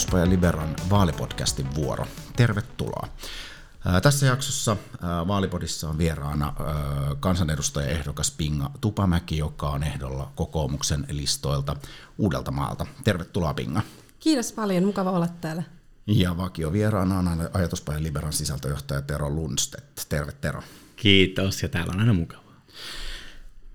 Ajatuspaja 0.00 0.28
Liberan 0.28 0.76
vaalipodcastin 0.90 1.74
vuoro. 1.74 2.06
Tervetuloa. 2.36 3.08
Tässä 4.02 4.26
jaksossa 4.26 4.76
Vaalipodissa 5.02 5.88
on 5.88 5.98
vieraana 5.98 6.54
kansanedustajaehdokas 7.20 8.30
Pinga 8.30 8.70
Tupamäki, 8.80 9.38
joka 9.38 9.70
on 9.70 9.82
ehdolla 9.82 10.32
kokoomuksen 10.34 11.06
listoilta 11.10 11.76
Uudelta 12.18 12.50
maalta. 12.50 12.86
Tervetuloa 13.04 13.54
Pinga. 13.54 13.82
Kiitos 14.20 14.52
paljon, 14.52 14.84
mukava 14.84 15.10
olla 15.10 15.28
täällä. 15.28 15.62
Ja 16.06 16.36
vakio 16.36 16.72
vieraana 16.72 17.18
on 17.18 17.48
Ajatuspajan 17.52 18.02
Liberan 18.02 18.32
sisältöjohtaja 18.32 19.02
Tero 19.02 19.30
Lundstedt. 19.30 20.06
Terve 20.08 20.32
Tero. 20.32 20.62
Kiitos, 20.96 21.62
ja 21.62 21.68
täällä 21.68 21.92
on 21.92 22.00
aina 22.00 22.12
mukava. 22.12 22.49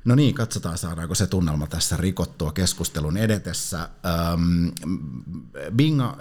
No 0.05 0.15
niin, 0.15 0.35
katsotaan 0.35 0.77
saadaanko 0.77 1.15
se 1.15 1.27
tunnelma 1.27 1.67
tässä 1.67 1.97
rikottua 1.97 2.51
keskustelun 2.51 3.17
edetessä. 3.17 3.89
Ähm, 4.05 4.67
Binga, 5.75 6.17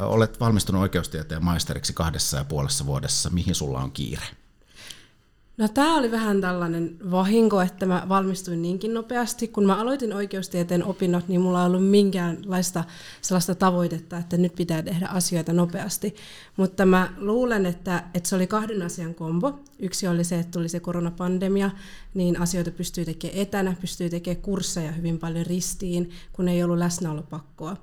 olet 0.00 0.40
valmistunut 0.40 0.82
oikeustieteen 0.82 1.44
maisteriksi 1.44 1.92
kahdessa 1.92 2.36
ja 2.36 2.44
puolessa 2.44 2.86
vuodessa. 2.86 3.30
Mihin 3.30 3.54
sulla 3.54 3.78
on 3.78 3.92
kiire? 3.92 4.39
No 5.56 5.68
tämä 5.68 5.96
oli 5.96 6.10
vähän 6.10 6.40
tällainen 6.40 6.96
vahinko, 7.10 7.60
että 7.60 7.86
mä 7.86 8.06
valmistuin 8.08 8.62
niinkin 8.62 8.94
nopeasti. 8.94 9.48
Kun 9.48 9.66
mä 9.66 9.76
aloitin 9.76 10.12
oikeustieteen 10.12 10.84
opinnot, 10.84 11.28
niin 11.28 11.40
mulla 11.40 11.60
ei 11.60 11.66
ollut 11.66 11.86
minkäänlaista 11.86 12.84
sellaista 13.22 13.54
tavoitetta, 13.54 14.18
että 14.18 14.36
nyt 14.36 14.54
pitää 14.54 14.82
tehdä 14.82 15.06
asioita 15.06 15.52
nopeasti. 15.52 16.14
Mutta 16.56 16.86
mä 16.86 17.12
luulen, 17.18 17.66
että, 17.66 18.04
että 18.14 18.28
se 18.28 18.36
oli 18.36 18.46
kahden 18.46 18.82
asian 18.82 19.14
kombo. 19.14 19.58
Yksi 19.78 20.08
oli 20.08 20.24
se, 20.24 20.38
että 20.38 20.52
tuli 20.52 20.68
se 20.68 20.80
koronapandemia, 20.80 21.70
niin 22.14 22.40
asioita 22.40 22.70
pystyy 22.70 23.04
tekemään 23.04 23.38
etänä, 23.38 23.76
pystyy 23.80 24.10
tekemään 24.10 24.42
kursseja 24.42 24.92
hyvin 24.92 25.18
paljon 25.18 25.46
ristiin, 25.46 26.10
kun 26.32 26.48
ei 26.48 26.64
ollut 26.64 26.78
läsnäolopakkoa. 26.78 27.76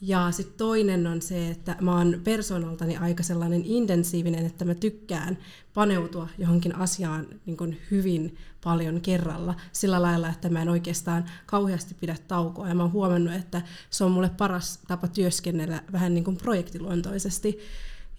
Ja 0.00 0.30
sitten 0.30 0.58
toinen 0.58 1.06
on 1.06 1.22
se, 1.22 1.50
että 1.50 1.76
mä 1.80 1.96
oon 1.96 2.20
persoonaltani 2.24 2.96
aika 2.96 3.22
sellainen 3.22 3.62
intensiivinen, 3.64 4.46
että 4.46 4.64
mä 4.64 4.74
tykkään 4.74 5.38
paneutua 5.74 6.28
johonkin 6.38 6.76
asiaan 6.76 7.26
niin 7.46 7.56
kuin 7.56 7.78
hyvin 7.90 8.36
paljon 8.64 9.00
kerralla 9.00 9.54
sillä 9.72 10.02
lailla, 10.02 10.28
että 10.28 10.48
mä 10.48 10.62
en 10.62 10.68
oikeastaan 10.68 11.24
kauheasti 11.46 11.94
pidä 12.00 12.16
taukoa. 12.28 12.68
Ja 12.68 12.74
mä 12.74 12.82
oon 12.82 12.92
huomannut, 12.92 13.34
että 13.34 13.62
se 13.90 14.04
on 14.04 14.12
mulle 14.12 14.30
paras 14.38 14.78
tapa 14.88 15.08
työskennellä 15.08 15.82
vähän 15.92 16.14
niin 16.14 16.24
kuin 16.24 16.36
projektiluontoisesti. 16.36 17.58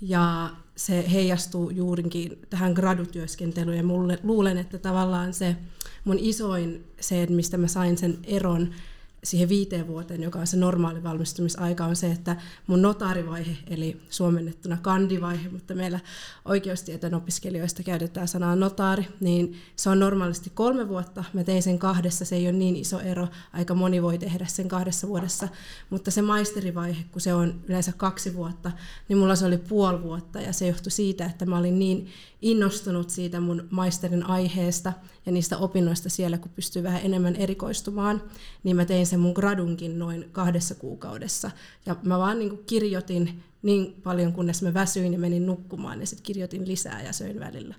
Ja 0.01 0.49
se 0.75 1.11
heijastuu 1.11 1.69
juurinkin 1.69 2.39
tähän 2.49 2.73
gradutyöskentelyyn 2.73 3.77
ja 3.77 3.83
mulle, 3.83 4.19
luulen, 4.23 4.57
että 4.57 4.77
tavallaan 4.77 5.33
se 5.33 5.55
mun 6.03 6.19
isoin 6.19 6.83
se, 6.99 7.25
mistä 7.25 7.57
mä 7.57 7.67
sain 7.67 7.97
sen 7.97 8.17
eron 8.23 8.73
siihen 9.23 9.49
viiteen 9.49 9.87
vuoteen, 9.87 10.23
joka 10.23 10.39
on 10.39 10.47
se 10.47 10.57
normaali 10.57 11.03
valmistumisaika, 11.03 11.85
on 11.85 11.95
se, 11.95 12.11
että 12.11 12.35
mun 12.67 12.81
notaarivaihe, 12.81 13.57
eli 13.67 14.01
suomennettuna 14.09 14.77
kandivaihe, 14.81 15.49
mutta 15.49 15.75
meillä 15.75 15.99
oikeustieteen 16.45 17.13
opiskelijoista 17.13 17.83
käytetään 17.83 18.27
sanaa 18.27 18.55
notaari, 18.55 19.07
niin 19.19 19.55
se 19.75 19.89
on 19.89 19.99
normaalisti 19.99 20.49
kolme 20.49 20.89
vuotta. 20.89 21.23
Mä 21.33 21.43
tein 21.43 21.63
sen 21.63 21.79
kahdessa, 21.79 22.25
se 22.25 22.35
ei 22.35 22.45
ole 22.47 22.57
niin 22.57 22.75
iso 22.75 22.99
ero, 22.99 23.27
aika 23.53 23.75
moni 23.75 24.01
voi 24.01 24.17
tehdä 24.17 24.45
sen 24.45 24.67
kahdessa 24.67 25.07
vuodessa, 25.07 25.47
mutta 25.89 26.11
se 26.11 26.21
maisterivaihe, 26.21 27.03
kun 27.11 27.21
se 27.21 27.33
on 27.33 27.61
yleensä 27.67 27.93
kaksi 27.97 28.35
vuotta, 28.35 28.71
niin 29.09 29.17
mulla 29.17 29.35
se 29.35 29.45
oli 29.45 29.57
puoli 29.57 30.03
vuotta, 30.03 30.41
ja 30.41 30.53
se 30.53 30.67
johtui 30.67 30.91
siitä, 30.91 31.25
että 31.25 31.45
mä 31.45 31.57
olin 31.57 31.79
niin 31.79 32.07
innostunut 32.41 33.09
siitä 33.09 33.39
mun 33.39 33.67
maisterin 33.69 34.25
aiheesta 34.25 34.93
ja 35.25 35.31
niistä 35.31 35.57
opinnoista 35.57 36.09
siellä, 36.09 36.37
kun 36.37 36.51
pystyy 36.55 36.83
vähän 36.83 37.01
enemmän 37.03 37.35
erikoistumaan, 37.35 38.23
niin 38.63 38.75
mä 38.75 38.85
tein 38.85 39.07
sen 39.07 39.19
mun 39.19 39.33
gradunkin 39.33 39.99
noin 39.99 40.29
kahdessa 40.31 40.75
kuukaudessa. 40.75 41.51
Ja 41.85 41.95
mä 42.03 42.19
vaan 42.19 42.39
niin 42.39 42.49
kuin 42.49 42.65
kirjoitin 42.65 43.43
niin 43.61 44.01
paljon, 44.03 44.33
kunnes 44.33 44.61
mä 44.61 44.73
väsyin 44.73 45.13
ja 45.13 45.19
menin 45.19 45.45
nukkumaan, 45.45 45.99
ja 45.99 46.07
sitten 46.07 46.23
kirjoitin 46.23 46.67
lisää 46.67 47.01
ja 47.01 47.13
söin 47.13 47.39
välillä. 47.39 47.75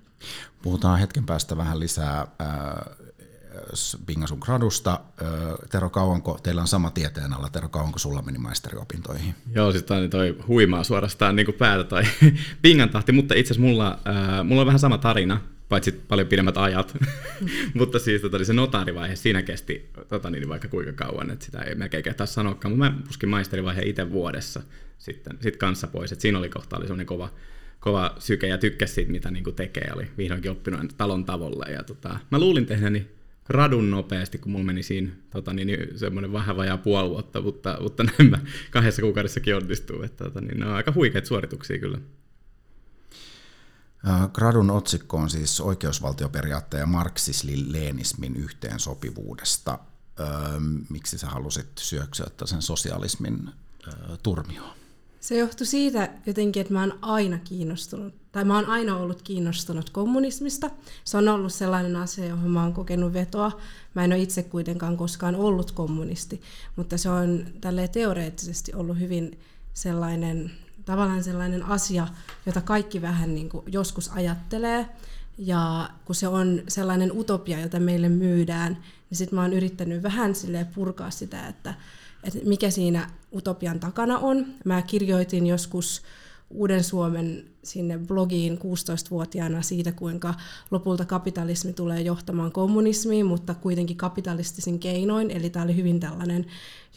Puhutaan 0.61 0.99
hetken 0.99 1.25
päästä 1.25 1.57
vähän 1.57 1.79
lisää 1.79 2.27
Pinga 4.05 4.27
sun 4.27 4.37
gradusta. 4.41 4.99
Tero, 5.69 5.89
kauanko, 5.89 6.39
teillä 6.43 6.61
on 6.61 6.67
sama 6.67 6.91
tieteen 6.91 7.33
alla, 7.33 7.49
Tero, 7.49 7.69
kauanko 7.69 7.99
sulla 7.99 8.21
meni 8.21 8.37
maisteriopintoihin? 8.37 9.35
Joo, 9.55 9.71
siis 9.71 9.83
toi, 9.83 10.09
toi 10.09 10.37
huimaa 10.47 10.83
suorastaan 10.83 11.35
niin 11.35 11.45
kuin 11.45 11.57
päätä 11.57 11.83
toi 11.83 12.03
Pingan 12.61 12.89
tahti, 12.89 13.11
mutta 13.11 13.33
itse 13.33 13.53
asiassa 13.53 13.67
mulla, 13.67 13.99
mulla 14.43 14.61
on 14.61 14.67
vähän 14.67 14.79
sama 14.79 14.97
tarina, 14.97 15.41
paitsi 15.69 15.91
paljon 15.91 16.27
pidemmät 16.27 16.57
ajat. 16.57 16.97
mutta 17.79 17.99
siis 17.99 18.21
tota, 18.21 18.45
se 18.45 18.53
notaarivaihe, 18.53 19.15
siinä 19.15 19.41
kesti 19.41 19.89
tota, 20.09 20.29
niin, 20.29 20.49
vaikka 20.49 20.67
kuinka 20.67 20.93
kauan, 20.93 21.31
että 21.31 21.45
sitä 21.45 21.61
ei 21.61 21.75
melkein 21.75 22.03
kehtaa 22.03 22.25
sanoakaan, 22.25 22.71
mutta 22.71 22.91
mä 22.91 22.97
puskin 23.07 23.29
maisterivaiheen 23.29 23.87
itse 23.87 24.11
vuodessa 24.11 24.61
sitten 25.03 25.37
sit 25.41 25.57
kanssa 25.57 25.87
pois, 25.87 26.11
että 26.11 26.21
siinä 26.21 26.37
oli 26.37 26.49
kohta 26.49 26.77
oli 26.77 26.85
semmoinen 26.85 27.05
kova, 27.05 27.29
kova 27.79 28.15
syke 28.19 28.47
ja 28.47 28.57
tykkäsi 28.57 28.93
siitä, 28.93 29.11
mitä 29.11 29.31
niin 29.31 29.55
tekee, 29.55 29.91
oli 29.95 30.11
vihdoinkin 30.17 30.51
oppinut 30.51 30.97
talon 30.97 31.25
tavolle. 31.25 31.65
Ja 31.71 31.83
tota, 31.83 32.19
mä 32.31 32.39
luulin 32.39 32.65
tehneeni 32.65 33.07
radun 33.49 33.91
nopeasti, 33.91 34.37
kun 34.37 34.51
mulla 34.51 34.65
meni 34.65 34.83
siinä 34.83 35.11
tota, 35.29 35.53
niin, 35.53 35.67
niin 35.67 35.99
semmoinen 35.99 36.33
vähän 36.33 36.57
vajaa 36.57 36.77
puoli 36.77 37.09
vuotta, 37.09 37.41
mutta, 37.41 37.77
mutta 37.81 38.03
näin 38.19 38.29
mä 38.29 38.39
kahdessa 38.71 39.01
kuukaudessakin 39.01 39.55
onnistuu. 39.55 40.01
Että, 40.01 40.23
tota, 40.23 40.41
niin, 40.41 40.59
ne 40.59 40.65
on 40.65 40.73
aika 40.73 40.93
huikeita 40.95 41.27
suorituksia 41.27 41.79
kyllä. 41.79 41.97
Gradun 44.33 44.71
otsikko 44.71 45.17
on 45.17 45.29
siis 45.29 45.61
oikeusvaltioperiaatteen 45.61 46.81
ja 46.81 46.87
marksismin-leenismin 46.87 48.35
yhteensopivuudesta. 48.35 49.79
Öö, 50.19 50.27
miksi 50.89 51.17
sä 51.17 51.27
halusit 51.27 51.67
syöksyä 51.77 52.27
sen 52.45 52.61
sosialismin 52.61 53.49
öö, 53.87 54.17
turmioon? 54.23 54.82
Se 55.23 55.37
johtui 55.37 55.67
siitä 55.67 56.09
jotenkin, 56.25 56.61
että 56.61 56.73
mä 56.73 56.79
oon 56.79 56.99
aina 57.01 57.37
kiinnostunut, 57.37 58.13
tai 58.31 58.45
mä 58.45 58.55
oon 58.55 58.65
aina 58.65 58.97
ollut 58.97 59.21
kiinnostunut 59.21 59.89
kommunismista. 59.89 60.69
Se 61.03 61.17
on 61.17 61.27
ollut 61.27 61.53
sellainen 61.53 61.95
asia, 61.95 62.25
johon 62.25 62.51
mä 62.51 62.63
oon 62.63 62.73
kokenut 62.73 63.13
vetoa. 63.13 63.59
Mä 63.93 64.03
en 64.03 64.13
ole 64.13 64.21
itse 64.21 64.43
kuitenkaan 64.43 64.97
koskaan 64.97 65.35
ollut 65.35 65.71
kommunisti, 65.71 66.41
mutta 66.75 66.97
se 66.97 67.09
on 67.09 67.45
tälle 67.61 67.87
teoreettisesti 67.87 68.73
ollut 68.73 68.99
hyvin 68.99 69.39
sellainen, 69.73 70.51
tavallaan 70.85 71.23
sellainen 71.23 71.63
asia, 71.63 72.07
jota 72.45 72.61
kaikki 72.61 73.01
vähän 73.01 73.35
niin 73.35 73.49
kuin 73.49 73.63
joskus 73.67 74.09
ajattelee. 74.09 74.89
Ja 75.37 75.89
kun 76.05 76.15
se 76.15 76.27
on 76.27 76.61
sellainen 76.67 77.11
utopia, 77.17 77.59
jota 77.59 77.79
meille 77.79 78.09
myydään, 78.09 78.73
niin 79.09 79.17
sitten 79.17 79.35
mä 79.35 79.41
oon 79.41 79.53
yrittänyt 79.53 80.03
vähän 80.03 80.33
purkaa 80.75 81.11
sitä, 81.11 81.47
että 81.47 81.73
että 82.23 82.39
mikä 82.45 82.69
siinä 82.69 83.09
utopian 83.35 83.79
takana 83.79 84.19
on. 84.19 84.45
Mä 84.65 84.81
kirjoitin 84.81 85.47
joskus 85.47 86.01
Uuden 86.49 86.83
Suomen 86.83 87.45
sinne 87.63 87.97
blogiin 87.97 88.57
16-vuotiaana 88.57 89.61
siitä, 89.61 89.91
kuinka 89.91 90.33
lopulta 90.71 91.05
kapitalismi 91.05 91.73
tulee 91.73 92.01
johtamaan 92.01 92.51
kommunismiin, 92.51 93.25
mutta 93.25 93.53
kuitenkin 93.53 93.97
kapitalistisin 93.97 94.79
keinoin. 94.79 95.31
Eli 95.31 95.49
tämä 95.49 95.65
oli 95.65 95.75
hyvin 95.75 95.99
tällainen 95.99 96.45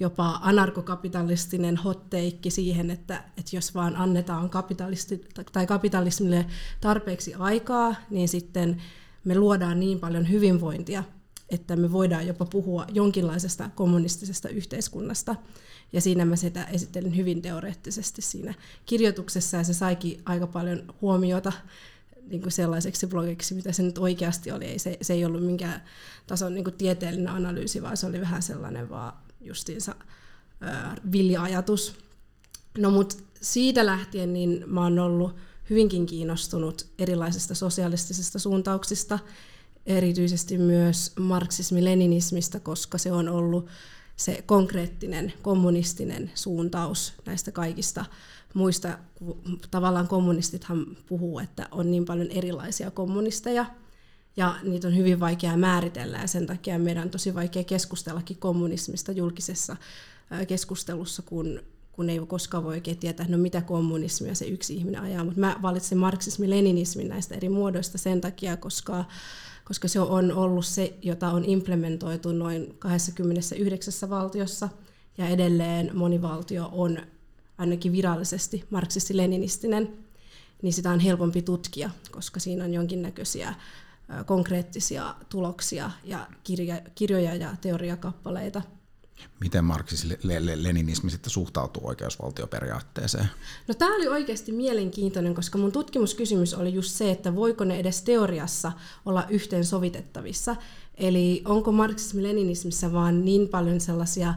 jopa 0.00 0.38
anarkokapitalistinen 0.42 1.76
hotteikki 1.76 2.50
siihen, 2.50 2.90
että, 2.90 3.24
että 3.38 3.56
jos 3.56 3.74
vaan 3.74 3.96
annetaan 3.96 4.50
kapitalisti, 4.50 5.28
tai 5.52 5.66
kapitalismille 5.66 6.46
tarpeeksi 6.80 7.34
aikaa, 7.34 7.94
niin 8.10 8.28
sitten 8.28 8.82
me 9.24 9.38
luodaan 9.38 9.80
niin 9.80 10.00
paljon 10.00 10.30
hyvinvointia, 10.30 11.04
että 11.48 11.76
me 11.76 11.92
voidaan 11.92 12.26
jopa 12.26 12.44
puhua 12.44 12.86
jonkinlaisesta 12.92 13.70
kommunistisesta 13.74 14.48
yhteiskunnasta. 14.48 15.36
Ja 15.92 16.00
siinä 16.00 16.24
mä 16.24 16.36
sitä 16.36 16.64
esittelin 16.64 17.16
hyvin 17.16 17.42
teoreettisesti 17.42 18.22
siinä 18.22 18.54
kirjoituksessa, 18.86 19.56
ja 19.56 19.64
se 19.64 19.74
saikin 19.74 20.22
aika 20.24 20.46
paljon 20.46 20.94
huomiota 21.00 21.52
niin 22.26 22.42
kuin 22.42 22.52
sellaiseksi 22.52 23.06
blogiksi, 23.06 23.54
mitä 23.54 23.72
se 23.72 23.82
nyt 23.82 23.98
oikeasti 23.98 24.52
oli. 24.52 24.64
Ei, 24.64 24.78
se, 24.78 24.98
se 25.02 25.12
ei 25.12 25.24
ollut 25.24 25.44
minkään 25.44 25.84
tason 26.26 26.54
niin 26.54 26.64
kuin 26.64 26.74
tieteellinen 26.74 27.28
analyysi, 27.28 27.82
vaan 27.82 27.96
se 27.96 28.06
oli 28.06 28.20
vähän 28.20 28.42
sellainen 28.42 28.90
vaan 28.90 29.12
justiinsa 29.40 29.94
ää, 30.60 30.96
vilja-ajatus. 31.12 31.94
No 32.78 32.90
mut 32.90 33.24
siitä 33.40 33.86
lähtien 33.86 34.32
niin 34.32 34.64
mä 34.66 34.82
oon 34.82 34.98
ollut 34.98 35.36
hyvinkin 35.70 36.06
kiinnostunut 36.06 36.86
erilaisista 36.98 37.54
sosialistisista 37.54 38.38
suuntauksista, 38.38 39.18
erityisesti 39.86 40.58
myös 40.58 41.12
marksismi-leninismistä, 41.20 42.60
koska 42.60 42.98
se 42.98 43.12
on 43.12 43.28
ollut 43.28 43.66
se 44.16 44.42
konkreettinen 44.46 45.32
kommunistinen 45.42 46.30
suuntaus 46.34 47.12
näistä 47.26 47.52
kaikista 47.52 48.04
muista. 48.54 48.98
Tavallaan 49.70 50.08
kommunistithan 50.08 50.86
puhuu, 51.06 51.38
että 51.38 51.68
on 51.70 51.90
niin 51.90 52.04
paljon 52.04 52.30
erilaisia 52.30 52.90
kommunisteja, 52.90 53.66
ja 54.36 54.56
niitä 54.62 54.88
on 54.88 54.96
hyvin 54.96 55.20
vaikea 55.20 55.56
määritellä, 55.56 56.18
ja 56.18 56.26
sen 56.26 56.46
takia 56.46 56.78
meidän 56.78 57.04
on 57.04 57.10
tosi 57.10 57.34
vaikea 57.34 57.64
keskustellakin 57.64 58.36
kommunismista 58.36 59.12
julkisessa 59.12 59.76
keskustelussa, 60.48 61.22
kun, 61.22 61.60
kun 61.92 62.10
ei 62.10 62.20
koskaan 62.26 62.64
voi 62.64 62.74
oikein 62.74 62.98
tietää, 62.98 63.26
no 63.28 63.38
mitä 63.38 63.60
kommunismia 63.60 64.34
se 64.34 64.44
yksi 64.44 64.74
ihminen 64.74 65.00
ajaa. 65.00 65.24
Mutta 65.24 65.40
mä 65.40 65.56
valitsin 65.62 65.98
marksismi-leninismin 65.98 67.08
näistä 67.08 67.34
eri 67.34 67.48
muodoista 67.48 67.98
sen 67.98 68.20
takia, 68.20 68.56
koska 68.56 69.04
koska 69.66 69.88
se 69.88 70.00
on 70.00 70.32
ollut 70.32 70.66
se, 70.66 70.94
jota 71.02 71.28
on 71.28 71.44
implementoitu 71.44 72.32
noin 72.32 72.74
29 72.78 74.10
valtiossa, 74.10 74.68
ja 75.18 75.28
edelleen 75.28 75.90
moni 75.94 76.22
valtio 76.22 76.68
on 76.72 76.98
ainakin 77.58 77.92
virallisesti 77.92 78.64
marksisti-leninistinen, 78.70 79.88
niin 80.62 80.72
sitä 80.72 80.90
on 80.90 81.00
helpompi 81.00 81.42
tutkia, 81.42 81.90
koska 82.10 82.40
siinä 82.40 82.64
on 82.64 82.74
jonkinnäköisiä 82.74 83.54
konkreettisia 84.26 85.14
tuloksia 85.28 85.90
ja 86.04 86.26
kirjoja 86.94 87.34
ja 87.34 87.56
teoriakappaleita. 87.60 88.62
Miten 89.40 89.64
marksismi-leninismi 89.64 91.10
sitten 91.10 91.30
suhtautuu 91.30 91.86
oikeusvaltioperiaatteeseen? 91.86 93.28
No 93.68 93.74
tämä 93.74 93.96
oli 93.96 94.08
oikeasti 94.08 94.52
mielenkiintoinen, 94.52 95.34
koska 95.34 95.58
mun 95.58 95.72
tutkimuskysymys 95.72 96.54
oli 96.54 96.74
just 96.74 96.90
se, 96.90 97.10
että 97.10 97.34
voiko 97.34 97.64
ne 97.64 97.78
edes 97.78 98.02
teoriassa 98.02 98.72
olla 99.06 99.26
yhteensovitettavissa. 99.28 100.56
Eli 100.94 101.42
onko 101.44 101.72
marksismi-leninismissä 101.72 102.92
vaan 102.92 103.24
niin 103.24 103.48
paljon 103.48 103.80
sellaisia 103.80 104.34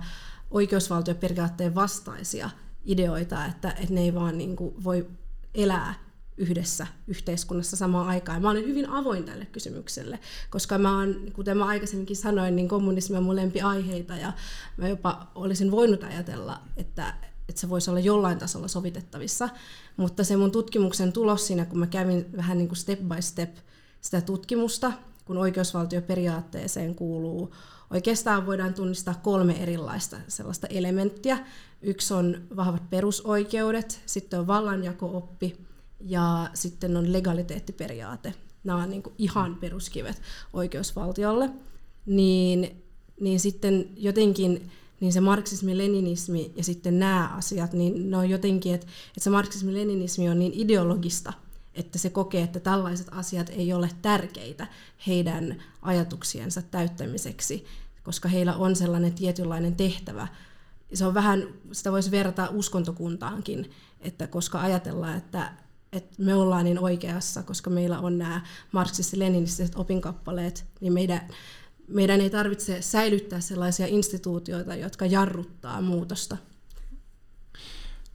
oikeusvaltioperiaatteen 0.52 1.76
vastaisia 1.76 2.50
ideoita, 2.86 3.46
että, 3.46 3.72
että 3.72 3.94
ne 3.94 4.02
ei 4.02 4.14
vaan 4.14 4.38
niin 4.38 4.56
kuin 4.56 4.84
voi 4.84 5.08
elää 5.56 6.09
yhdessä 6.40 6.88
yhteiskunnassa 7.08 7.78
samaan 7.78 8.08
aikaan. 8.08 8.42
Mä 8.42 8.50
olen 8.50 8.66
hyvin 8.66 8.90
avoin 8.90 9.24
tälle 9.24 9.46
kysymykselle, 9.46 10.20
koska 10.50 10.78
mä 10.78 10.98
oon, 10.98 11.16
kuten 11.34 11.58
mä 11.58 11.66
aikaisemminkin 11.66 12.16
sanoin, 12.16 12.56
niin 12.56 12.68
kommunismi 12.68 13.18
on 13.18 13.24
mun 13.24 13.36
aiheita 13.64 14.16
ja 14.16 14.34
mä 14.78 14.88
jopa 14.88 15.32
olisin 15.36 15.72
voinut 15.72 16.04
ajatella, 16.04 16.62
että, 16.78 17.14
että 17.50 17.62
se 17.62 17.70
voisi 17.70 17.90
olla 17.90 18.00
jollain 18.00 18.38
tasolla 18.38 18.68
sovitettavissa. 18.68 19.50
Mutta 19.98 20.24
se 20.24 20.36
mun 20.36 20.52
tutkimuksen 20.52 21.14
tulos 21.14 21.48
siinä, 21.48 21.66
kun 21.66 21.80
mä 21.80 21.88
kävin 21.88 22.26
vähän 22.38 22.58
niin 22.58 22.68
kuin 22.68 22.78
step 22.78 23.00
by 23.00 23.22
step 23.22 23.56
sitä 24.02 24.22
tutkimusta, 24.22 24.92
kun 25.26 25.38
oikeusvaltioperiaatteeseen 25.38 26.96
kuuluu, 26.96 27.54
oikeastaan 27.92 28.46
voidaan 28.46 28.74
tunnistaa 28.74 29.20
kolme 29.24 29.54
erilaista 29.54 30.18
sellaista 30.28 30.68
elementtiä. 30.68 31.38
Yksi 31.82 32.14
on 32.14 32.42
vahvat 32.56 32.90
perusoikeudet, 32.90 34.02
sitten 34.06 34.40
on 34.40 34.48
vallanjako-oppi 34.48 35.69
ja 36.00 36.50
sitten 36.54 36.98
on 36.98 37.14
legaliteettiperiaate. 37.14 38.34
Nämä 38.64 38.84
on 38.84 38.90
niin 38.90 39.04
kuin 39.04 39.16
ihan 39.18 39.56
peruskivet 39.56 40.22
oikeusvaltiolle. 40.54 41.50
Niin, 42.06 42.84
niin 43.20 43.40
sitten 43.40 43.90
jotenkin 43.98 44.72
niin 45.00 45.14
se 45.14 45.20
marksismi-leninismi 45.20 46.52
ja 46.56 46.64
sitten 46.64 47.00
nämä 47.00 47.28
asiat, 47.38 47.74
niin 47.74 48.12
ne 48.12 48.18
on 48.18 48.30
jotenkin, 48.30 48.76
että, 48.76 48.88
että 49.08 49.24
se 49.24 49.30
marksismi-leninismi 49.30 50.30
on 50.30 50.40
niin 50.40 50.54
ideologista, 50.56 51.34
että 51.74 51.98
se 51.98 52.10
kokee, 52.10 52.44
että 52.44 52.60
tällaiset 52.60 53.08
asiat 53.12 53.50
ei 53.50 53.74
ole 53.74 53.90
tärkeitä 54.02 54.68
heidän 55.08 55.64
ajatuksiensa 55.82 56.62
täyttämiseksi, 56.62 57.66
koska 58.04 58.30
heillä 58.30 58.56
on 58.56 58.76
sellainen 58.76 59.14
tietynlainen 59.14 59.76
tehtävä. 59.76 60.28
Se 60.94 61.06
on 61.06 61.14
vähän, 61.14 61.48
sitä 61.72 61.92
voisi 61.92 62.12
verrata 62.12 62.50
uskontokuntaankin, 62.52 63.72
että 64.02 64.28
koska 64.28 64.62
ajatellaan, 64.62 65.18
että 65.18 65.52
että 65.94 66.24
me 66.24 66.36
ollaan 66.36 66.66
niin 66.66 66.80
oikeassa, 66.80 67.44
koska 67.44 67.70
meillä 67.70 68.00
on 68.00 68.18
nämä 68.18 68.42
marksistis-leninistiset 68.72 69.76
opinkappaleet, 69.76 70.66
niin 70.82 70.94
meidän, 70.94 71.28
meidän 71.88 72.22
ei 72.22 72.30
tarvitse 72.30 72.82
säilyttää 72.82 73.40
sellaisia 73.40 73.88
instituutioita, 73.88 74.76
jotka 74.76 75.06
jarruttaa 75.06 75.82
muutosta. 75.82 76.38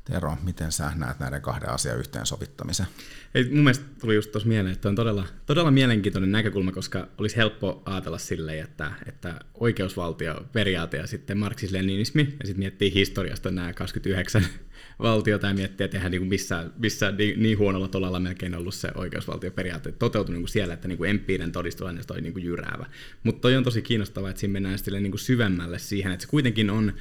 Tero, 0.04 0.36
miten 0.42 0.72
sä 0.72 0.92
näet 0.96 1.18
näiden 1.18 1.42
kahden 1.42 1.70
asian 1.70 1.98
yhteensovittamisen? 1.98 2.86
Ei, 3.34 3.44
mun 3.44 3.64
mielestä 3.64 3.84
tuli 4.00 4.14
just 4.14 4.32
tuossa 4.32 4.48
mieleen, 4.48 4.72
että 4.72 4.88
on 4.88 4.94
todella, 4.94 5.26
todella 5.46 5.70
mielenkiintoinen 5.70 6.32
näkökulma, 6.32 6.72
koska 6.72 7.08
olisi 7.18 7.36
helppo 7.36 7.82
ajatella 7.84 8.18
silleen, 8.18 8.64
että, 8.64 8.92
että 9.06 9.40
oikeusvaltio, 9.54 10.46
periaate 10.52 10.96
ja 10.96 11.06
sitten 11.06 11.38
marksis-leninismi, 11.38 12.20
ja 12.20 12.46
sitten 12.46 12.58
miettii 12.58 12.94
historiasta 12.94 13.50
nämä 13.50 13.72
29 13.72 14.46
valtiota 15.02 15.46
ja 15.46 15.54
miettiä, 15.54 15.84
että 15.84 15.96
eihän 15.96 16.10
niin 16.10 16.26
missään, 16.26 16.72
missään 16.78 17.16
niin, 17.16 17.42
niin 17.42 17.58
huonolla 17.58 17.88
tolalla 17.88 18.20
melkein 18.20 18.54
ollut 18.54 18.74
se 18.74 18.90
oikeusvaltioperiaate 18.94 19.92
toteutunut 19.92 20.40
niin 20.40 20.48
siellä, 20.48 20.74
että 20.74 20.88
niin 20.88 20.98
kuin 20.98 21.10
empiirinen 21.10 21.52
todistusaineisto 21.52 22.14
oli 22.14 22.22
niin 22.22 22.44
jyräävä. 22.44 22.86
Mutta 23.22 23.40
toi 23.40 23.56
on 23.56 23.64
tosi 23.64 23.82
kiinnostavaa, 23.82 24.30
että 24.30 24.40
siinä 24.40 24.52
mennään 24.52 24.78
niin 25.00 25.18
syvemmälle 25.18 25.78
siihen, 25.78 26.12
että 26.12 26.22
se 26.22 26.30
kuitenkin 26.30 26.70
on 26.70 26.92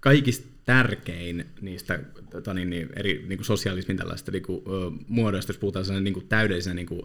kaikista 0.00 0.48
tärkein 0.64 1.46
niistä 1.60 2.00
tota 2.30 2.54
niin, 2.54 2.70
niin, 2.70 2.88
eri 2.96 3.24
niin 3.28 3.38
kuin 3.38 3.46
sosialismin 3.46 3.96
tällaista 3.96 4.32
niin 4.32 4.42
kuin, 4.42 4.62
muodoista, 5.08 5.50
jos 5.50 5.58
puhutaan 5.58 6.04
niin 6.04 6.14
kuin 6.14 6.28
täydellisenä 6.28 6.74
niin 6.74 6.86
kuin, 6.86 7.02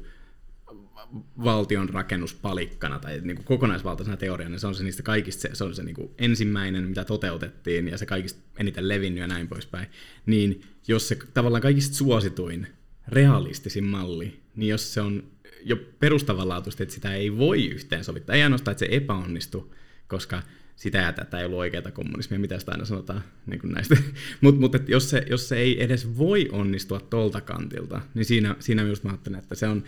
valtion 1.43 1.89
rakennuspalikkana 1.89 2.99
tai 2.99 3.21
niin 3.21 3.35
kuin 3.35 3.45
kokonaisvaltaisena 3.45 4.17
teoriana, 4.17 4.49
niin 4.49 4.59
se 4.59 4.67
on 4.67 4.75
se 4.75 4.83
niistä 4.83 5.03
kaikista, 5.03 5.41
se, 5.41 5.49
se 5.53 5.63
on 5.63 5.75
se 5.75 5.83
niin 5.83 5.95
kuin 5.95 6.11
ensimmäinen, 6.17 6.87
mitä 6.87 7.05
toteutettiin 7.05 7.87
ja 7.87 7.97
se 7.97 8.05
kaikista 8.05 8.39
eniten 8.59 8.87
levinnyt 8.87 9.21
ja 9.21 9.27
näin 9.27 9.47
poispäin, 9.47 9.87
niin 10.25 10.61
jos 10.87 11.07
se 11.07 11.17
tavallaan 11.33 11.61
kaikista 11.61 11.95
suosituin, 11.95 12.67
realistisin 13.07 13.83
malli, 13.83 14.39
niin 14.55 14.69
jos 14.69 14.93
se 14.93 15.01
on 15.01 15.23
jo 15.63 15.75
perustavanlaatuisesti, 15.99 16.83
että 16.83 16.95
sitä 16.95 17.13
ei 17.13 17.37
voi 17.37 17.65
yhteensovittaa, 17.65 18.35
ei 18.35 18.43
ainoastaan, 18.43 18.71
että 18.73 18.85
se 18.85 18.91
epäonnistu, 18.91 19.75
koska 20.07 20.41
sitä 20.75 20.97
ja 20.97 21.13
tätä 21.13 21.39
ei 21.39 21.45
ollut 21.45 21.59
oikeaa 21.59 21.91
kommunismia, 21.91 22.39
mitä 22.39 22.59
sitä 22.59 22.71
aina 22.71 22.85
sanotaan 22.85 23.23
niin 23.45 23.59
kuin 23.59 23.71
näistä. 23.71 23.97
Mutta 24.41 24.61
mut, 24.61 24.75
jos, 24.87 25.09
se, 25.09 25.25
jos 25.29 25.49
se 25.49 25.57
ei 25.57 25.83
edes 25.83 26.17
voi 26.17 26.49
onnistua 26.51 26.99
tolta 26.99 27.41
kantilta, 27.41 28.01
niin 28.13 28.25
siinä, 28.25 28.55
siinä 28.59 28.83
just 28.83 29.03
mä 29.03 29.09
ajattelen, 29.09 29.39
että 29.39 29.55
se 29.55 29.67
on, 29.67 29.83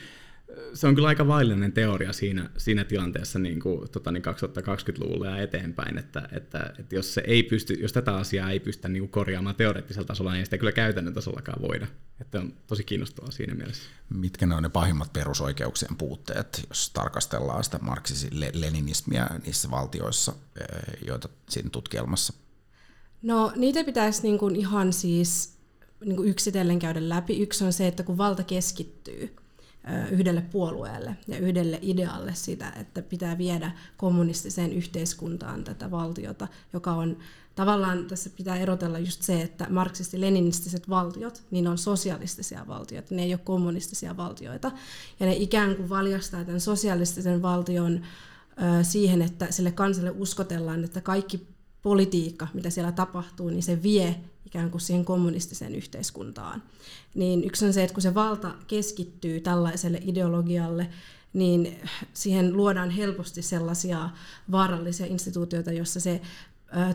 se 0.73 0.87
on 0.87 0.95
kyllä 0.95 1.07
aika 1.07 1.27
vaillinen 1.27 1.71
teoria 1.71 2.13
siinä, 2.13 2.49
siinä 2.57 2.83
tilanteessa 2.83 3.39
niin 3.39 3.59
kuin, 3.59 3.89
tota, 3.91 4.11
niin 4.11 4.23
2020-luvulla 4.25 5.25
ja 5.25 5.37
eteenpäin, 5.37 5.97
että, 5.97 6.29
että, 6.31 6.73
että 6.79 6.95
jos, 6.95 7.13
se 7.13 7.23
ei 7.27 7.43
pysty, 7.43 7.73
jos 7.73 7.93
tätä 7.93 8.15
asiaa 8.15 8.51
ei 8.51 8.59
pystytä 8.59 8.89
niin 8.89 9.01
kuin 9.01 9.09
korjaamaan 9.09 9.55
teoreettisella 9.55 10.07
tasolla, 10.07 10.31
niin 10.31 10.39
ei 10.39 10.45
sitä 10.45 10.57
kyllä 10.57 10.71
käytännön 10.71 11.13
tasollakaan 11.13 11.61
voida. 11.61 11.87
Että 12.21 12.39
on 12.39 12.53
tosi 12.67 12.83
kiinnostavaa 12.83 13.31
siinä 13.31 13.55
mielessä. 13.55 13.83
Mitkä 14.09 14.45
ne 14.45 14.55
on 14.55 14.63
ne 14.63 14.69
pahimmat 14.69 15.13
perusoikeuksien 15.13 15.95
puutteet, 15.95 16.65
jos 16.69 16.89
tarkastellaan 16.89 17.63
sitä 17.63 17.79
marksisi-leninismiä 17.81 19.29
niissä 19.45 19.71
valtioissa, 19.71 20.33
eh, 20.59 21.07
joita 21.07 21.29
siinä 21.49 21.69
tutkielmassa? 21.69 22.33
No 23.21 23.53
niitä 23.55 23.83
pitäisi 23.83 24.23
niin 24.23 24.37
kuin 24.37 24.55
ihan 24.55 24.93
siis 24.93 25.55
niin 26.05 26.15
kuin 26.15 26.29
yksitellen 26.29 26.79
käydä 26.79 27.09
läpi. 27.09 27.41
Yksi 27.41 27.63
on 27.63 27.73
se, 27.73 27.87
että 27.87 28.03
kun 28.03 28.17
valta 28.17 28.43
keskittyy, 28.43 29.35
yhdelle 30.11 30.41
puolueelle 30.41 31.17
ja 31.27 31.37
yhdelle 31.37 31.79
idealle 31.81 32.33
sitä, 32.35 32.73
että 32.79 33.01
pitää 33.01 33.37
viedä 33.37 33.71
kommunistiseen 33.97 34.73
yhteiskuntaan 34.73 35.63
tätä 35.63 35.91
valtiota, 35.91 36.47
joka 36.73 36.91
on 36.91 37.17
tavallaan 37.55 38.05
tässä 38.05 38.29
pitää 38.37 38.57
erotella 38.57 38.99
just 38.99 39.21
se, 39.21 39.41
että 39.41 39.67
marksisti-leninistiset 39.69 40.89
valtiot, 40.89 41.43
niin 41.51 41.67
on 41.67 41.77
sosialistisia 41.77 42.67
valtioita, 42.67 43.15
ne 43.15 43.23
ei 43.23 43.33
ole 43.33 43.41
kommunistisia 43.43 44.17
valtioita. 44.17 44.71
Ja 45.19 45.25
ne 45.25 45.33
ikään 45.33 45.75
kuin 45.75 45.89
valjastaa 45.89 46.43
tämän 46.43 46.61
sosialistisen 46.61 47.41
valtion 47.41 48.01
siihen, 48.81 49.21
että 49.21 49.51
sille 49.51 49.71
kansalle 49.71 50.11
uskotellaan, 50.11 50.83
että 50.83 51.01
kaikki 51.01 51.54
politiikka, 51.85 52.47
mitä 52.53 52.69
siellä 52.69 52.91
tapahtuu, 52.91 53.49
niin 53.49 53.63
se 53.63 53.83
vie 53.83 54.15
ikään 54.45 54.71
kuin 54.71 54.81
siihen 54.81 55.05
kommunistiseen 55.05 55.75
yhteiskuntaan. 55.75 56.63
Niin 57.15 57.43
yksi 57.43 57.65
on 57.65 57.73
se, 57.73 57.83
että 57.83 57.93
kun 57.93 58.01
se 58.01 58.13
valta 58.13 58.51
keskittyy 58.67 59.39
tällaiselle 59.39 59.99
ideologialle, 60.05 60.89
niin 61.33 61.75
siihen 62.13 62.57
luodaan 62.57 62.89
helposti 62.89 63.41
sellaisia 63.41 64.09
vaarallisia 64.51 65.05
instituutioita, 65.05 65.71
joissa 65.71 65.99
se 65.99 66.21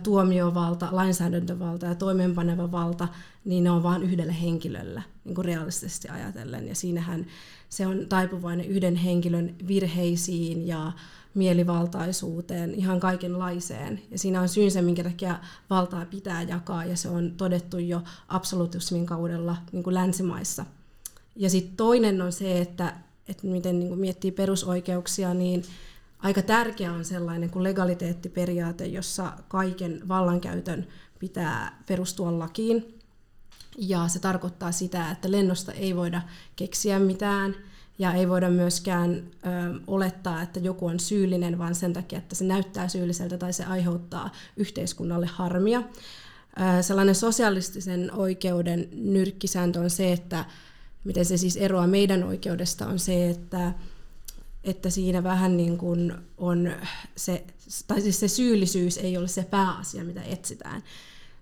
tuomiovalta, 0.02 0.88
lainsäädäntövalta 0.92 1.86
ja 1.86 1.94
toimeenpaneva 1.94 2.72
valta, 2.72 3.08
niin 3.44 3.64
ne 3.64 3.70
on 3.70 3.82
vain 3.82 4.02
yhdelle 4.02 4.40
henkilölle 4.40 5.02
niin 5.24 5.34
kuin 5.34 5.44
realistisesti 5.44 6.08
ajatellen. 6.08 6.68
Ja 6.68 6.74
siinähän 6.74 7.26
se 7.68 7.86
on 7.86 8.06
taipuvainen 8.08 8.66
yhden 8.66 8.96
henkilön 8.96 9.54
virheisiin 9.68 10.66
ja 10.66 10.92
mielivaltaisuuteen, 11.34 12.74
ihan 12.74 13.00
kaikenlaiseen. 13.00 14.02
Ja 14.10 14.18
siinä 14.18 14.40
on 14.40 14.48
syynsä, 14.48 14.82
minkä 14.82 15.04
takia 15.04 15.38
valtaa 15.70 16.04
pitää 16.04 16.42
jakaa, 16.42 16.84
ja 16.84 16.96
se 16.96 17.08
on 17.08 17.34
todettu 17.36 17.78
jo 17.78 18.02
absolutismin 18.28 19.06
kaudella 19.06 19.56
niin 19.72 19.82
kuin 19.82 19.94
länsimaissa. 19.94 20.64
Ja 21.36 21.50
sitten 21.50 21.76
toinen 21.76 22.22
on 22.22 22.32
se, 22.32 22.60
että, 22.60 22.94
että 23.28 23.46
miten 23.46 23.78
niin 23.78 23.88
kuin 23.88 24.00
miettii 24.00 24.32
perusoikeuksia, 24.32 25.34
niin 25.34 25.62
aika 26.18 26.42
tärkeä 26.42 26.92
on 26.92 27.04
sellainen 27.04 27.50
kuin 27.50 27.62
legaliteettiperiaate, 27.62 28.86
jossa 28.86 29.32
kaiken 29.48 30.08
vallankäytön 30.08 30.86
pitää 31.18 31.82
perustua 31.86 32.38
lakiin. 32.38 32.98
Ja 33.78 34.08
se 34.08 34.18
tarkoittaa 34.18 34.72
sitä, 34.72 35.10
että 35.10 35.30
lennosta 35.30 35.72
ei 35.72 35.96
voida 35.96 36.22
keksiä 36.56 36.98
mitään– 36.98 37.54
ja 38.00 38.12
ei 38.12 38.28
voida 38.28 38.50
myöskään 38.50 39.14
ö, 39.14 39.20
olettaa, 39.86 40.42
että 40.42 40.60
joku 40.60 40.86
on 40.86 41.00
syyllinen, 41.00 41.58
vaan 41.58 41.74
sen 41.74 41.92
takia, 41.92 42.18
että 42.18 42.34
se 42.34 42.44
näyttää 42.44 42.88
syylliseltä 42.88 43.38
tai 43.38 43.52
se 43.52 43.64
aiheuttaa 43.64 44.30
yhteiskunnalle 44.56 45.26
harmia. 45.26 45.82
Ö, 46.78 46.82
sellainen 46.82 47.14
sosialistisen 47.14 48.12
oikeuden 48.12 48.88
nyrkkisääntö 48.92 49.80
on 49.80 49.90
se, 49.90 50.12
että 50.12 50.44
miten 51.04 51.24
se 51.24 51.36
siis 51.36 51.56
eroaa 51.56 51.86
meidän 51.86 52.24
oikeudesta, 52.24 52.86
on 52.86 52.98
se, 52.98 53.30
että, 53.30 53.72
että 54.64 54.90
siinä 54.90 55.22
vähän 55.22 55.56
niin 55.56 55.78
kuin 55.78 56.12
on 56.38 56.72
se, 57.16 57.44
tai 57.86 58.00
siis 58.00 58.20
se 58.20 58.28
syyllisyys 58.28 58.98
ei 58.98 59.16
ole 59.16 59.28
se 59.28 59.44
pääasia, 59.44 60.04
mitä 60.04 60.22
etsitään, 60.22 60.82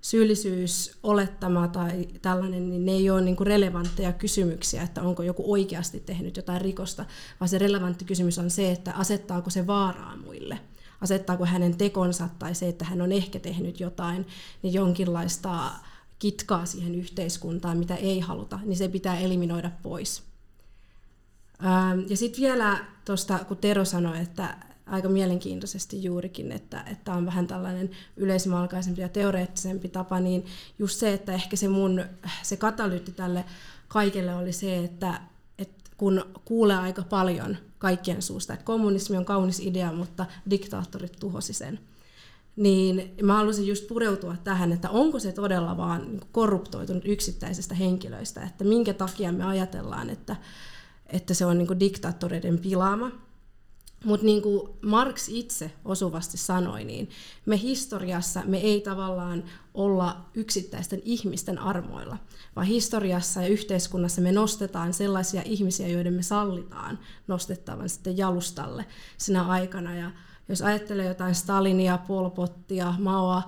syyllisyysolettama 0.00 1.68
tai 1.68 2.08
tällainen, 2.22 2.70
niin 2.70 2.86
ne 2.86 2.92
ei 2.92 3.10
ole 3.10 3.20
niin 3.20 3.36
relevantteja 3.40 4.12
kysymyksiä, 4.12 4.82
että 4.82 5.02
onko 5.02 5.22
joku 5.22 5.52
oikeasti 5.52 6.00
tehnyt 6.00 6.36
jotain 6.36 6.60
rikosta, 6.60 7.04
vaan 7.40 7.48
se 7.48 7.58
relevantti 7.58 8.04
kysymys 8.04 8.38
on 8.38 8.50
se, 8.50 8.70
että 8.70 8.92
asettaako 8.92 9.50
se 9.50 9.66
vaaraa 9.66 10.16
muille. 10.16 10.60
Asettaako 11.00 11.46
hänen 11.46 11.76
tekonsa 11.76 12.28
tai 12.38 12.54
se, 12.54 12.68
että 12.68 12.84
hän 12.84 13.02
on 13.02 13.12
ehkä 13.12 13.40
tehnyt 13.40 13.80
jotain, 13.80 14.26
niin 14.62 14.74
jonkinlaista 14.74 15.70
kitkaa 16.18 16.66
siihen 16.66 16.94
yhteiskuntaan, 16.94 17.78
mitä 17.78 17.94
ei 17.94 18.20
haluta, 18.20 18.60
niin 18.64 18.76
se 18.76 18.88
pitää 18.88 19.18
eliminoida 19.18 19.70
pois. 19.82 20.22
Ja 22.08 22.16
sitten 22.16 22.42
vielä 22.42 22.84
tuosta, 23.04 23.38
kun 23.38 23.56
Tero 23.56 23.84
sanoi, 23.84 24.18
että 24.18 24.56
aika 24.90 25.08
mielenkiintoisesti 25.08 26.04
juurikin, 26.04 26.52
että, 26.52 26.84
että 26.90 27.14
on 27.14 27.26
vähän 27.26 27.46
tällainen 27.46 27.90
yleismalkaisempi 28.16 29.00
ja 29.00 29.08
teoreettisempi 29.08 29.88
tapa, 29.88 30.20
niin 30.20 30.46
just 30.78 31.00
se, 31.00 31.12
että 31.12 31.32
ehkä 31.32 31.56
se 31.56 31.68
mun 31.68 32.04
se 32.42 32.56
katalyytti 32.56 33.12
tälle 33.12 33.44
kaikelle 33.88 34.34
oli 34.34 34.52
se, 34.52 34.84
että, 34.84 35.20
että 35.58 35.90
kun 35.96 36.24
kuulee 36.44 36.76
aika 36.76 37.02
paljon 37.02 37.56
kaikkien 37.78 38.22
suusta, 38.22 38.52
että 38.52 38.64
kommunismi 38.64 39.16
on 39.16 39.24
kaunis 39.24 39.60
idea, 39.60 39.92
mutta 39.92 40.26
diktaattorit 40.50 41.16
tuhosi 41.20 41.52
sen, 41.52 41.80
niin 42.56 43.14
mä 43.22 43.36
haluaisin 43.36 43.66
just 43.66 43.88
pureutua 43.88 44.36
tähän, 44.44 44.72
että 44.72 44.90
onko 44.90 45.18
se 45.18 45.32
todella 45.32 45.76
vaan 45.76 46.08
niin 46.08 46.20
korruptoitunut 46.32 47.02
yksittäisestä 47.06 47.74
henkilöistä, 47.74 48.42
että 48.42 48.64
minkä 48.64 48.94
takia 48.94 49.32
me 49.32 49.44
ajatellaan, 49.44 50.10
että, 50.10 50.36
että 51.06 51.34
se 51.34 51.46
on 51.46 51.58
niin 51.58 51.80
diktaattoreiden 51.80 52.58
pilaama, 52.58 53.10
mutta 54.04 54.26
niin 54.26 54.42
kuin 54.42 54.68
Marx 54.82 55.28
itse 55.28 55.70
osuvasti 55.84 56.36
sanoi, 56.36 56.84
niin 56.84 57.10
me 57.46 57.60
historiassa 57.62 58.42
me 58.44 58.58
ei 58.58 58.80
tavallaan 58.80 59.44
olla 59.74 60.24
yksittäisten 60.34 61.00
ihmisten 61.04 61.58
armoilla, 61.58 62.16
vaan 62.56 62.66
historiassa 62.66 63.42
ja 63.42 63.48
yhteiskunnassa 63.48 64.20
me 64.20 64.32
nostetaan 64.32 64.92
sellaisia 64.92 65.42
ihmisiä, 65.44 65.88
joiden 65.88 66.14
me 66.14 66.22
sallitaan 66.22 66.98
nostettavan 67.26 67.88
sitten 67.88 68.18
jalustalle 68.18 68.84
sinä 69.16 69.46
aikana. 69.46 69.96
Ja 69.96 70.10
jos 70.48 70.62
ajattelee 70.62 71.06
jotain 71.06 71.34
Stalinia, 71.34 71.98
Polpottia, 71.98 72.94
Maoa, 72.98 73.42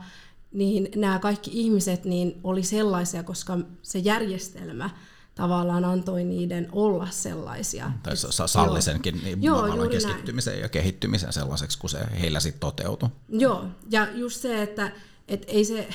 niin 0.52 0.88
nämä 0.96 1.18
kaikki 1.18 1.50
ihmiset 1.54 2.04
niin 2.04 2.40
oli 2.44 2.62
sellaisia, 2.62 3.22
koska 3.22 3.58
se 3.82 3.98
järjestelmä– 3.98 4.90
tavallaan 5.34 5.84
antoi 5.84 6.24
niiden 6.24 6.68
olla 6.72 7.06
sellaisia. 7.10 7.92
Tai 8.02 8.16
salli 8.46 8.82
senkin 8.82 9.20
niin 9.24 9.42
joo, 9.42 9.88
keskittymisen 9.90 10.52
näin. 10.52 10.62
ja 10.62 10.68
kehittymisen 10.68 11.32
sellaiseksi, 11.32 11.78
kun 11.78 11.90
se 11.90 11.98
heillä 12.20 12.40
sitten 12.40 12.60
toteutui. 12.60 13.08
Joo, 13.28 13.64
ja 13.90 14.08
just 14.14 14.40
se, 14.40 14.62
että 14.62 14.92
et 15.28 15.44
ei 15.46 15.64
se, 15.64 15.88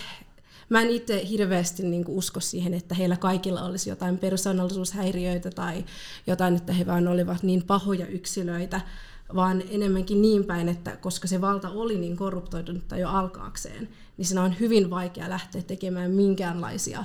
mä 0.69 0.81
en 0.81 0.89
itse 0.89 1.27
hirveästi 1.29 1.83
niinku 1.83 2.17
usko 2.17 2.39
siihen, 2.39 2.73
että 2.73 2.95
heillä 2.95 3.17
kaikilla 3.17 3.63
olisi 3.63 3.89
jotain 3.89 4.17
persoonallisuushäiriöitä 4.17 5.51
tai 5.51 5.85
jotain, 6.27 6.55
että 6.55 6.73
he 6.73 6.85
vain 6.85 7.07
olivat 7.07 7.43
niin 7.43 7.63
pahoja 7.63 8.07
yksilöitä, 8.07 8.81
vaan 9.35 9.63
enemmänkin 9.69 10.21
niin 10.21 10.43
päin, 10.43 10.69
että 10.69 10.95
koska 10.95 11.27
se 11.27 11.41
valta 11.41 11.69
oli 11.69 11.97
niin 11.97 12.17
korruptoitunutta 12.17 12.97
jo 12.97 13.09
alkaakseen, 13.09 13.89
niin 14.17 14.25
siinä 14.25 14.43
on 14.43 14.59
hyvin 14.59 14.89
vaikea 14.89 15.29
lähteä 15.29 15.61
tekemään 15.61 16.11
minkäänlaisia 16.11 17.03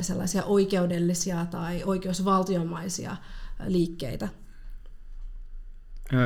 sellaisia 0.00 0.44
oikeudellisia 0.44 1.46
tai 1.50 1.82
oikeusvaltiomaisia 1.84 3.16
liikkeitä. 3.66 4.28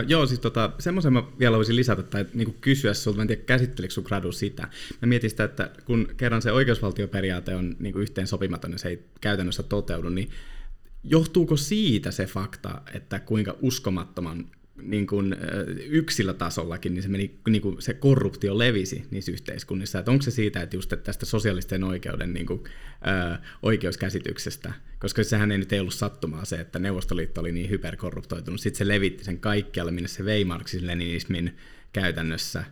Joo, 0.07 0.27
siis 0.27 0.41
tota, 0.41 0.73
semmoisen 0.79 1.13
mä 1.13 1.23
vielä 1.39 1.57
voisin 1.57 1.77
lisätä 1.77 2.03
tai 2.03 2.27
niin 2.35 2.57
kysyä 2.61 2.95
sinulta, 2.95 3.23
en 3.23 3.29
tiedä 3.29 3.43
käsittelikö 3.43 3.95
sun 3.95 4.05
gradu 4.07 4.33
sitä. 4.33 4.63
Mä 5.03 5.07
mietin 5.07 5.31
sitä, 5.31 5.45
että 5.45 5.71
kun 5.85 6.09
kerran 6.17 6.43
se 6.43 6.53
oikeusvaltioperiaate 6.53 7.55
on 7.55 7.77
niin 7.79 7.99
yhteen 7.99 8.27
sopimaton 8.27 8.73
ja 8.73 8.79
se 8.79 8.89
ei 8.89 9.07
käytännössä 9.21 9.63
toteudu, 9.63 10.09
niin 10.09 10.31
johtuuko 11.05 11.57
siitä 11.57 12.11
se 12.11 12.27
fakta, 12.27 12.83
että 12.95 13.21
kuinka 13.21 13.57
uskomattoman 13.63 14.51
niin 14.83 15.07
kuin, 15.07 15.37
yksilötasollakin 15.89 16.95
niin 16.95 17.03
se, 17.03 17.09
meni, 17.09 17.39
niin 17.49 17.63
kuin 17.63 17.83
se 17.83 17.95
korruptio 17.95 18.59
levisi 18.59 19.05
niissä 19.11 19.33
yhteiskunnissa. 19.33 19.99
Että 19.99 20.11
onko 20.11 20.23
se 20.23 20.31
siitä, 20.31 20.63
että 20.63 20.77
just 20.77 20.93
tästä 21.05 21.27
sosiaalisten 21.27 21.85
oikeuden 21.85 22.35
niin 22.35 22.47
kuin, 22.47 22.61
ö, 22.65 23.39
oikeuskäsityksestä, 23.63 24.73
koska 24.99 25.25
sehän 25.25 25.53
ei 25.53 25.59
nyt 25.59 25.73
ei 25.73 25.81
ollut 25.81 25.95
sattumaa 25.95 26.45
se, 26.45 26.57
että 26.57 26.79
Neuvostoliitto 26.79 27.41
oli 27.41 27.53
niin 27.53 27.71
hyperkorruptoitunut, 27.71 28.61
sitten 28.61 28.79
se 28.79 28.89
levitti 28.89 29.25
sen 29.25 29.41
kaikkialle, 29.41 29.93
minne 29.93 30.09
se 30.09 30.25
vei 30.25 30.45
marksism-leninismin 30.45 31.51
käytännössä. 31.93 32.65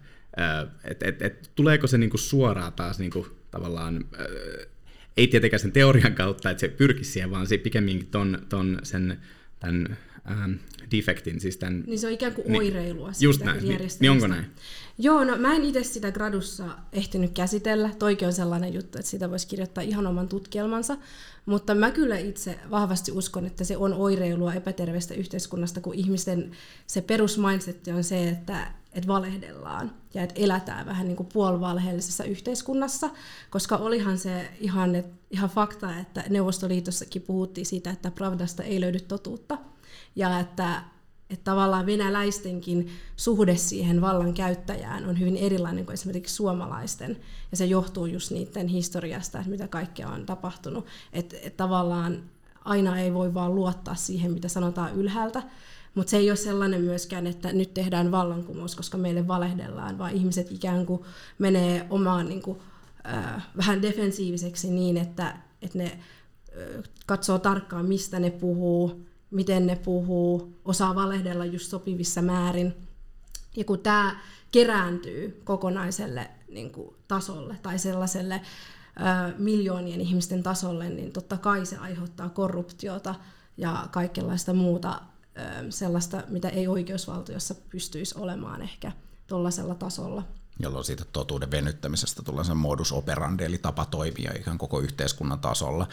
Et, 0.85 1.03
et, 1.03 1.23
et, 1.23 1.51
tuleeko 1.55 1.87
se 1.87 1.99
niin 1.99 2.11
kuin 2.11 2.21
suoraan 2.21 2.73
taas 2.73 2.99
niin 2.99 3.11
kuin, 3.11 3.27
tavallaan, 3.51 4.05
ö, 4.21 4.67
ei 5.17 5.27
tietenkään 5.27 5.61
sen 5.61 5.73
teorian 5.73 6.15
kautta, 6.15 6.51
että 6.51 6.61
se 6.61 6.69
pyrkisi 6.69 7.13
siihen, 7.13 7.31
vaan 7.31 7.47
se 7.47 7.59
pikemminkin 7.59 8.07
ton, 8.11 8.47
ton 8.49 8.79
sen, 8.83 9.19
tämän 9.61 9.97
ähm, 10.31 10.53
defektin. 10.91 11.41
Siis 11.41 11.57
tämän, 11.57 11.85
niin 11.87 11.99
se 11.99 12.07
on 12.07 12.13
ikään 12.13 12.35
kuin 12.35 12.57
oireilua 12.57 13.09
niin, 13.09 13.17
just 13.21 13.43
näin. 13.43 13.69
Niin, 13.69 13.89
niin 14.01 14.11
onko 14.11 14.27
näin? 14.27 14.47
Joo, 14.99 15.25
no 15.25 15.37
mä 15.37 15.55
en 15.55 15.65
itse 15.65 15.85
sitä 15.85 16.13
gradussa 16.13 16.65
ehtinyt 16.93 17.31
käsitellä. 17.31 17.91
Toikin 17.99 18.29
on 18.29 18.33
sellainen 18.33 18.75
juttu, 18.75 18.99
että 18.99 19.11
sitä 19.11 19.31
voisi 19.31 19.47
kirjoittaa 19.47 19.85
ihan 19.85 20.07
oman 20.07 20.29
tutkielmansa. 20.29 20.97
Mutta 21.47 21.75
mä 21.75 21.91
kyllä 21.91 22.19
itse 22.19 22.59
vahvasti 22.71 23.13
uskon, 23.13 23.47
että 23.47 23.65
se 23.65 23.77
on 23.77 23.95
oireilua 23.95 24.55
epäterveestä 24.55 25.15
yhteiskunnasta, 25.15 25.81
kun 25.81 25.95
ihmisten 25.95 26.51
se 26.87 27.01
perusmindsetti 27.01 27.93
on 27.93 28.05
se, 28.05 28.29
että, 28.29 28.67
että 28.93 29.09
valehdellaan 29.09 29.93
ja 30.15 30.23
että 30.23 30.35
elätään 30.37 30.87
vähän 30.87 31.07
niin 31.07 31.17
kuin 31.17 31.29
puolivalheellisessa 31.33 32.25
yhteiskunnassa, 32.25 33.11
koska 33.51 33.77
olihan 33.77 34.19
se 34.19 34.49
ihan, 34.61 35.05
ihan 35.31 35.51
fakta, 35.51 35.99
että 35.99 36.25
Neuvostoliitossakin 36.29 37.23
puhuttiin 37.23 37.67
siitä, 37.67 37.91
että 37.91 38.11
pravdasta 38.11 38.63
ei 38.63 38.81
löydy 38.81 39.01
totuutta 39.01 39.59
ja 40.17 40.41
että, 40.41 40.83
että 41.31 41.45
tavallaan 41.45 41.87
venäläistenkin 41.87 42.91
suhde 43.17 43.57
siihen 43.57 44.01
vallan 44.01 44.35
käyttäjään 44.35 45.07
on 45.07 45.21
hyvin 45.21 45.37
erilainen 45.37 45.85
kuin 45.85 45.95
esimerkiksi 45.95 46.35
suomalaisten, 46.35 47.17
ja 47.51 47.57
se 47.57 47.65
johtuu 47.65 48.07
just 48.07 48.31
niiden 48.31 48.69
historiasta, 48.69 49.39
että 49.39 49.51
mitä 49.51 49.69
kaikkea 49.69 50.09
on 50.09 50.27
tapahtunut, 50.27 50.87
että, 51.13 51.37
että 51.37 51.57
tavallaan 51.57 52.23
aina 52.65 52.99
ei 52.99 53.15
voi 53.15 53.35
vaan 53.35 53.55
luottaa 53.55 53.95
siihen, 53.95 54.33
mitä 54.33 54.49
sanotaan 54.49 54.95
ylhäältä, 54.95 55.43
mutta 55.95 56.11
se 56.11 56.17
ei 56.17 56.31
ole 56.31 56.37
sellainen 56.37 56.81
myöskään, 56.81 57.27
että 57.27 57.53
nyt 57.53 57.75
tehdään 57.75 58.11
vallankumous, 58.11 58.77
koska 58.77 58.99
meille 58.99 59.29
valehdellaan, 59.29 59.99
vaan 59.99 60.13
ihmiset 60.13 60.53
ikään 60.53 60.87
kuin 60.87 61.03
menee 61.39 61.87
omaan 61.91 62.29
niin 62.29 62.43
kuin, 62.43 62.59
äh, 63.07 63.47
vähän 63.57 63.83
defensiiviseksi 63.83 64.71
niin, 64.71 64.97
että, 64.97 65.37
että 65.63 65.79
ne 65.79 65.85
äh, 65.85 66.85
katsoo 67.07 67.39
tarkkaan, 67.39 67.87
mistä 67.87 68.21
ne 68.21 68.31
puhuu, 68.31 69.07
miten 69.35 69.67
ne 69.67 69.77
puhuu, 69.77 70.61
osaa 70.65 70.95
valehdella 70.95 71.45
just 71.45 71.71
sopivissa 71.71 72.23
määrin. 72.23 72.75
Ja 73.57 73.65
kun 73.65 73.79
tämä 73.79 74.21
kerääntyy 74.53 75.41
kokonaiselle 75.45 76.31
niin 76.49 76.73
kuin, 76.73 76.97
tasolle 77.09 77.57
tai 77.63 77.79
sellaiselle 77.79 78.35
ö, 78.35 79.35
miljoonien 79.39 80.01
ihmisten 80.01 80.43
tasolle, 80.43 80.89
niin 80.89 81.13
totta 81.13 81.37
kai 81.37 81.67
se 81.67 81.77
aiheuttaa 81.77 82.29
korruptiota 82.29 83.15
ja 83.57 83.89
kaikenlaista 83.91 84.53
muuta 84.53 85.01
ö, 85.39 85.71
sellaista, 85.71 86.23
mitä 86.29 86.49
ei 86.49 86.69
oikeusvaltiossa 86.69 87.55
pystyisi 87.55 88.19
olemaan 88.19 88.63
ehkä 88.63 88.93
tuollaisella 89.27 89.75
tasolla 89.75 90.23
jolloin 90.59 90.85
siitä 90.85 91.05
totuuden 91.05 91.51
venyttämisestä 91.51 92.23
tulee 92.23 92.45
se 92.45 92.55
modus 92.55 92.93
operandi, 92.93 93.45
eli 93.45 93.59
tapa 93.59 93.87
toimia 93.87 94.33
ihan 94.39 94.59
koko 94.59 94.81
yhteiskunnan 94.81 95.39
tasolla. 95.39 95.89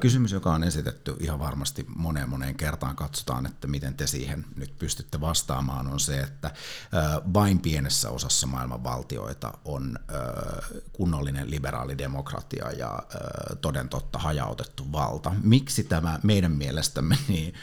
Kysymys, 0.00 0.32
joka 0.32 0.52
on 0.52 0.64
esitetty 0.64 1.16
ihan 1.20 1.38
varmasti 1.38 1.86
moneen 1.96 2.28
moneen 2.28 2.54
kertaan, 2.54 2.96
katsotaan, 2.96 3.46
että 3.46 3.66
miten 3.66 3.94
te 3.94 4.06
siihen 4.06 4.44
nyt 4.56 4.78
pystytte 4.78 5.20
vastaamaan, 5.20 5.86
on 5.86 6.00
se, 6.00 6.20
että 6.20 6.50
vain 7.34 7.58
pienessä 7.58 8.10
osassa 8.10 8.46
maailman 8.46 8.84
valtioita 8.84 9.52
on 9.64 9.98
kunnollinen 10.92 11.50
liberaalidemokratia 11.50 12.72
ja 12.72 13.02
toden 13.60 13.88
totta 13.88 14.18
hajautettu 14.18 14.92
valta. 14.92 15.32
Miksi 15.42 15.84
tämä 15.84 16.20
meidän 16.22 16.52
mielestämme 16.52 17.18
niin 17.28 17.54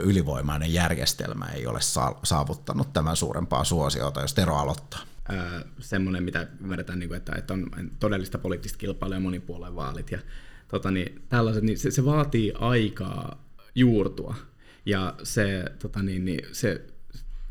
ylivoimainen 0.00 0.72
järjestelmä 0.72 1.46
ei 1.46 1.66
ole 1.66 1.80
saavuttanut 2.22 2.92
tämän 2.92 3.16
suurempaa 3.16 3.64
suosiota, 3.64 4.20
jos 4.20 4.34
Tero 4.34 4.56
aloittaa? 4.56 5.13
Semmoinen, 5.80 6.22
mitä 6.22 6.46
ymmärretään, 6.60 6.98
niin 6.98 7.08
kuin, 7.08 7.16
että, 7.16 7.32
että 7.38 7.54
on 7.54 7.70
todellista 8.00 8.38
poliittista 8.38 8.78
kilpailua 8.78 9.16
ja 9.16 9.20
monipuolueen 9.20 9.76
vaalit 9.76 10.10
ja 10.10 10.18
tota, 10.68 10.90
niin, 10.90 11.22
tällaiset, 11.28 11.62
niin 11.62 11.78
se, 11.78 11.90
se 11.90 12.04
vaatii 12.04 12.52
aikaa 12.58 13.44
juurtua. 13.74 14.34
Ja 14.86 15.14
se, 15.22 15.64
tota, 15.78 16.02
niin, 16.02 16.24
niin, 16.24 16.40
se 16.52 16.86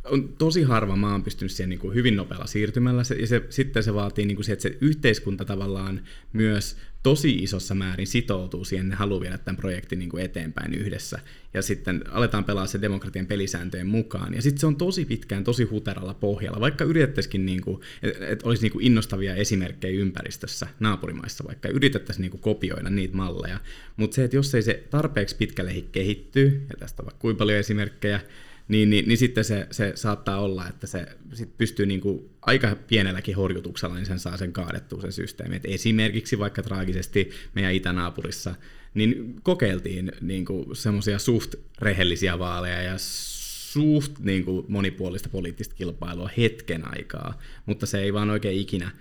on 0.03 0.29
tosi 0.37 0.63
harva 0.63 0.95
maa 0.95 1.15
on 1.15 1.23
pystynyt 1.23 1.51
siihen 1.51 1.69
niin 1.69 1.79
kuin 1.79 1.95
hyvin 1.95 2.15
nopealla 2.15 2.47
siirtymällä, 2.47 3.03
se, 3.03 3.15
ja 3.15 3.27
se, 3.27 3.41
sitten 3.49 3.83
se 3.83 3.93
vaatii 3.93 4.25
niin 4.25 4.35
kuin 4.35 4.45
se, 4.45 4.53
että 4.53 4.63
se 4.63 4.77
yhteiskunta 4.81 5.45
tavallaan 5.45 6.01
myös 6.33 6.77
tosi 7.03 7.35
isossa 7.35 7.75
määrin 7.75 8.07
sitoutuu 8.07 8.65
siihen, 8.65 8.89
ne 8.89 8.95
haluaa 8.95 9.21
viedä 9.21 9.37
tämän 9.37 9.57
projektin 9.57 9.99
niin 9.99 10.09
kuin 10.09 10.23
eteenpäin 10.23 10.73
yhdessä, 10.73 11.19
ja 11.53 11.61
sitten 11.61 12.03
aletaan 12.11 12.43
pelaa 12.43 12.67
se 12.67 12.81
demokratian 12.81 13.25
pelisääntöjen 13.25 13.87
mukaan, 13.87 14.33
ja 14.33 14.41
sitten 14.41 14.59
se 14.59 14.67
on 14.67 14.75
tosi 14.75 15.05
pitkään 15.05 15.43
tosi 15.43 15.63
huteralla 15.63 16.13
pohjalla, 16.13 16.59
vaikka 16.59 16.83
yritettäisikin, 16.83 17.45
niin 17.45 17.61
kuin, 17.61 17.81
että 18.03 18.27
et 18.27 18.43
olisi 18.43 18.63
niin 18.63 18.71
kuin 18.71 18.85
innostavia 18.85 19.35
esimerkkejä 19.35 19.99
ympäristössä, 19.99 20.67
naapurimaissa 20.79 21.43
vaikka, 21.47 21.69
yritettäisiin 21.69 22.21
niin 22.21 22.31
kuin 22.31 22.41
kopioida 22.41 22.89
niitä 22.89 23.17
malleja, 23.17 23.59
mutta 23.97 24.15
se, 24.15 24.23
että 24.23 24.35
jos 24.35 24.55
ei 24.55 24.61
se 24.61 24.83
tarpeeksi 24.89 25.35
pitkälle 25.35 25.83
kehittyy, 25.91 26.65
ja 26.69 26.77
tästä 26.79 27.01
on 27.01 27.05
vaikka 27.05 27.21
kuinka 27.21 27.37
paljon 27.37 27.59
esimerkkejä, 27.59 28.19
niin, 28.67 28.89
niin, 28.89 29.07
niin 29.07 29.17
sitten 29.17 29.43
se, 29.43 29.67
se 29.71 29.91
saattaa 29.95 30.39
olla, 30.41 30.67
että 30.67 30.87
se 30.87 31.05
sit 31.33 31.57
pystyy 31.57 31.85
niin 31.85 32.01
kuin 32.01 32.29
aika 32.41 32.75
pienelläkin 32.87 33.35
horjutuksella, 33.35 33.95
niin 33.95 34.05
sen 34.05 34.19
saa 34.19 34.37
sen 34.37 34.53
kaadettua 34.53 35.01
sen 35.01 35.11
systeemi. 35.11 35.55
Et 35.55 35.65
esimerkiksi 35.65 36.39
vaikka 36.39 36.63
traagisesti 36.63 37.29
meidän 37.55 37.73
itänaapurissa, 37.73 38.55
niin 38.93 39.35
kokeiltiin 39.43 40.11
niin 40.21 40.45
semmoisia 40.73 41.19
suht 41.19 41.55
rehellisiä 41.81 42.39
vaaleja 42.39 42.81
ja 42.81 42.93
suht 42.97 44.19
niin 44.19 44.45
kuin 44.45 44.65
monipuolista 44.67 45.29
poliittista 45.29 45.75
kilpailua 45.75 46.29
hetken 46.37 46.95
aikaa, 46.97 47.39
mutta 47.65 47.85
se 47.85 47.99
ei 47.99 48.13
vaan 48.13 48.29
oikein 48.29 48.59
ikinä 48.59 48.91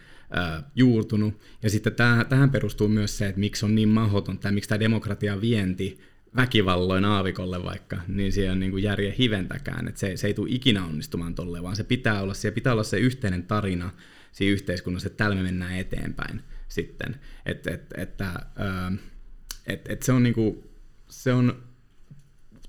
juurtunut. 0.75 1.35
Ja 1.63 1.71
sitten 1.71 1.93
tähän, 2.29 2.51
perustuu 2.51 2.89
myös 2.89 3.19
se, 3.19 3.27
että 3.27 3.41
miksi 3.41 3.65
on 3.65 3.75
niin 3.75 3.89
mahdotonta, 3.89 4.53
miksi 4.53 4.69
tämä 4.69 4.81
demokratian 4.81 5.41
vienti 5.41 6.01
väkivalloin 6.37 7.05
aavikolle 7.05 7.65
vaikka, 7.65 8.01
niin 8.09 8.33
siellä 8.33 8.53
on 8.53 8.61
niin 8.61 8.71
kuin 8.71 8.83
järjen 8.83 9.13
hiventäkään, 9.13 9.89
että 9.89 10.01
se, 10.01 10.17
se 10.17 10.27
ei 10.27 10.35
tule 10.35 10.49
ikinä 10.51 10.85
onnistumaan 10.85 11.35
tolle, 11.35 11.63
vaan 11.63 11.77
se 11.77 11.85
pitää 11.85 12.23
olla, 12.23 12.35
siellä 12.35 12.55
pitää 12.55 12.73
olla 12.73 12.83
se 12.83 12.99
yhteinen 12.99 13.43
tarina 13.43 13.91
siinä 14.33 14.53
yhteiskunnassa, 14.53 15.07
että 15.07 15.25
tällä 15.25 15.37
me 15.37 15.43
mennään 15.43 15.77
eteenpäin 15.77 16.43
sitten. 16.69 17.21
Et, 17.47 17.67
et, 17.67 17.93
että, 17.97 18.47
et, 19.67 19.89
et 19.89 20.03
se, 20.03 20.13
on 20.13 20.23
niin 20.23 20.35
kuin, 20.35 20.63
se 21.09 21.33
on 21.33 21.63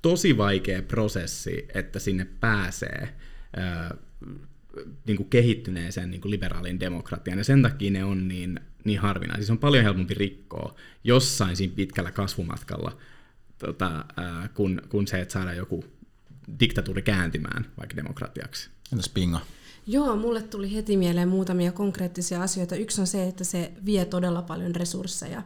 tosi 0.01 0.37
vaikea 0.37 0.81
prosessi, 0.81 1.67
että 1.73 1.99
sinne 1.99 2.25
pääsee 2.39 3.15
niin 5.07 5.17
kuin 5.17 5.29
kehittyneeseen 5.29 6.11
niin 6.11 6.21
kuin 6.21 6.31
liberaalin 6.31 6.79
demokratiaan, 6.79 7.37
ja 7.37 7.43
sen 7.43 7.61
takia 7.61 7.91
ne 7.91 8.03
on 8.03 8.27
niin, 8.27 8.59
niin 8.83 8.99
harvinaisia. 8.99 9.41
Siis 9.41 9.49
on 9.49 9.57
paljon 9.57 9.83
helpompi 9.83 10.13
rikkoa 10.13 10.75
jossain 11.03 11.55
siinä 11.55 11.73
pitkällä 11.75 12.11
kasvumatkalla, 12.11 12.97
tota, 13.57 14.05
ää, 14.17 14.49
kun, 14.53 14.81
kun 14.89 15.07
se, 15.07 15.21
että 15.21 15.33
saada 15.33 15.53
joku 15.53 15.85
diktatuuri 16.59 17.01
kääntymään 17.01 17.65
vaikka 17.77 17.95
demokratiaksi. 17.95 18.69
Entäs 18.93 19.09
Pinga? 19.09 19.39
Joo, 19.87 20.15
mulle 20.15 20.41
tuli 20.41 20.73
heti 20.73 20.97
mieleen 20.97 21.27
muutamia 21.27 21.71
konkreettisia 21.71 22.41
asioita. 22.43 22.75
Yksi 22.75 23.01
on 23.01 23.07
se, 23.07 23.27
että 23.27 23.43
se 23.43 23.71
vie 23.85 24.05
todella 24.05 24.41
paljon 24.41 24.75
resursseja. 24.75 25.43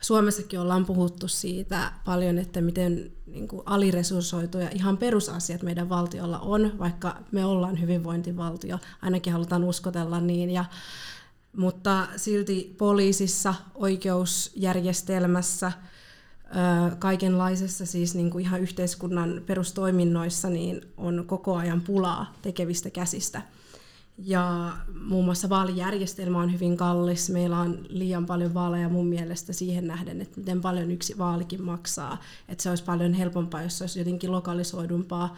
Suomessakin 0.00 0.60
ollaan 0.60 0.86
puhuttu 0.86 1.28
siitä 1.28 1.92
paljon, 2.04 2.38
että 2.38 2.60
miten 2.60 3.12
niin 3.26 3.48
kuin 3.48 3.62
aliresurssoituja 3.66 4.70
ihan 4.74 4.98
perusasiat 4.98 5.62
meidän 5.62 5.88
valtiolla 5.88 6.38
on, 6.38 6.78
vaikka 6.78 7.16
me 7.32 7.44
ollaan 7.44 7.80
hyvinvointivaltio, 7.80 8.78
ainakin 9.02 9.32
halutaan 9.32 9.64
uskotella 9.64 10.20
niin. 10.20 10.50
Ja, 10.50 10.64
mutta 11.56 12.08
silti 12.16 12.74
poliisissa, 12.78 13.54
oikeusjärjestelmässä, 13.74 15.72
kaikenlaisessa 16.98 17.86
siis 17.86 18.14
niin 18.14 18.30
kuin 18.30 18.44
ihan 18.44 18.60
yhteiskunnan 18.60 19.42
perustoiminnoissa 19.46 20.50
niin 20.50 20.80
on 20.96 21.24
koko 21.26 21.56
ajan 21.56 21.80
pulaa 21.80 22.32
tekevistä 22.42 22.90
käsistä. 22.90 23.42
Ja 24.18 24.72
muun 25.08 25.24
muassa 25.24 25.48
vaalijärjestelmä 25.48 26.40
on 26.40 26.52
hyvin 26.52 26.76
kallis. 26.76 27.30
Meillä 27.30 27.58
on 27.58 27.86
liian 27.88 28.26
paljon 28.26 28.54
vaaleja 28.54 28.88
mun 28.88 29.06
mielestä 29.06 29.52
siihen 29.52 29.86
nähden, 29.86 30.20
että 30.20 30.40
miten 30.40 30.60
paljon 30.60 30.90
yksi 30.90 31.18
vaalikin 31.18 31.62
maksaa. 31.62 32.22
Että 32.48 32.62
se 32.62 32.70
olisi 32.70 32.84
paljon 32.84 33.12
helpompaa, 33.12 33.62
jos 33.62 33.78
se 33.78 33.84
olisi 33.84 33.98
jotenkin 33.98 34.32
lokalisoidumpaa 34.32 35.36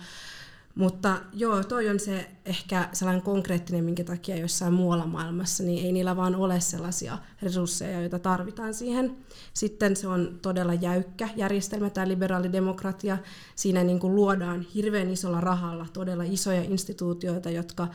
mutta 0.79 1.19
joo, 1.33 1.65
toi 1.65 1.89
on 1.89 2.01
se 2.01 2.31
ehkä 2.45 2.89
sellainen 2.93 3.23
konkreettinen, 3.23 3.85
minkä 3.85 4.05
takia 4.05 4.37
jossain 4.37 4.73
muualla 4.73 5.07
maailmassa, 5.07 5.63
niin 5.63 5.87
ei 5.87 5.93
niillä 5.93 6.17
vaan 6.17 6.35
ole 6.35 6.61
sellaisia 6.61 7.19
resursseja, 7.43 8.01
joita 8.01 8.19
tarvitaan 8.19 8.75
siihen. 8.75 9.17
Sitten 9.55 9.97
se 9.97 10.09
on 10.09 10.39
todella 10.43 10.75
jäykkä 10.75 11.29
järjestelmä, 11.37 11.91
tämä 11.91 12.09
liberaalidemokratia. 12.09 13.19
Siinä 13.57 13.85
niin 13.85 13.99
kuin 13.99 14.15
luodaan 14.15 14.61
hirveän 14.61 15.11
isolla 15.11 15.41
rahalla 15.41 15.87
todella 15.93 16.25
isoja 16.25 16.63
instituutioita, 16.63 17.51
jotka 17.51 17.89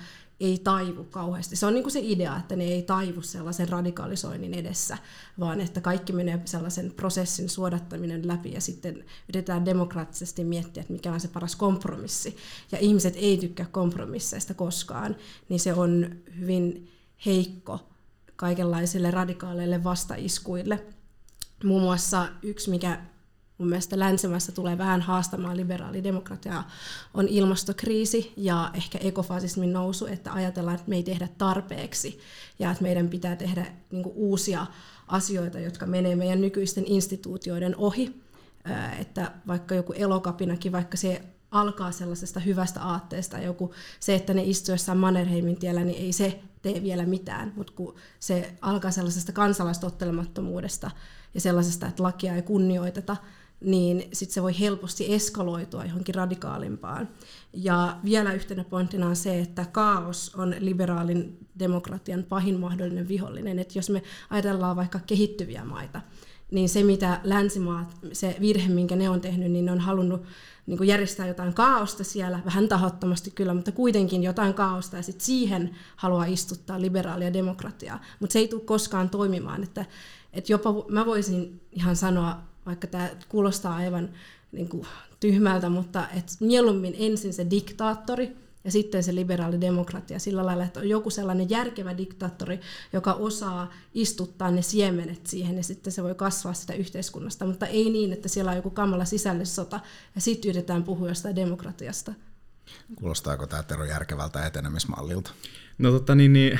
ei 0.43 0.59
taivu 0.63 1.03
kauheasti. 1.03 1.55
Se 1.55 1.65
on 1.65 1.73
niin 1.73 1.83
kuin 1.83 1.91
se 1.91 1.99
idea, 2.03 2.37
että 2.37 2.55
ne 2.55 2.63
ei 2.63 2.81
taivu 2.81 3.21
sellaisen 3.21 3.69
radikalisoinnin 3.69 4.53
edessä, 4.53 4.97
vaan 5.39 5.61
että 5.61 5.81
kaikki 5.81 6.13
menee 6.13 6.41
sellaisen 6.45 6.91
prosessin 6.91 7.49
suodattaminen 7.49 8.27
läpi 8.27 8.51
ja 8.51 8.61
sitten 8.61 9.05
yritetään 9.29 9.65
demokraattisesti 9.65 10.43
miettiä, 10.43 10.81
että 10.81 10.93
mikä 10.93 11.13
on 11.13 11.19
se 11.19 11.27
paras 11.27 11.55
kompromissi. 11.55 12.37
Ja 12.71 12.77
ihmiset 12.79 13.13
ei 13.17 13.37
tykkää 13.37 13.65
kompromisseista 13.71 14.53
koskaan, 14.53 15.15
niin 15.49 15.59
se 15.59 15.73
on 15.73 16.15
hyvin 16.39 16.91
heikko 17.25 17.79
kaikenlaisille 18.35 19.11
radikaaleille 19.11 19.83
vastaiskuille. 19.83 20.83
Muun 21.63 21.81
muassa 21.81 22.27
yksi, 22.41 22.69
mikä 22.69 23.01
mun 23.63 23.69
mielestä 23.69 23.99
länsimässä 23.99 24.51
tulee 24.51 24.77
vähän 24.77 25.01
haastamaan 25.01 25.57
liberaalidemokratiaa, 25.57 26.69
on 27.13 27.27
ilmastokriisi 27.27 28.33
ja 28.37 28.71
ehkä 28.73 28.97
ekofasismin 28.97 29.73
nousu, 29.73 30.05
että 30.05 30.33
ajatellaan, 30.33 30.75
että 30.75 30.89
me 30.89 30.95
ei 30.95 31.03
tehdä 31.03 31.27
tarpeeksi 31.37 32.19
ja 32.59 32.71
että 32.71 32.83
meidän 32.83 33.09
pitää 33.09 33.35
tehdä 33.35 33.65
niin 33.91 34.05
uusia 34.15 34.65
asioita, 35.07 35.59
jotka 35.59 35.85
menee 35.85 36.15
meidän 36.15 36.41
nykyisten 36.41 36.83
instituutioiden 36.87 37.75
ohi. 37.75 38.23
Että 38.99 39.31
vaikka 39.47 39.75
joku 39.75 39.93
elokapinakin, 39.93 40.71
vaikka 40.71 40.97
se 40.97 41.21
alkaa 41.51 41.91
sellaisesta 41.91 42.39
hyvästä 42.39 42.81
aatteesta, 42.81 43.37
joku 43.37 43.73
se, 43.99 44.15
että 44.15 44.33
ne 44.33 44.43
istuu 44.43 44.73
jossain 44.73 44.97
Mannerheimin 44.97 45.59
tiellä, 45.59 45.83
niin 45.83 46.03
ei 46.03 46.13
se 46.13 46.39
tee 46.61 46.83
vielä 46.83 47.05
mitään, 47.05 47.53
mutta 47.55 47.73
kun 47.75 47.95
se 48.19 48.53
alkaa 48.61 48.91
sellaisesta 48.91 49.31
kansalaistottelemattomuudesta 49.31 50.91
ja 51.33 51.41
sellaisesta, 51.41 51.87
että 51.87 52.03
lakia 52.03 52.35
ei 52.35 52.41
kunnioiteta, 52.41 53.17
niin 53.63 54.03
sitten 54.13 54.33
se 54.33 54.41
voi 54.41 54.59
helposti 54.59 55.13
eskaloitua 55.13 55.85
johonkin 55.85 56.15
radikaalimpaan. 56.15 57.09
Ja 57.53 57.97
vielä 58.03 58.33
yhtenä 58.33 58.63
pointtina 58.63 59.07
on 59.07 59.15
se, 59.15 59.39
että 59.39 59.65
kaos 59.71 60.35
on 60.35 60.55
liberaalin 60.59 61.37
demokratian 61.59 62.23
pahin 62.23 62.59
mahdollinen 62.59 63.07
vihollinen. 63.07 63.59
Et 63.59 63.75
jos 63.75 63.89
me 63.89 64.03
ajatellaan 64.29 64.75
vaikka 64.75 64.99
kehittyviä 64.99 65.65
maita, 65.65 66.01
niin 66.51 66.69
se 66.69 66.83
mitä 66.83 67.21
länsimaat, 67.23 67.97
se 68.13 68.35
virhe 68.41 68.73
minkä 68.73 68.95
ne 68.95 69.09
on 69.09 69.21
tehnyt, 69.21 69.51
niin 69.51 69.65
ne 69.65 69.71
on 69.71 69.79
halunnut 69.79 70.23
niin 70.65 70.77
kuin 70.77 70.87
järjestää 70.87 71.27
jotain 71.27 71.53
kaaosta 71.53 72.03
siellä, 72.03 72.39
vähän 72.45 72.67
tahottomasti 72.67 73.31
kyllä, 73.31 73.53
mutta 73.53 73.71
kuitenkin 73.71 74.23
jotain 74.23 74.53
kaaosta, 74.53 74.97
ja 74.97 75.03
sitten 75.03 75.25
siihen 75.25 75.75
haluaa 75.95 76.25
istuttaa 76.25 76.81
liberaalia 76.81 77.33
demokratiaa. 77.33 78.01
Mutta 78.19 78.33
se 78.33 78.39
ei 78.39 78.47
tule 78.47 78.61
koskaan 78.61 79.09
toimimaan, 79.09 79.63
että, 79.63 79.85
että 80.33 80.53
jopa 80.53 80.85
mä 80.89 81.05
voisin 81.05 81.61
ihan 81.71 81.95
sanoa 81.95 82.52
vaikka 82.65 82.87
tämä 82.87 83.09
kuulostaa 83.29 83.75
aivan 83.75 84.09
niin 84.51 84.69
kuin, 84.69 84.87
tyhmältä, 85.19 85.69
mutta 85.69 86.07
et 86.17 86.25
mieluummin 86.39 86.95
ensin 86.97 87.33
se 87.33 87.47
diktaattori 87.49 88.37
ja 88.63 88.71
sitten 88.71 89.03
se 89.03 89.15
liberaali 89.15 89.61
demokratia 89.61 90.19
sillä 90.19 90.45
lailla, 90.45 90.63
että 90.63 90.79
on 90.79 90.89
joku 90.89 91.09
sellainen 91.09 91.49
järkevä 91.49 91.97
diktaattori, 91.97 92.59
joka 92.93 93.13
osaa 93.13 93.73
istuttaa 93.93 94.51
ne 94.51 94.61
siemenet 94.61 95.27
siihen 95.27 95.57
ja 95.57 95.63
sitten 95.63 95.93
se 95.93 96.03
voi 96.03 96.15
kasvaa 96.15 96.53
sitä 96.53 96.73
yhteiskunnasta, 96.73 97.45
mutta 97.45 97.67
ei 97.67 97.89
niin, 97.89 98.13
että 98.13 98.29
siellä 98.29 98.51
on 98.51 98.57
joku 98.57 98.69
kamala 98.69 99.05
sisällissota 99.05 99.79
ja 100.15 100.21
sitten 100.21 100.49
yritetään 100.49 100.83
puhua 100.83 101.07
jostain 101.07 101.35
demokratiasta. 101.35 102.13
Kuulostaako 102.95 103.47
tämä 103.47 103.63
Tero 103.63 103.85
järkevältä 103.85 104.45
etenemismallilta? 104.45 105.31
No 105.77 105.91
totta 105.91 106.15
niin, 106.15 106.33
niin 106.33 106.59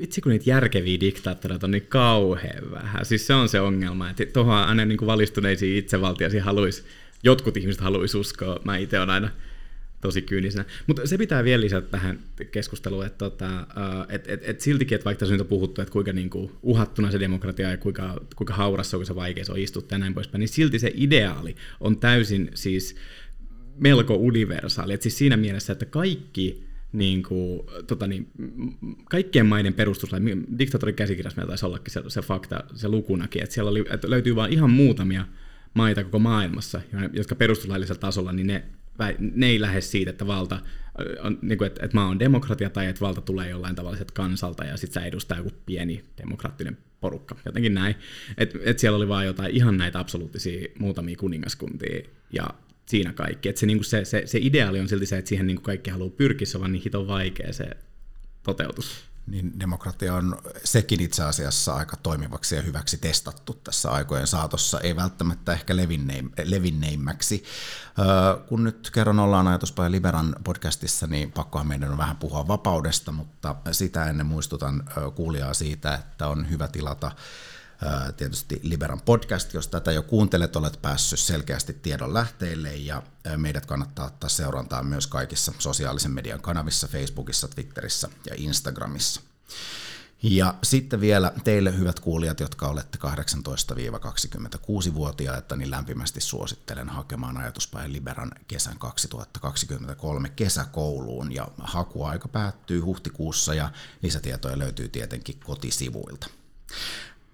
vitsi 0.00 0.20
kun 0.20 0.32
niitä 0.32 0.50
järkeviä 0.50 1.00
diktaattoreita 1.00 1.66
on 1.66 1.70
niin 1.70 1.86
kauhean 1.88 2.70
vähän. 2.70 3.04
Siis 3.04 3.26
se 3.26 3.34
on 3.34 3.48
se 3.48 3.60
ongelma, 3.60 4.10
että 4.10 4.26
tuohon 4.26 4.56
aina 4.56 4.84
niin 4.84 4.98
kuin 4.98 5.06
valistuneisiin 5.06 5.78
itsevaltiaisiin 5.78 6.42
haluaisi, 6.42 6.84
jotkut 7.22 7.56
ihmiset 7.56 7.80
haluaisi 7.80 8.18
uskoa, 8.18 8.60
mä 8.64 8.76
itse 8.76 8.98
olen 8.98 9.10
aina 9.10 9.30
tosi 10.00 10.22
kyynisenä. 10.22 10.64
Mutta 10.86 11.06
se 11.06 11.18
pitää 11.18 11.44
vielä 11.44 11.60
lisätä 11.60 11.88
tähän 11.88 12.18
keskusteluun, 12.50 13.06
että 13.06 13.18
tota, 13.18 13.66
et, 14.08 14.28
et, 14.28 14.40
et 14.48 14.60
siltikin, 14.60 14.94
että 14.94 15.04
vaikka 15.04 15.18
tässä 15.18 15.34
nyt 15.34 15.40
on 15.40 15.46
puhuttu, 15.46 15.82
että 15.82 15.92
kuinka 15.92 16.12
niinku 16.12 16.52
uhattuna 16.62 17.10
se 17.10 17.20
demokratia 17.20 17.70
ja 17.70 17.76
kuinka, 17.76 18.20
kuinka 18.36 18.54
hauras 18.54 18.90
se 18.90 18.96
on, 18.96 19.00
kuinka 19.00 19.14
se 19.14 19.16
vaikea 19.16 19.44
se 19.44 19.52
on 19.52 19.58
istuttaa 19.58 19.96
ja 19.96 20.00
näin 20.00 20.14
poispäin, 20.14 20.40
niin 20.40 20.48
silti 20.48 20.78
se 20.78 20.92
ideaali 20.94 21.56
on 21.80 21.98
täysin 21.98 22.50
siis 22.54 22.96
melko 23.78 24.14
universaali. 24.14 24.92
Et 24.92 25.02
siis 25.02 25.18
siinä 25.18 25.36
mielessä, 25.36 25.72
että 25.72 25.86
kaikki 25.86 26.66
niin 26.92 27.22
kuin, 27.22 27.60
tota 27.86 28.06
niin, 28.06 28.30
kaikkien 29.10 29.46
maiden 29.46 29.74
perustuslain, 29.74 30.46
diktatorin 30.58 30.94
käsikirjassa 30.94 31.36
meillä 31.36 31.48
taisi 31.50 31.66
ollakin 31.66 31.92
se, 31.92 32.02
se 32.08 32.22
fakta, 32.22 32.64
se 32.74 32.88
lukunakin, 32.88 33.42
että 33.42 33.54
siellä 33.54 33.70
oli, 33.70 33.84
että 33.90 34.10
löytyy 34.10 34.36
vain 34.36 34.52
ihan 34.52 34.70
muutamia 34.70 35.26
maita 35.74 36.04
koko 36.04 36.18
maailmassa, 36.18 36.80
jotka 37.12 37.34
perustuslaillisella 37.34 38.00
tasolla, 38.00 38.32
niin 38.32 38.46
ne, 38.46 38.64
ne 39.34 39.46
ei 39.46 39.60
lähde 39.60 39.80
siitä, 39.80 40.10
että 40.10 40.26
valta 40.26 40.60
on, 41.22 41.38
niin 41.42 41.58
kuin, 41.58 41.66
että, 41.66 41.84
että 41.84 41.94
maa 41.94 42.06
on 42.06 42.18
demokratia 42.18 42.70
tai 42.70 42.86
että 42.86 43.00
valta 43.00 43.20
tulee 43.20 43.50
jollain 43.50 43.74
tavalla 43.74 43.98
kansalta 44.14 44.64
ja 44.64 44.76
sitten 44.76 45.02
sä 45.02 45.06
edustaa 45.06 45.38
joku 45.38 45.50
pieni 45.66 46.04
demokraattinen 46.18 46.78
porukka, 47.00 47.36
jotenkin 47.44 47.74
näin. 47.74 47.94
Että 48.38 48.58
et 48.62 48.78
siellä 48.78 48.96
oli 48.96 49.08
vaan 49.08 49.26
jotain 49.26 49.56
ihan 49.56 49.76
näitä 49.76 49.98
absoluuttisia 49.98 50.68
muutamia 50.78 51.16
kuningaskuntia 51.16 52.00
ja 52.32 52.50
siinä 52.86 53.12
kaikki. 53.12 53.48
Että 53.48 53.60
se, 53.60 53.66
niin 53.66 53.84
se, 53.84 54.04
se, 54.04 54.22
se 54.26 54.38
ideaali 54.42 54.80
on 54.80 54.88
silti 54.88 55.06
se, 55.06 55.18
että 55.18 55.28
siihen 55.28 55.46
niin 55.46 55.62
kaikki 55.62 55.90
haluaa 55.90 56.10
pyrkiä, 56.10 56.46
se 56.46 56.58
on 56.58 56.72
niin 56.72 56.82
hiton 56.82 57.06
vaikea 57.06 57.52
se 57.52 57.70
toteutus 58.42 59.06
niin 59.26 59.60
demokratia 59.60 60.14
on 60.14 60.38
sekin 60.64 61.00
itse 61.00 61.22
asiassa 61.22 61.74
aika 61.74 61.96
toimivaksi 61.96 62.56
ja 62.56 62.62
hyväksi 62.62 62.98
testattu 62.98 63.54
tässä 63.64 63.90
aikojen 63.90 64.26
saatossa, 64.26 64.80
ei 64.80 64.96
välttämättä 64.96 65.52
ehkä 65.52 65.76
levinneimmäksi. 66.44 67.44
Kun 68.48 68.64
nyt 68.64 68.90
kerran 68.90 69.18
ollaan 69.18 69.48
ajatuspaja 69.48 69.90
Liberan 69.90 70.36
podcastissa, 70.44 71.06
niin 71.06 71.32
pakkohan 71.32 71.66
meidän 71.66 71.90
on 71.90 71.98
vähän 71.98 72.16
puhua 72.16 72.48
vapaudesta, 72.48 73.12
mutta 73.12 73.56
sitä 73.72 74.04
ennen 74.04 74.26
muistutan 74.26 74.84
kuulijaa 75.14 75.54
siitä, 75.54 75.94
että 75.94 76.28
on 76.28 76.50
hyvä 76.50 76.68
tilata 76.68 77.12
tietysti 78.16 78.60
Liberan 78.62 79.00
podcast, 79.00 79.54
jos 79.54 79.68
tätä 79.68 79.92
jo 79.92 80.02
kuuntelet, 80.02 80.56
olet 80.56 80.82
päässyt 80.82 81.18
selkeästi 81.18 81.72
tiedon 81.72 82.14
lähteille 82.14 82.76
ja 82.76 83.02
meidät 83.36 83.66
kannattaa 83.66 84.06
ottaa 84.06 84.30
seurantaa 84.30 84.82
myös 84.82 85.06
kaikissa 85.06 85.52
sosiaalisen 85.58 86.10
median 86.10 86.40
kanavissa, 86.40 86.88
Facebookissa, 86.88 87.48
Twitterissä 87.48 88.08
ja 88.26 88.34
Instagramissa. 88.36 89.20
Ja 90.22 90.54
sitten 90.62 91.00
vielä 91.00 91.32
teille 91.44 91.78
hyvät 91.78 92.00
kuulijat, 92.00 92.40
jotka 92.40 92.68
olette 92.68 92.98
18-26-vuotiaita, 92.98 95.56
niin 95.56 95.70
lämpimästi 95.70 96.20
suosittelen 96.20 96.88
hakemaan 96.88 97.36
ajatuspäin 97.36 97.92
Liberan 97.92 98.32
kesän 98.48 98.78
2023 98.78 100.28
kesäkouluun. 100.28 101.32
Ja 101.32 101.48
hakuaika 101.58 102.28
päättyy 102.28 102.80
huhtikuussa 102.80 103.54
ja 103.54 103.70
lisätietoja 104.02 104.58
löytyy 104.58 104.88
tietenkin 104.88 105.40
kotisivuilta. 105.44 106.26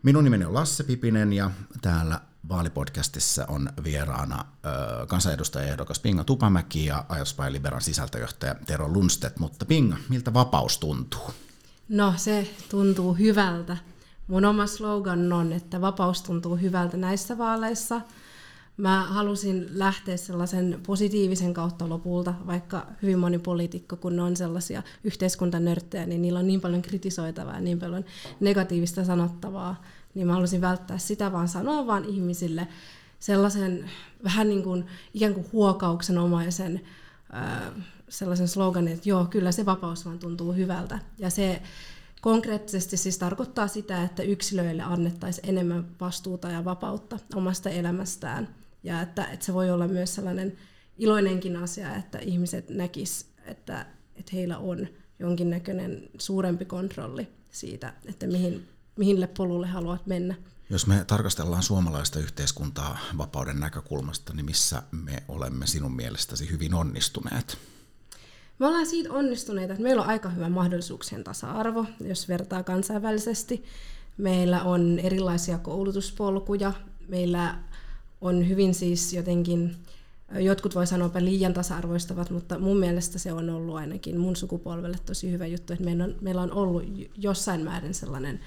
Minun 0.03 0.25
nimeni 0.25 0.45
on 0.45 0.55
Lasse 0.55 0.85
Pipinen 0.85 1.33
ja 1.33 1.51
täällä 1.83 2.21
vaalipodcastissa 2.49 3.47
on 3.49 3.69
vieraana 3.85 4.45
ö, 4.45 5.07
kansanedustajaehdokas 5.07 6.01
Pinga 6.01 6.25
Tupamäki 6.25 6.87
ja 6.87 7.05
Ajatuspäin 7.09 7.53
Liberan 7.53 7.81
sisältöjohtaja 7.81 8.55
Tero 8.67 8.89
Lundstedt. 8.89 9.39
Mutta 9.39 9.65
Pinga, 9.65 9.97
miltä 10.09 10.35
vapaus 10.35 10.79
tuntuu? 10.79 11.31
No 11.89 12.15
se 12.17 12.51
tuntuu 12.71 13.15
hyvältä. 13.15 13.77
Mun 14.27 14.45
oma 14.45 14.67
slogan 14.67 15.33
on, 15.33 15.53
että 15.53 15.81
vapaus 15.81 16.23
tuntuu 16.23 16.57
hyvältä 16.57 16.97
näissä 16.97 17.39
vaaleissa– 17.39 18.01
mä 18.77 19.03
halusin 19.03 19.67
lähteä 19.73 20.17
sellaisen 20.17 20.81
positiivisen 20.87 21.55
kautta 21.55 21.89
lopulta, 21.89 22.35
vaikka 22.47 22.87
hyvin 23.03 23.19
moni 23.19 23.39
poliitikko, 23.39 23.97
kun 23.97 24.17
ne 24.17 24.23
on 24.23 24.37
sellaisia 24.37 24.83
yhteiskuntanörttejä, 25.05 26.07
niin 26.07 26.23
niillä 26.23 26.39
on 26.39 26.47
niin 26.47 26.61
paljon 26.61 26.83
kritisoitavaa 26.83 27.55
ja 27.55 27.61
niin 27.61 27.79
paljon 27.79 28.05
negatiivista 28.41 29.05
sanottavaa, 29.05 29.83
niin 30.15 30.27
mä 30.27 30.33
halusin 30.33 30.61
välttää 30.61 30.99
sitä, 30.99 31.33
vaan 31.33 31.49
sanoa 31.49 31.87
vaan 31.87 32.05
ihmisille 32.05 32.69
sellaisen 33.19 33.91
vähän 34.25 34.49
niin 34.49 34.63
kuin 34.63 34.85
ikään 35.15 35.35
kuin 35.35 35.47
huokauksen 35.53 36.19
omaisen 36.19 36.81
sellaisen 38.09 38.49
sloganin, 38.49 38.93
että 38.93 39.09
joo, 39.09 39.25
kyllä 39.25 39.53
se 39.53 39.67
vapaus 39.67 40.05
vaan 40.05 40.19
tuntuu 40.19 40.53
hyvältä. 40.53 40.99
Ja 41.19 41.31
se 41.31 41.63
konkreettisesti 42.21 42.97
siis 42.97 43.19
tarkoittaa 43.19 43.69
sitä, 43.69 44.03
että 44.03 44.23
yksilöille 44.23 44.83
annettaisiin 44.83 45.49
enemmän 45.49 45.87
vastuuta 46.01 46.49
ja 46.49 46.65
vapautta 46.65 47.19
omasta 47.35 47.71
elämästään– 47.71 48.49
ja 48.83 49.03
että, 49.03 49.25
että 49.25 49.47
se 49.47 49.55
voi 49.55 49.71
olla 49.71 49.89
myös 49.89 50.15
sellainen 50.15 50.57
iloinenkin 50.99 51.57
asia, 51.57 51.97
että 51.97 52.19
ihmiset 52.19 52.71
näkis, 52.71 53.27
että, 53.45 53.87
että 54.17 54.31
heillä 54.35 54.59
on 54.59 54.89
jonkinnäköinen 55.19 56.09
suurempi 56.19 56.65
kontrolli 56.65 57.29
siitä, 57.51 57.93
että 58.07 58.27
mihin, 58.27 58.69
mihin 58.97 59.29
polulle 59.37 59.67
haluat 59.67 60.07
mennä. 60.07 60.35
Jos 60.71 60.87
me 60.87 61.05
tarkastellaan 61.07 61.63
suomalaista 61.63 62.19
yhteiskuntaa 62.19 62.99
vapauden 63.19 63.61
näkökulmasta, 63.61 64.35
niin 64.35 64.47
missä 64.47 64.83
me 64.91 65.23
olemme 65.29 65.67
sinun 65.67 65.93
mielestäsi 65.93 66.51
hyvin 66.51 66.75
onnistuneet? 66.75 67.59
Me 68.59 68.67
ollaan 68.67 68.87
siitä 68.87 69.13
onnistuneita, 69.13 69.73
että 69.73 69.83
meillä 69.83 70.03
on 70.03 70.09
aika 70.09 70.29
hyvä 70.29 70.49
mahdollisuuksien 70.49 71.25
tasa-arvo, 71.25 71.87
jos 72.01 72.29
vertaa 72.29 72.63
kansainvälisesti. 72.63 73.65
Meillä 74.19 74.63
on 74.63 74.99
erilaisia 74.99 75.59
koulutuspolkuja, 75.59 76.73
meillä 77.09 77.59
on 78.21 78.49
hyvin 78.49 78.75
siis 78.75 79.13
jotenkin, 79.13 79.77
jotkut 80.35 80.75
voi 80.75 80.87
sanoa 80.87 81.11
liian 81.19 81.55
tasa-arvoistavat, 81.55 82.31
mutta 82.31 82.59
mun 82.59 82.79
mielestä 82.79 83.19
se 83.19 83.33
on 83.33 83.51
ollut 83.51 83.77
ainakin 83.77 84.21
mun 84.21 84.37
sukupolvelle 84.37 84.99
tosi 85.07 85.31
hyvä 85.31 85.47
juttu, 85.47 85.73
että 85.73 85.85
meillä 85.85 86.05
on, 86.05 86.15
meillä 86.21 86.43
on 86.43 86.53
ollut 86.53 86.85
jossain 87.17 87.65
määrin 87.65 87.95
sellainen 87.95 88.41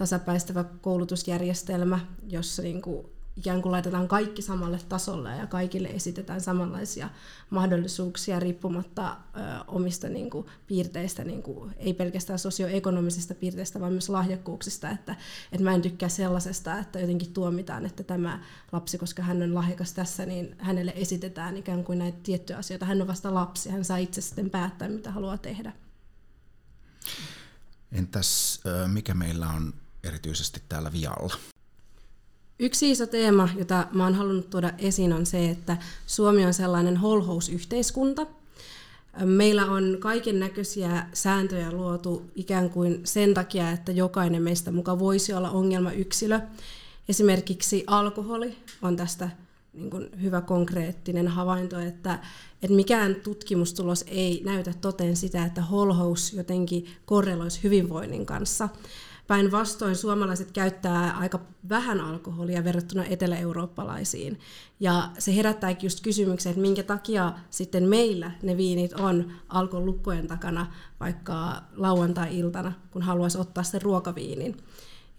tasapäistävä 0.00 0.64
koulutusjärjestelmä, 0.64 2.00
jossa 2.28 2.62
niin 2.62 2.82
kuin 2.82 3.06
ikään 3.36 3.62
kuin 3.62 3.72
laitetaan 3.72 4.08
kaikki 4.08 4.42
samalle 4.42 4.78
tasolle 4.88 5.36
ja 5.36 5.46
kaikille 5.46 5.88
esitetään 5.88 6.40
samanlaisia 6.40 7.10
mahdollisuuksia 7.50 8.40
riippumatta 8.40 9.10
ö, 9.10 9.16
omista 9.66 10.08
niin 10.08 10.30
kuin, 10.30 10.46
piirteistä, 10.66 11.24
niin 11.24 11.42
kuin, 11.42 11.74
ei 11.76 11.94
pelkästään 11.94 12.38
sosioekonomisista 12.38 13.34
piirteistä, 13.34 13.80
vaan 13.80 13.92
myös 13.92 14.08
lahjakkuuksista. 14.08 14.90
Että, 14.90 15.16
että 15.52 15.64
mä 15.64 15.74
en 15.74 15.82
tykkää 15.82 16.08
sellaisesta, 16.08 16.78
että 16.78 17.00
jotenkin 17.00 17.32
tuomitaan, 17.32 17.86
että 17.86 18.02
tämä 18.02 18.40
lapsi, 18.72 18.98
koska 18.98 19.22
hän 19.22 19.42
on 19.42 19.54
lahjakas 19.54 19.92
tässä, 19.92 20.26
niin 20.26 20.56
hänelle 20.58 20.92
esitetään 20.96 21.56
ikään 21.56 21.84
kuin 21.84 21.98
näitä 21.98 22.18
tiettyjä 22.22 22.58
asioita. 22.58 22.86
Hän 22.86 23.02
on 23.02 23.08
vasta 23.08 23.34
lapsi, 23.34 23.70
hän 23.70 23.84
saa 23.84 23.96
itse 23.96 24.20
sitten 24.20 24.50
päättää, 24.50 24.88
mitä 24.88 25.10
haluaa 25.10 25.38
tehdä. 25.38 25.72
Entäs 27.92 28.60
mikä 28.86 29.14
meillä 29.14 29.48
on 29.48 29.74
erityisesti 30.04 30.62
täällä 30.68 30.92
vialla? 30.92 31.34
Yksi 32.58 32.90
iso 32.90 33.06
teema, 33.06 33.48
jota 33.58 33.86
mä 33.92 34.04
oon 34.04 34.14
halunnut 34.14 34.50
tuoda 34.50 34.72
esiin, 34.78 35.12
on 35.12 35.26
se, 35.26 35.50
että 35.50 35.76
Suomi 36.06 36.46
on 36.46 36.54
sellainen 36.54 36.96
holhousyhteiskunta. 36.96 38.26
Meillä 39.24 39.66
on 39.66 39.96
kaiken 40.00 40.40
näköisiä 40.40 41.06
sääntöjä 41.12 41.72
luotu 41.72 42.30
ikään 42.34 42.70
kuin 42.70 43.00
sen 43.04 43.34
takia, 43.34 43.70
että 43.70 43.92
jokainen 43.92 44.42
meistä 44.42 44.70
muka 44.70 44.98
voisi 44.98 45.32
olla 45.32 45.50
ongelmayksilö. 45.50 46.40
Esimerkiksi 47.08 47.84
alkoholi 47.86 48.56
on 48.82 48.96
tästä 48.96 49.30
niin 49.72 49.90
kuin 49.90 50.08
hyvä 50.22 50.40
konkreettinen 50.40 51.28
havainto, 51.28 51.78
että, 51.78 52.18
että 52.62 52.76
mikään 52.76 53.14
tutkimustulos 53.14 54.04
ei 54.06 54.42
näytä 54.44 54.72
toteen 54.80 55.16
sitä, 55.16 55.44
että 55.44 55.62
holhous 55.62 56.32
jotenkin 56.32 56.86
korreloisi 57.04 57.62
hyvinvoinnin 57.62 58.26
kanssa. 58.26 58.68
Päinvastoin 59.30 59.96
suomalaiset 59.96 60.50
käyttää 60.50 61.16
aika 61.16 61.40
vähän 61.68 62.00
alkoholia 62.00 62.64
verrattuna 62.64 63.04
etelä-eurooppalaisiin. 63.04 64.40
Ja 64.80 65.10
se 65.18 65.36
herättääkin 65.36 65.86
just 65.86 66.00
kysymyksen, 66.00 66.50
että 66.50 66.62
minkä 66.62 66.82
takia 66.82 67.32
sitten 67.50 67.88
meillä 67.88 68.30
ne 68.42 68.56
viinit 68.56 68.92
on 68.92 69.32
alkon 69.48 69.86
lukkojen 69.86 70.26
takana 70.26 70.66
vaikka 71.00 71.62
lauantai-iltana, 71.76 72.72
kun 72.90 73.02
haluaisi 73.02 73.38
ottaa 73.38 73.64
sen 73.64 73.82
ruokaviinin. 73.82 74.56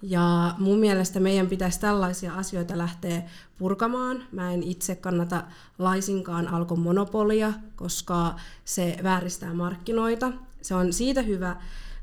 Ja 0.02 0.56
mun 0.60 0.80
mielestä 0.80 1.20
meidän 1.20 1.48
pitäisi 1.48 1.80
tällaisia 1.80 2.34
asioita 2.34 2.78
lähteä 2.78 3.24
purkamaan. 3.58 4.24
Mä 4.32 4.54
en 4.54 4.64
itse 4.64 4.96
kannata 4.96 5.44
laisinkaan 5.80 6.48
alkon 6.48 6.80
monopolia, 6.80 7.54
koska 7.76 8.36
se 8.66 8.98
vääristää 9.04 9.54
markkinoita. 9.54 10.32
Se 10.62 10.76
on 10.76 10.94
siitä 10.94 11.22
hyvä, 11.22 11.56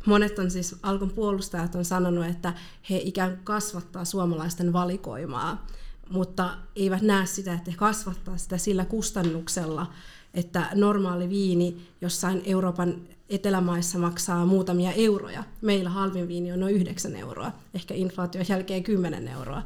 monet 0.09 0.38
on 0.38 0.51
siis, 0.51 0.77
Alkon 0.83 1.11
puolustajat 1.11 1.75
on 1.75 1.85
sanonut, 1.85 2.27
että 2.27 2.55
he 2.90 2.97
ikään 2.97 3.31
kuin 3.31 3.44
kasvattaa 3.44 4.05
suomalaisten 4.05 4.73
valikoimaa, 4.73 5.66
mutta 6.11 6.51
eivät 6.77 7.03
näe 7.03 7.27
sitä, 7.27 7.55
että 7.55 7.71
he 7.71 7.77
kasvattaa 7.77 8.37
sitä 8.37 8.59
sillä 8.59 8.85
kustannuksella, 8.85 9.87
että 10.35 10.68
normaali 10.75 11.29
viini 11.29 11.88
jossain 12.01 12.42
Euroopan 12.44 12.94
etelämaissa 13.29 13.99
maksaa 13.99 14.47
muutamia 14.47 14.92
euroja. 14.92 15.44
Meillä 15.61 15.90
halvin 15.90 16.29
viini 16.29 16.53
on 16.53 16.61
noin 16.61 16.75
9 16.75 17.16
euroa, 17.16 17.53
ehkä 17.75 17.94
inflaation 17.94 18.44
jälkeen 18.49 18.83
10 18.83 19.29
euroa. 19.29 19.62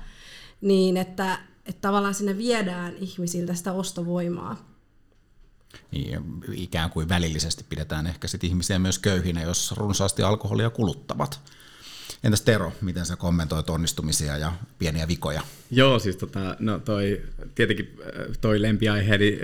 Niin 0.61 0.97
että, 0.97 1.39
että 1.67 1.81
tavallaan 1.81 2.15
sinne 2.15 2.39
viedään 2.39 2.97
ihmisiltä 2.97 3.55
sitä 3.55 3.73
ostovoimaa 3.73 4.72
niin 5.93 6.45
ikään 6.53 6.91
kuin 6.91 7.09
välillisesti 7.09 7.65
pidetään 7.69 8.07
ehkä 8.07 8.29
sit 8.29 8.45
ihmisiä 8.45 8.79
myös 8.79 8.99
köyhinä, 8.99 9.43
jos 9.43 9.73
runsaasti 9.77 10.23
alkoholia 10.23 10.71
kuluttavat. 10.71 11.41
Entäs 12.25 12.43
Tero, 12.43 12.73
miten 12.81 13.07
sä 13.07 13.17
kommentoit 13.17 13.71
onnistumisia 13.71 14.39
ja 14.39 14.53
pieniä 14.79 15.09
vikoja? 15.09 15.43
Joo, 15.71 15.99
siis 15.99 16.17
tota, 16.17 16.57
no 16.59 16.79
toi, 16.79 17.23
tietenkin 17.55 17.97
äh, 18.01 18.39
toi 18.41 18.63
lempiaiheeni, 18.63 19.41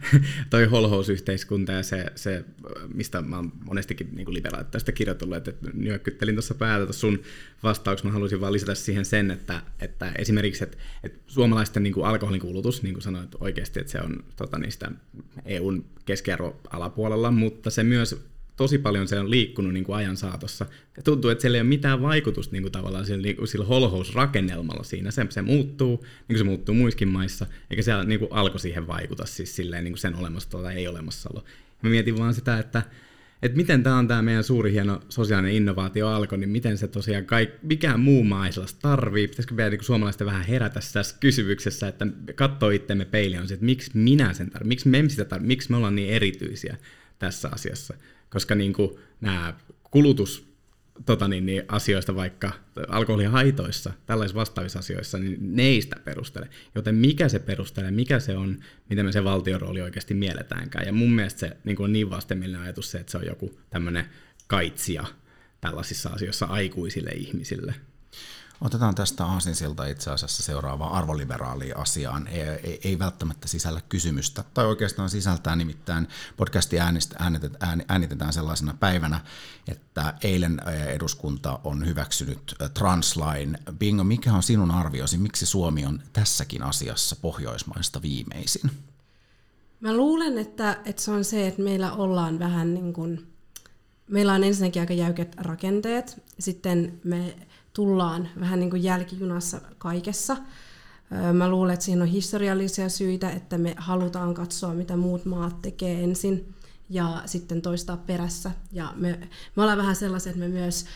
toi 0.50 0.64
holhousyhteiskunta 0.64 1.72
ja 1.72 1.82
se, 1.82 2.06
se 2.14 2.44
mistä 2.94 3.22
mä 3.22 3.36
oon 3.36 3.52
monestikin 3.64 4.08
niin 4.12 4.34
liberaat 4.34 4.70
tästä 4.70 4.92
kirjoitellut, 4.92 5.36
että 5.36 5.52
nyökkyttelin 5.72 6.34
tuossa 6.34 6.54
päätä 6.54 6.92
sun 6.92 7.22
vastauksen, 7.62 8.06
mä 8.06 8.12
haluaisin 8.12 8.40
vaan 8.40 8.52
lisätä 8.52 8.74
siihen 8.74 9.04
sen, 9.04 9.30
että, 9.30 9.62
että 9.80 10.12
esimerkiksi, 10.18 10.64
että, 10.64 10.78
että 11.04 11.18
suomalaisten 11.26 11.82
niin 11.82 11.94
kuin 11.94 12.06
alkoholin 12.06 12.40
kulutus, 12.40 12.82
niin 12.82 12.94
kuin 12.94 13.02
sanoit 13.02 13.34
oikeasti, 13.40 13.80
että 13.80 13.92
se 13.92 14.00
on 14.00 14.24
tota, 14.36 14.58
niistä 14.58 14.90
EUn 15.44 15.84
keskiarvo 16.04 16.60
alapuolella, 16.70 17.30
mutta 17.30 17.70
se 17.70 17.82
myös 17.82 18.20
tosi 18.58 18.78
paljon 18.78 19.08
se 19.08 19.20
on 19.20 19.30
liikkunut 19.30 19.72
niin 19.72 19.84
kuin 19.84 19.96
ajan 19.96 20.16
saatossa. 20.16 20.66
Ja 20.96 21.02
tuntuu, 21.02 21.30
että 21.30 21.42
siellä 21.42 21.56
ei 21.56 21.60
ole 21.60 21.68
mitään 21.68 22.02
vaikutusta 22.02 22.52
niin 22.52 22.62
kuin 22.62 22.72
tavallaan 22.72 23.06
sillä, 23.06 23.22
niin 23.22 23.36
kuin 23.36 23.48
sillä 23.48 23.64
holhousrakennelmalla 23.64 24.84
siinä. 24.84 25.10
Se, 25.10 25.26
se 25.28 25.42
muuttuu, 25.42 25.96
niin 25.96 26.26
kuin 26.26 26.38
se 26.38 26.44
muuttuu 26.44 26.74
muissakin 26.74 27.08
maissa, 27.08 27.46
eikä 27.70 27.82
siellä 27.82 28.04
niin 28.04 28.20
kuin 28.20 28.32
alkoi 28.32 28.60
siihen 28.60 28.86
vaikuta 28.86 29.26
siis 29.26 29.56
silleen, 29.56 29.84
niin 29.84 29.92
kuin 29.92 30.00
sen 30.00 30.14
olemassa 30.14 30.50
tai 30.50 30.76
ei 30.76 30.88
olemassaolo. 30.88 31.44
Mä 31.82 31.90
mietin 31.90 32.18
vaan 32.18 32.34
sitä, 32.34 32.58
että, 32.58 32.82
että 33.42 33.56
miten 33.56 33.82
tämä 33.82 33.98
on 33.98 34.08
tämä 34.08 34.22
meidän 34.22 34.44
suuri 34.44 34.72
hieno 34.72 35.00
sosiaalinen 35.08 35.54
innovaatio 35.54 36.08
alko, 36.08 36.36
niin 36.36 36.50
miten 36.50 36.78
se 36.78 36.88
tosiaan 36.88 37.26
kaik, 37.26 37.50
mikään 37.62 38.00
muu 38.00 38.24
maa 38.24 38.46
ei 38.46 38.52
tarvii. 38.82 39.28
Pitäisikö 39.28 39.54
meidän 39.54 39.72
niin 39.72 39.84
suomalaisten 39.84 40.26
vähän 40.26 40.46
herätä 40.46 40.80
tässä 40.92 41.16
kysymyksessä, 41.20 41.88
että 41.88 42.06
katsoo 42.34 42.70
itsemme 42.70 43.04
peiliin 43.04 43.40
on 43.40 43.48
se, 43.48 43.54
että 43.54 43.66
miksi 43.66 43.90
minä 43.94 44.32
sen 44.32 44.50
tarvitsen, 44.50 44.68
miksi 44.68 44.88
me 44.88 45.08
sitä 45.08 45.24
tarvitsen, 45.24 45.48
miksi 45.48 45.70
me 45.70 45.76
ollaan 45.76 45.94
niin 45.94 46.10
erityisiä 46.10 46.76
tässä 47.18 47.48
asiassa 47.52 47.94
koska 48.30 48.54
niin 48.54 48.72
kuin 48.72 48.90
nämä 49.20 49.54
kulutus 49.90 50.48
tota 51.06 51.28
niin, 51.28 51.46
niin, 51.46 51.62
asioista, 51.68 52.14
vaikka 52.14 52.52
alkoholihaitoissa, 52.88 53.92
tällaisissa 54.06 54.40
vastaavissa 54.40 54.78
asioissa, 54.78 55.18
niin 55.18 55.56
ne 55.56 55.62
ei 55.62 55.82
sitä 55.82 55.96
perustele. 56.04 56.48
Joten 56.74 56.94
mikä 56.94 57.28
se 57.28 57.38
perustelee, 57.38 57.90
mikä 57.90 58.20
se 58.20 58.36
on, 58.36 58.58
miten 58.90 59.06
me 59.06 59.12
se 59.12 59.24
valtion 59.24 59.60
rooli 59.60 59.80
oikeasti 59.80 60.14
mielletäänkään. 60.14 60.86
Ja 60.86 60.92
mun 60.92 61.12
mielestä 61.12 61.40
se 61.40 61.56
niin 61.64 61.76
kuin 61.76 61.92
niin 61.92 62.10
vastenmielinen 62.10 62.62
ajatus 62.62 62.90
se, 62.90 62.98
että 62.98 63.12
se 63.12 63.18
on 63.18 63.26
joku 63.26 63.58
tämmöinen 63.70 64.04
kaitsija 64.46 65.04
tällaisissa 65.60 66.08
asioissa 66.08 66.46
aikuisille 66.46 67.10
ihmisille. 67.10 67.74
Otetaan 68.60 68.94
tästä 68.94 69.24
aasinsilta 69.24 69.86
itse 69.86 70.10
asiassa 70.10 70.42
seuraavaan 70.42 70.92
arvoliberaaliin 70.92 71.76
asiaan. 71.76 72.26
Ei, 72.26 72.40
ei, 72.42 72.80
ei 72.84 72.98
välttämättä 72.98 73.48
sisällä 73.48 73.80
kysymystä, 73.88 74.44
tai 74.54 74.66
oikeastaan 74.66 75.10
sisältää 75.10 75.56
nimittäin 75.56 76.08
podcasti 76.36 76.80
äänitetään, 77.18 77.82
äänitetään 77.88 78.32
sellaisena 78.32 78.74
päivänä, 78.80 79.20
että 79.68 80.14
eilen 80.22 80.60
eduskunta 80.86 81.60
on 81.64 81.86
hyväksynyt 81.86 82.54
translain. 82.74 83.58
Bingo, 83.78 84.04
mikä 84.04 84.32
on 84.32 84.42
sinun 84.42 84.70
arviosi, 84.70 85.18
miksi 85.18 85.46
Suomi 85.46 85.86
on 85.86 86.02
tässäkin 86.12 86.62
asiassa 86.62 87.16
Pohjoismaista 87.16 88.02
viimeisin? 88.02 88.70
Mä 89.80 89.96
luulen, 89.96 90.38
että, 90.38 90.80
että 90.84 91.02
se 91.02 91.10
on 91.10 91.24
se, 91.24 91.46
että 91.46 91.62
meillä 91.62 91.92
ollaan 91.92 92.38
vähän 92.38 92.74
niin 92.74 92.92
kuin, 92.92 93.32
meillä 94.08 94.32
on 94.32 94.44
ensinnäkin 94.44 94.82
aika 94.82 94.94
jäykät 94.94 95.34
rakenteet, 95.36 96.22
sitten 96.38 97.00
me 97.04 97.47
tullaan 97.78 98.28
vähän 98.40 98.60
niin 98.60 98.70
kuin 98.70 98.82
jälkijunassa 98.82 99.60
kaikessa. 99.78 100.36
Mä 101.32 101.48
luulen, 101.48 101.74
että 101.74 101.84
siinä 101.84 102.02
on 102.02 102.08
historiallisia 102.08 102.88
syitä, 102.88 103.30
että 103.30 103.58
me 103.58 103.74
halutaan 103.76 104.34
katsoa, 104.34 104.74
mitä 104.74 104.96
muut 104.96 105.24
maat 105.24 105.62
tekee 105.62 106.04
ensin 106.04 106.54
ja 106.90 107.22
sitten 107.26 107.62
toistaa 107.62 107.96
perässä. 107.96 108.50
Ja 108.72 108.92
me, 108.96 109.18
me 109.56 109.62
ollaan 109.62 109.78
vähän 109.78 109.96
sellaisia, 109.96 110.30
että 110.30 110.40
me 110.40 110.48
myös 110.48 110.86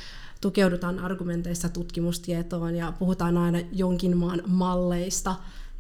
tukeudutaan 0.40 0.99
argumenteissa 0.99 1.68
tutkimustietoon 1.68 2.75
ja 2.75 2.92
puhutaan 2.99 3.38
aina 3.38 3.59
jonkin 3.73 4.16
maan 4.16 4.42
malleista 4.47 5.35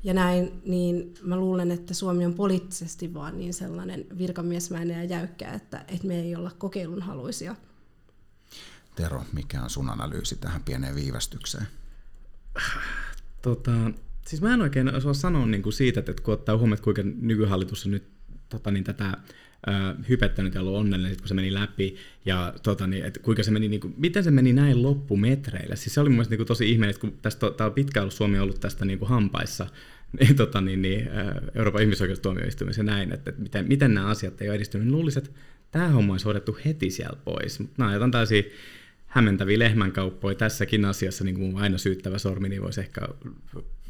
ja 0.04 0.14
näin, 0.14 0.62
niin 0.64 1.14
mä 1.22 1.36
luulen, 1.36 1.70
että 1.70 1.94
Suomi 1.94 2.26
on 2.26 2.34
poliittisesti 2.34 3.14
vaan 3.14 3.38
niin 3.38 3.54
sellainen 3.54 4.06
virkamiesmäinen 4.18 4.98
ja 4.98 5.18
jäykkä, 5.18 5.52
että, 5.52 5.84
että 5.88 6.06
me 6.06 6.20
ei 6.20 6.36
olla 6.36 6.50
kokeilun 6.58 7.02
haluisia. 7.02 7.56
Tero, 8.94 9.24
mikä 9.32 9.62
on 9.62 9.70
sun 9.70 9.90
analyysi 9.90 10.36
tähän 10.36 10.62
pieneen 10.62 10.94
viivästykseen? 10.94 11.66
Tota, 13.42 13.72
siis 14.26 14.42
mä 14.42 14.54
en 14.54 14.62
oikein 14.62 14.94
osaa 14.94 15.14
sanoa 15.14 15.46
niin 15.46 15.62
kuin 15.62 15.72
siitä, 15.72 16.00
että 16.00 16.22
kun 16.22 16.34
ottaa 16.34 16.56
huomioon, 16.56 16.82
kuinka 16.82 17.02
nykyhallitus 17.20 17.86
on 17.86 17.92
nyt 17.92 18.04
tota, 18.48 18.70
niin 18.70 18.84
tätä 18.84 19.06
äh, 19.06 20.08
hypettänyt 20.08 20.54
ja 20.54 20.60
ollut 20.60 20.76
onnellinen, 20.76 21.16
kun 21.16 21.28
se 21.28 21.34
meni 21.34 21.54
läpi, 21.54 21.96
ja 22.24 22.54
tota, 22.62 22.86
niin, 22.86 23.04
että 23.04 23.20
kuinka 23.20 23.42
se 23.42 23.50
meni, 23.50 23.68
niin 23.68 23.80
kuin, 23.80 23.94
miten 23.96 24.24
se 24.24 24.30
meni 24.30 24.52
näin 24.52 24.82
loppumetreillä. 24.82 25.76
Siis 25.76 25.94
se 25.94 26.00
oli 26.00 26.08
mun 26.08 26.16
mielestä 26.16 26.32
niin 26.32 26.38
kuin, 26.38 26.46
tosi 26.46 26.70
ihmeellistä, 26.70 27.00
kun 27.00 27.18
tästä, 27.22 27.50
tää 27.50 27.66
on 27.66 27.72
pitkään 27.72 28.02
ollut 28.02 28.14
Suomi 28.14 28.38
ollut 28.38 28.60
tästä 28.60 28.84
niin 28.84 28.98
kuin 28.98 29.08
hampaissa, 29.08 29.66
niin, 30.20 30.36
tota, 30.36 30.60
niin, 30.60 30.82
niin, 30.82 31.08
Euroopan 31.54 31.82
ihmisoikeustuomioistuimessa 31.82 32.80
ja 32.80 32.84
näin, 32.84 33.12
että, 33.12 33.30
että 33.30 33.42
miten, 33.42 33.68
miten 33.68 33.94
nämä 33.94 34.06
asiat 34.06 34.42
ei 34.42 34.48
ole 34.48 34.56
edistynyt. 34.56 34.88
Luulisin, 34.88 35.22
että 35.22 35.38
tämä 35.70 35.88
homma 35.88 36.14
olisi 36.14 36.24
hoidettu 36.24 36.58
heti 36.64 36.90
siellä 36.90 37.18
pois. 37.24 37.60
Mutta 37.60 37.74
nämä 37.78 37.88
on 37.88 37.94
jotain 37.94 38.10
täysin 38.10 38.44
hämmentäviä 39.12 39.58
lehmänkauppoja 39.58 40.34
tässäkin 40.34 40.84
asiassa, 40.84 41.24
niin 41.24 41.34
kuin 41.34 41.56
aina 41.56 41.78
syyttävä 41.78 42.18
sormi, 42.18 42.48
niin 42.48 42.62
voisi 42.62 42.80
ehkä, 42.80 43.00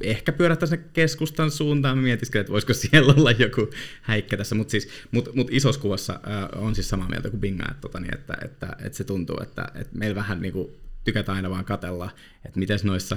ehkä 0.00 0.32
pyörähtää 0.32 0.68
sen 0.68 0.84
keskustan 0.92 1.50
suuntaan. 1.50 1.98
Mietin, 1.98 2.40
että 2.40 2.52
voisiko 2.52 2.74
siellä 2.74 3.14
olla 3.16 3.30
joku 3.30 3.70
häikkä 4.02 4.36
tässä, 4.36 4.54
mutta 4.54 4.70
siis, 4.70 4.88
mut, 5.10 5.34
mut 5.34 5.48
isossa 5.50 5.80
kuvassa 5.80 6.12
äh, 6.12 6.62
on 6.62 6.74
siis 6.74 6.88
samaa 6.88 7.08
mieltä 7.08 7.30
kuin 7.30 7.40
Binga, 7.40 7.64
että, 7.70 7.80
tota, 7.80 8.00
niin, 8.00 8.14
että, 8.14 8.36
että, 8.44 8.76
että, 8.84 8.96
se 8.96 9.04
tuntuu, 9.04 9.36
että, 9.42 9.68
että 9.74 9.98
meillä 9.98 10.14
vähän 10.14 10.42
niin 10.42 10.52
kuin, 10.52 10.68
tykätään 11.04 11.36
aina 11.36 11.50
vaan 11.50 11.64
katella, 11.64 12.10
että 12.44 12.58
miten 12.58 12.78
noissa 12.84 13.16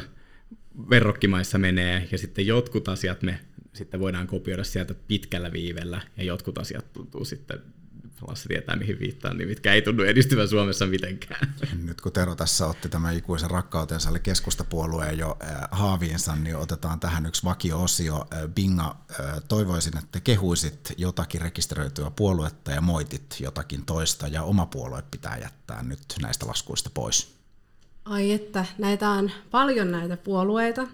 verrokkimaissa 0.90 1.58
menee, 1.58 2.08
ja 2.12 2.18
sitten 2.18 2.48
jotkut 2.48 2.90
asiat 2.90 3.22
me 3.22 3.40
sitten 3.74 4.00
voidaan 4.00 4.28
kopioida 4.28 4.64
sieltä 4.64 4.96
pitkällä 5.08 5.52
viivellä, 5.52 6.02
ja 6.18 6.24
jotkut 6.24 6.58
asiat 6.58 6.94
tuntuu 6.94 7.26
sitten 7.26 7.60
Lasse 8.28 8.48
tietää 8.48 8.76
mihin 8.76 9.00
viittaan, 9.00 9.38
niin 9.38 9.50
mitkä 9.50 9.74
ei 9.74 9.82
tunnu 9.82 10.04
edistyvän 10.04 10.48
Suomessa 10.48 10.86
mitenkään. 10.86 11.56
Nyt 11.84 12.02
kun 12.02 12.12
Tero 12.12 12.36
tässä 12.36 12.68
otti 12.68 12.90
tämän 12.90 13.18
ikuisen 13.18 13.52
rakkautensa 13.52 14.10
eli 14.10 14.20
keskustapuolueen 14.20 15.18
jo 15.18 15.38
äh, 15.44 15.56
haaviinsa, 15.72 16.36
niin 16.36 16.56
otetaan 16.56 17.00
tähän 17.00 17.26
yksi 17.26 17.44
vakio-osio. 17.44 18.16
Äh, 18.34 18.40
Binga, 18.56 18.98
äh, 19.20 19.26
toivoisin, 19.48 19.98
että 19.98 20.20
kehuisit 20.20 20.94
jotakin 20.98 21.42
rekisteröityä 21.42 22.12
puoluetta 22.16 22.72
ja 22.72 22.82
moitit 22.82 23.36
jotakin 23.40 23.86
toista, 23.86 24.28
ja 24.28 24.44
oma 24.44 24.66
puolue 24.66 25.04
pitää 25.12 25.38
jättää 25.38 25.84
nyt 25.84 26.02
näistä 26.22 26.48
laskuista 26.48 26.90
pois. 26.94 27.36
Ai 28.06 28.32
että, 28.32 28.66
näitä 28.78 29.10
on 29.10 29.32
paljon 29.52 29.92
näitä 29.92 30.18
puolueita. 30.18 30.88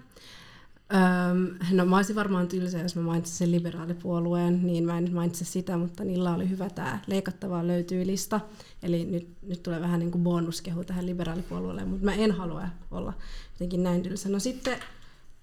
Öm, 0.94 1.76
no 1.76 1.84
mä 1.84 1.96
olisin 1.96 2.16
varmaan 2.16 2.48
tylsä, 2.48 2.78
jos 2.78 2.96
mä 2.96 3.02
mainitsin 3.02 3.36
sen 3.36 3.52
liberaalipuolueen, 3.52 4.66
niin 4.66 4.84
mä 4.84 4.98
en 4.98 5.04
nyt 5.04 5.12
mainitse 5.12 5.44
sitä, 5.44 5.76
mutta 5.76 6.04
niillä 6.04 6.34
oli 6.34 6.50
hyvä 6.50 6.70
tämä 6.70 6.98
leikattavaa 7.06 7.66
löytyy 7.66 8.06
lista. 8.06 8.40
Eli 8.82 9.04
nyt, 9.04 9.28
nyt 9.42 9.62
tulee 9.62 9.80
vähän 9.80 10.00
niin 10.00 10.10
kuin 10.10 10.24
bonuskehu 10.24 10.84
tähän 10.84 11.06
liberaalipuolueelle, 11.06 11.84
mutta 11.84 12.04
mä 12.04 12.14
en 12.14 12.32
halua 12.32 12.62
olla 12.90 13.12
jotenkin 13.52 13.82
näin 13.82 14.02
tylsä. 14.02 14.28
No 14.28 14.38
sitten, 14.38 14.78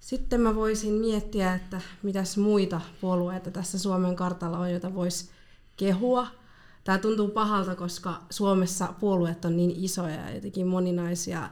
sitten 0.00 0.40
mä 0.40 0.54
voisin 0.54 0.94
miettiä, 0.94 1.54
että 1.54 1.80
mitäs 2.02 2.36
muita 2.36 2.80
puolueita 3.00 3.50
tässä 3.50 3.78
Suomen 3.78 4.16
kartalla 4.16 4.58
on, 4.58 4.70
joita 4.70 4.94
voisi 4.94 5.30
kehua. 5.76 6.26
Tämä 6.84 6.98
tuntuu 6.98 7.28
pahalta, 7.28 7.74
koska 7.74 8.22
Suomessa 8.30 8.94
puolueet 9.00 9.44
on 9.44 9.56
niin 9.56 9.72
isoja 9.76 10.14
ja 10.14 10.34
jotenkin 10.34 10.66
moninaisia, 10.66 11.50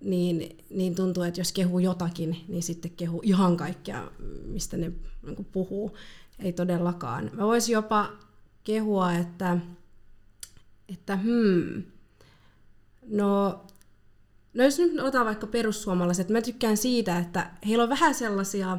niin, 0.00 0.64
niin 0.70 0.94
tuntuu, 0.94 1.22
että 1.22 1.40
jos 1.40 1.52
kehuu 1.52 1.78
jotakin, 1.78 2.44
niin 2.48 2.62
sitten 2.62 2.90
kehuu 2.90 3.20
ihan 3.24 3.56
kaikkea, 3.56 4.10
mistä 4.44 4.76
ne 4.76 4.92
niin 5.22 5.46
puhuu. 5.52 5.96
Ei 6.38 6.52
todellakaan. 6.52 7.30
Mä 7.32 7.46
voisin 7.46 7.72
jopa 7.72 8.12
kehua, 8.64 9.12
että, 9.12 9.58
että 10.88 11.16
hmm, 11.16 11.82
no, 13.06 13.64
no 14.54 14.64
jos 14.64 14.78
nyt 14.78 15.00
otan 15.00 15.26
vaikka 15.26 15.46
perussuomalaiset, 15.46 16.28
mä 16.28 16.42
tykkään 16.42 16.76
siitä, 16.76 17.18
että 17.18 17.50
heillä 17.66 17.82
on 17.82 17.90
vähän 17.90 18.14
sellaisia, 18.14 18.78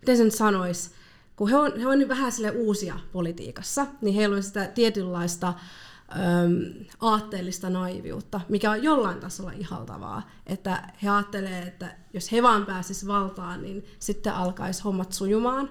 miten 0.00 0.16
sen 0.16 0.30
sanois, 0.30 0.90
kun 1.36 1.48
he 1.50 1.56
on, 1.56 1.80
he 1.80 1.86
on 1.86 2.08
vähän 2.08 2.32
sille 2.32 2.50
uusia 2.50 2.98
politiikassa, 3.12 3.86
niin 4.00 4.14
heillä 4.14 4.36
on 4.36 4.42
sitä 4.42 4.66
tietynlaista 4.66 5.54
äm, 6.12 6.84
aatteellista 7.00 7.70
naiviutta, 7.70 8.40
mikä 8.48 8.70
on 8.70 8.82
jollain 8.82 9.20
tasolla 9.20 9.52
ihaltavaa. 9.52 10.30
Että 10.46 10.92
he 11.02 11.08
ajattelee, 11.08 11.62
että 11.62 11.96
jos 12.12 12.32
he 12.32 12.42
vaan 12.42 12.66
pääsis 12.66 13.06
valtaan, 13.06 13.62
niin 13.62 13.84
sitten 13.98 14.34
alkaisi 14.34 14.82
hommat 14.82 15.12
sujumaan. 15.12 15.70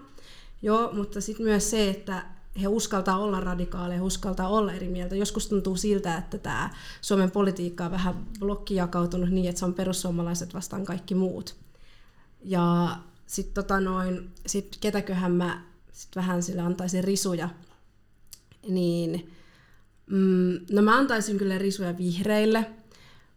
Joo, 0.62 0.94
mutta 0.94 1.22
sitten 1.22 1.46
myös 1.46 1.70
se, 1.70 1.90
että 1.90 2.26
he 2.62 2.68
uskaltaa 2.68 3.18
olla 3.18 3.40
radikaaleja, 3.40 4.04
uskaltaa 4.04 4.48
olla 4.48 4.74
eri 4.74 4.88
mieltä. 4.88 5.16
Joskus 5.16 5.48
tuntuu 5.48 5.76
siltä, 5.76 6.18
että 6.18 6.38
tämä 6.38 6.70
Suomen 7.02 7.32
politiikka 7.32 7.86
on 7.86 7.92
vähän 7.92 8.26
blokkijakautunut 8.40 9.30
niin, 9.30 9.50
että 9.50 9.60
se 9.60 9.66
on 9.66 9.74
perussuomalaiset 9.74 10.54
vastaan 10.54 10.86
kaikki 10.86 11.16
muut. 11.16 11.56
Ja 12.42 12.98
sitten 13.26 13.54
tota 13.54 13.80
noin, 13.80 14.32
sit 14.46 14.78
ketäköhän 14.82 15.32
mä 15.32 15.62
sit 15.92 16.16
vähän 16.16 16.44
sille 16.44 16.62
antaisin 16.62 17.04
risuja, 17.04 17.50
niin 18.70 19.32
Mm, 20.10 20.60
no 20.72 20.82
mä 20.82 20.98
antaisin 20.98 21.38
kyllä 21.38 21.58
risuja 21.58 21.98
vihreille, 21.98 22.66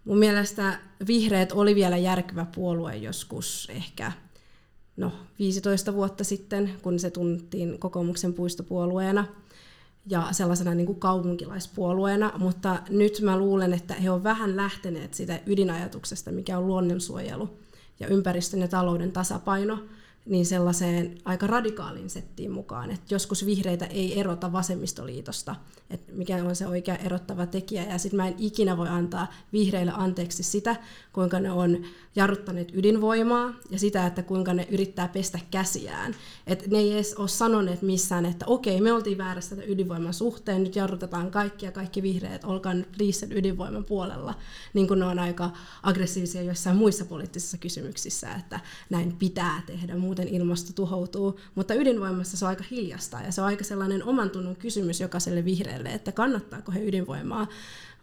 Mun 0.05 0.19
mielestä 0.19 0.79
vihreät 1.07 1.53
oli 1.53 1.75
vielä 1.75 1.97
järkevä 1.97 2.47
puolue 2.55 2.97
joskus 2.97 3.69
ehkä 3.71 4.13
no, 4.97 5.13
15 5.39 5.95
vuotta 5.95 6.25
sitten, 6.25 6.73
kun 6.83 6.99
se 6.99 7.11
tunnettiin 7.11 7.79
kokoomuksen 7.79 8.35
puistopuolueena 8.35 9.25
ja 10.07 10.29
sellaisena 10.33 10.75
niin 10.75 10.87
kuin 10.87 11.01
kaupunkilaispuolueena, 11.01 12.33
mutta 12.39 12.79
nyt 12.91 13.21
mä 13.21 13.39
luulen, 13.39 13.73
että 13.73 13.95
he 13.95 14.11
ovat 14.11 14.25
vähän 14.25 14.57
lähteneet 14.57 15.15
sitä 15.15 15.41
ydinajatuksesta, 15.47 16.33
mikä 16.33 16.59
on 16.59 16.67
luonnonsuojelu 16.67 17.51
ja 18.01 18.07
ympäristön 18.07 18.61
ja 18.61 18.69
talouden 18.69 19.13
tasapaino, 19.13 19.79
niin 20.27 20.47
sellaiseen 20.47 21.19
aika 21.25 21.47
radikaaliin 21.47 22.11
settiin 22.11 22.51
mukaan, 22.51 22.91
että 22.91 23.15
joskus 23.15 23.47
vihreitä 23.47 23.87
ei 23.87 24.21
erota 24.21 24.53
vasemmistoliitosta, 24.53 25.57
että 25.91 26.13
mikä 26.13 26.37
on 26.45 26.57
se 26.57 26.67
oikea 26.67 26.97
erottava 26.97 27.47
tekijä, 27.47 27.85
ja 27.85 27.99
sitten 27.99 28.17
mä 28.17 28.29
en 28.29 28.35
ikinä 28.39 28.77
voi 28.77 28.89
antaa 28.89 29.33
vihreille 29.53 29.93
anteeksi 29.97 30.43
sitä, 30.43 30.77
kuinka 31.13 31.41
ne 31.41 31.51
on 31.51 31.85
jarruttaneet 32.17 32.69
ydinvoimaa, 32.75 33.53
ja 33.71 33.79
sitä, 33.79 34.07
että 34.07 34.23
kuinka 34.23 34.55
ne 34.55 34.67
yrittää 34.71 35.09
pestä 35.09 35.39
käsiään. 35.51 36.15
Et 36.47 36.67
ne 36.67 36.79
ei 36.79 36.93
edes 36.93 37.15
ole 37.15 37.29
sanoneet 37.29 37.83
missään, 37.83 38.27
että 38.27 38.47
okei, 38.47 38.81
me 38.81 38.93
oltiin 38.93 39.19
väärässä 39.19 39.57
tätä 39.57 39.69
ydinvoiman 39.69 40.15
suhteen, 40.15 40.63
nyt 40.63 40.77
jarrutetaan 40.77 41.31
kaikki, 41.31 41.67
ja 41.67 41.73
kaikki 41.73 42.03
vihreät, 42.03 42.45
olkaa 42.45 42.75
nyt 42.75 42.89
sen 43.11 43.33
ydinvoiman 43.33 43.85
puolella, 43.85 44.35
niin 44.75 44.89
kuin 44.89 45.01
ne 45.01 45.07
on 45.07 45.19
aika 45.19 45.51
aggressiivisia 45.83 46.43
joissain 46.43 46.77
muissa 46.77 47.05
poliittisissa 47.05 47.59
kysymyksissä, 47.59 48.35
että 48.35 48.61
näin 48.91 49.17
pitää 49.17 49.63
tehdä, 49.67 49.97
muuten 50.13 50.35
ilmasto 50.35 50.73
tuhoutuu, 50.73 51.41
mutta 51.55 51.75
ydinvoimassa 51.75 52.37
se 52.37 52.45
on 52.45 52.49
aika 52.49 52.65
hiljasta 52.71 53.21
ja 53.21 53.33
se 53.33 53.41
on 53.41 53.47
aika 53.47 53.65
sellainen 53.65 54.05
oman 54.05 54.31
tunnon 54.31 54.57
kysymys 54.57 55.01
jokaiselle 55.01 55.45
vihreälle, 55.45 55.89
että 55.89 56.13
kannattaako 56.13 56.73
he 56.73 56.85
ydinvoimaa, 56.85 57.47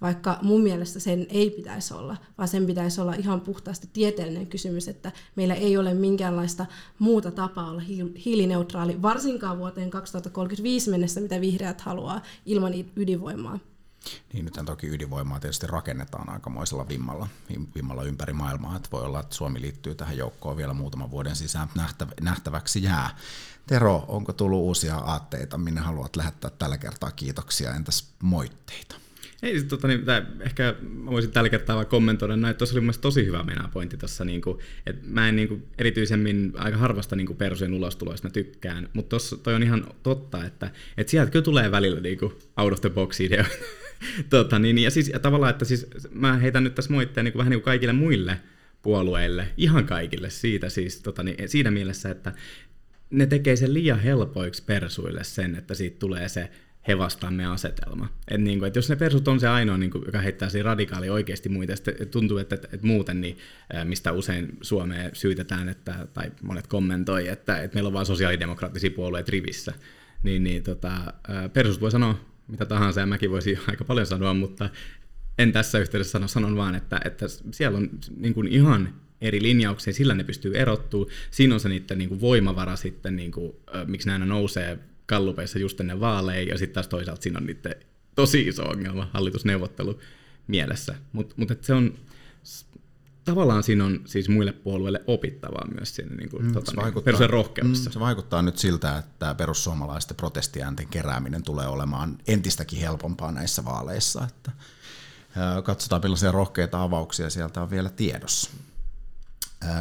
vaikka 0.01 0.39
mun 0.41 0.61
mielestä 0.61 0.99
sen 0.99 1.27
ei 1.29 1.49
pitäisi 1.49 1.93
olla, 1.93 2.17
vaan 2.37 2.47
sen 2.47 2.65
pitäisi 2.65 3.01
olla 3.01 3.13
ihan 3.13 3.41
puhtaasti 3.41 3.89
tieteellinen 3.93 4.47
kysymys, 4.47 4.87
että 4.87 5.11
meillä 5.35 5.53
ei 5.53 5.77
ole 5.77 5.93
minkäänlaista 5.93 6.65
muuta 6.99 7.31
tapaa 7.31 7.71
olla 7.71 7.81
hiilineutraali, 8.25 9.01
varsinkaan 9.01 9.57
vuoteen 9.57 9.89
2035 9.89 10.89
mennessä, 10.89 11.21
mitä 11.21 11.41
vihreät 11.41 11.81
haluaa 11.81 12.21
ilman 12.45 12.73
ydinvoimaa. 12.95 13.59
Niin 14.33 14.45
nyt 14.45 14.59
toki 14.65 14.87
ydinvoimaa 14.87 15.39
tietysti 15.39 15.67
rakennetaan 15.67 16.29
aikamoisella 16.29 16.87
vimmalla, 16.87 17.27
vimmalla 17.75 18.03
ympäri 18.03 18.33
maailmaa, 18.33 18.75
että 18.75 18.89
voi 18.91 19.01
olla, 19.01 19.19
että 19.19 19.35
Suomi 19.35 19.61
liittyy 19.61 19.95
tähän 19.95 20.17
joukkoon 20.17 20.57
vielä 20.57 20.73
muutaman 20.73 21.11
vuoden 21.11 21.35
sisään, 21.35 21.69
nähtäväksi 22.21 22.83
jää. 22.83 23.17
Tero, 23.67 24.05
onko 24.07 24.33
tullut 24.33 24.59
uusia 24.59 24.95
aatteita, 24.95 25.57
minne 25.57 25.81
haluat 25.81 26.15
lähettää 26.15 26.51
tällä 26.59 26.77
kertaa 26.77 27.11
kiitoksia, 27.11 27.75
entäs 27.75 28.13
moitteita? 28.23 28.95
Ei, 29.43 29.63
tota, 29.63 29.87
niin, 29.87 30.05
tää, 30.05 30.25
ehkä 30.39 30.75
mä 30.81 31.11
voisin 31.11 31.31
tällä 31.31 31.49
kertaa 31.49 31.75
vaan 31.75 31.85
kommentoida 31.85 32.35
näin, 32.35 32.51
että 32.51 32.57
tuossa 32.57 32.75
oli 32.75 32.81
mielestäni 32.81 33.01
tosi 33.01 33.25
hyvä 33.25 33.43
mennä 33.43 33.69
pointti 33.73 33.97
tuossa, 33.97 34.25
niin 34.25 34.41
kuin, 34.41 34.59
että 34.85 35.01
mä 35.07 35.29
en 35.29 35.35
niin 35.35 35.47
kuin, 35.47 35.67
erityisemmin 35.77 36.53
aika 36.57 36.77
harvasta 36.77 37.15
niin 37.15 37.35
persojen 37.35 37.73
ulostuloista 37.73 38.27
mä 38.27 38.31
tykkään, 38.31 38.89
mutta 38.93 39.09
tossa 39.09 39.37
toi 39.37 39.53
on 39.55 39.63
ihan 39.63 39.87
totta, 40.03 40.45
että, 40.45 40.71
että 40.97 41.11
sieltä 41.11 41.31
kyllä 41.31 41.43
tulee 41.43 41.71
välillä 41.71 42.01
niin 42.01 42.19
kuin, 42.19 42.33
out 42.57 42.73
of 42.73 42.81
the 42.81 42.89
box 42.89 43.19
ideoita. 43.19 43.55
tota, 44.29 44.59
niin, 44.59 44.77
ja, 44.77 44.91
siis, 44.91 45.09
ja 45.09 45.19
tavallaan, 45.19 45.49
että 45.49 45.65
siis 45.65 45.87
mä 46.11 46.37
heitän 46.37 46.63
nyt 46.63 46.75
tässä 46.75 46.93
moitteen 46.93 47.25
niin 47.25 47.33
kuin, 47.33 47.39
vähän 47.39 47.51
niin 47.51 47.59
kuin 47.59 47.65
kaikille 47.65 47.93
muille 47.93 48.39
puolueille, 48.81 49.47
ihan 49.57 49.85
kaikille 49.85 50.29
siitä 50.29 50.69
siis, 50.69 51.01
tota, 51.01 51.23
niin, 51.23 51.49
siinä 51.49 51.71
mielessä, 51.71 52.11
että 52.11 52.33
ne 53.09 53.25
tekee 53.25 53.55
sen 53.55 53.73
liian 53.73 53.99
helpoiksi 53.99 54.63
persuille 54.63 55.23
sen, 55.23 55.55
että 55.55 55.73
siitä 55.73 55.99
tulee 55.99 56.29
se 56.29 56.49
he 56.87 56.97
vastamme 56.97 57.45
asetelma. 57.45 58.09
Et 58.27 58.41
niin 58.41 58.59
kuin, 58.59 58.67
että 58.67 58.77
jos 58.77 58.89
ne 58.89 58.95
persut 58.95 59.27
on 59.27 59.39
se 59.39 59.47
ainoa, 59.47 59.77
niin 59.77 59.91
kuin, 59.91 60.03
joka 60.05 60.19
heittää 60.19 60.49
siinä 60.49 60.63
radikaali 60.63 61.09
oikeasti 61.09 61.49
muita, 61.49 61.75
sitten 61.75 62.07
tuntuu, 62.07 62.37
että, 62.37 62.55
että, 62.55 62.67
että 62.73 62.87
muuten, 62.87 63.21
niin, 63.21 63.37
mistä 63.83 64.11
usein 64.11 64.57
Suomeen 64.61 65.09
syytetään, 65.13 65.69
että, 65.69 66.07
tai 66.13 66.31
monet 66.41 66.67
kommentoi, 66.67 67.27
että, 67.27 67.61
että 67.61 67.75
meillä 67.75 67.87
on 67.87 67.93
vain 67.93 68.05
sosiaalidemokraattisia 68.05 68.91
puolueet 68.91 69.29
rivissä, 69.29 69.73
niin, 70.23 70.43
niin 70.43 70.63
tota, 70.63 71.13
persut 71.53 71.81
voi 71.81 71.91
sanoa 71.91 72.28
mitä 72.49 72.65
tahansa, 72.65 72.99
ja 72.99 73.05
mäkin 73.05 73.31
voisin 73.31 73.59
aika 73.67 73.83
paljon 73.83 74.07
sanoa, 74.07 74.33
mutta 74.33 74.69
en 75.37 75.51
tässä 75.51 75.79
yhteydessä 75.79 76.11
sano, 76.11 76.27
sanon 76.27 76.55
vaan, 76.55 76.75
että, 76.75 77.01
että 77.05 77.25
siellä 77.51 77.77
on 77.77 77.89
niin 78.17 78.33
kuin 78.33 78.47
ihan 78.47 78.93
eri 79.21 79.41
linjauksia, 79.41 79.93
sillä 79.93 80.15
ne 80.15 80.23
pystyy 80.23 80.55
erottuu. 80.55 81.09
Siinä 81.31 81.53
on 81.53 81.59
se 81.59 81.69
niiden 81.69 81.97
niin 81.97 82.09
kuin 82.09 82.21
voimavara 82.21 82.75
sitten, 82.75 83.15
niin 83.15 83.31
kuin, 83.31 83.53
miksi 83.87 84.07
nämä 84.07 84.25
aina 84.25 84.35
kallupeissa 85.05 85.59
just 85.59 85.79
ennen 85.79 85.99
vaaleja, 85.99 86.43
ja 86.43 86.57
sitten 86.57 86.73
taas 86.73 86.87
toisaalta 86.87 87.21
siinä 87.21 87.39
on 87.39 87.45
niiden 87.45 87.75
tosi 88.15 88.41
iso 88.41 88.63
ongelma 88.63 89.09
hallitusneuvottelu 89.13 89.99
mielessä. 90.47 90.95
Mutta 91.11 91.35
mut, 91.37 91.49
se 91.61 91.73
on, 91.73 91.93
tavallaan 93.29 93.63
siinä 93.63 93.85
on 93.85 93.99
siis 94.05 94.29
muille 94.29 94.51
puolueille 94.51 95.03
opittavaa 95.07 95.67
myös 95.73 95.95
siinä 95.95 96.15
niin 96.15 96.29
kuin, 96.29 96.45
mm, 96.45 96.53
tota, 96.53 96.71
se, 96.71 96.77
niin, 96.77 96.83
vaikuttaa, 96.83 97.27
rohkeudessa. 97.27 97.89
Mm, 97.89 97.93
se 97.93 97.99
vaikuttaa 97.99 98.41
nyt 98.41 98.57
siltä, 98.57 98.97
että 98.97 99.35
perussuomalaisten 99.35 100.17
protestiäänten 100.17 100.87
kerääminen 100.87 101.43
tulee 101.43 101.67
olemaan 101.67 102.17
entistäkin 102.27 102.79
helpompaa 102.79 103.31
näissä 103.31 103.65
vaaleissa. 103.65 104.27
Että, 104.27 104.51
katsotaan 105.63 106.01
millaisia 106.01 106.31
rohkeita 106.31 106.83
avauksia 106.83 107.29
sieltä 107.29 107.61
on 107.61 107.69
vielä 107.69 107.89
tiedossa. 107.89 108.51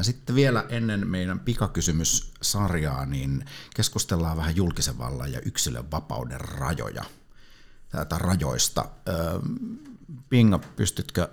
Sitten 0.03 0.35
vielä 0.35 0.65
ennen 0.69 1.09
meidän 1.09 1.41
pikakysymyssarjaa, 1.41 3.07
niin 3.07 3.45
keskustellaan 3.77 4.37
vähän 4.37 4.57
julkisen 4.57 4.99
vallan 4.99 5.33
ja 5.33 5.41
yksilön 5.41 5.91
vapauden 5.91 6.41
rajoja, 6.41 7.05
tai 8.09 8.19
rajoista. 8.19 8.89
Pinga, 10.29 10.59
pystytkö 10.59 11.29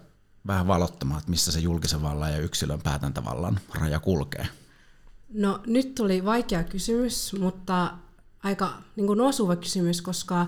vähän 0.47 0.67
valottamaan, 0.67 1.19
että 1.19 1.31
missä 1.31 1.51
se 1.51 1.59
julkisen 1.59 2.01
vallan 2.01 2.31
ja 2.31 2.37
yksilön 2.37 2.81
päätäntävallan 2.81 3.59
raja 3.79 3.99
kulkee? 3.99 4.47
No 5.33 5.59
nyt 5.67 5.95
tuli 5.95 6.25
vaikea 6.25 6.63
kysymys, 6.63 7.35
mutta 7.39 7.91
aika 8.43 8.73
niin 8.95 9.07
kuin 9.07 9.21
osuva 9.21 9.55
kysymys, 9.55 10.01
koska 10.01 10.47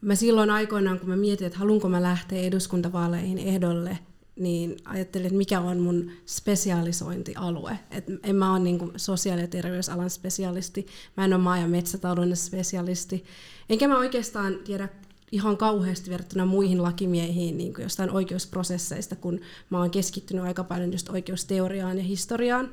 mä 0.00 0.14
silloin 0.14 0.50
aikoinaan, 0.50 0.98
kun 0.98 1.08
mä 1.08 1.16
mietin, 1.16 1.46
että 1.46 1.58
haluanko 1.58 1.88
mä 1.88 2.02
lähteä 2.02 2.42
eduskuntavaaleihin 2.42 3.38
ehdolle– 3.38 3.98
niin 4.36 4.76
ajattelin, 4.84 5.26
että 5.26 5.36
mikä 5.36 5.60
on 5.60 5.80
mun 5.80 6.10
spesialisointialue. 6.26 7.78
Et 7.90 8.04
en 8.22 8.36
mä 8.36 8.52
ole 8.52 8.58
niin 8.58 8.92
sosiaali- 8.96 9.40
ja 9.40 9.48
terveysalan 9.48 10.10
spesialisti, 10.10 10.86
mä 11.16 11.24
en 11.24 11.32
ole 11.32 11.42
maa- 11.42 11.58
ja 11.58 11.68
metsätalouden 11.68 12.36
spesialisti, 12.36 13.24
enkä 13.68 13.88
mä 13.88 13.98
oikeastaan 13.98 14.54
tiedä 14.64 14.88
ihan 15.32 15.56
kauheasti 15.56 16.10
verrattuna 16.10 16.46
muihin 16.46 16.82
lakimiehiin 16.82 17.58
niin 17.58 17.74
kuin 17.74 17.82
jostain 17.82 18.10
oikeusprosesseista, 18.10 19.16
kun 19.16 19.40
mä 19.70 19.78
oon 19.78 19.90
keskittynyt 19.90 20.44
aika 20.44 20.64
paljon 20.64 20.92
just 20.92 21.08
oikeusteoriaan 21.08 21.98
ja 21.98 22.04
historiaan. 22.04 22.70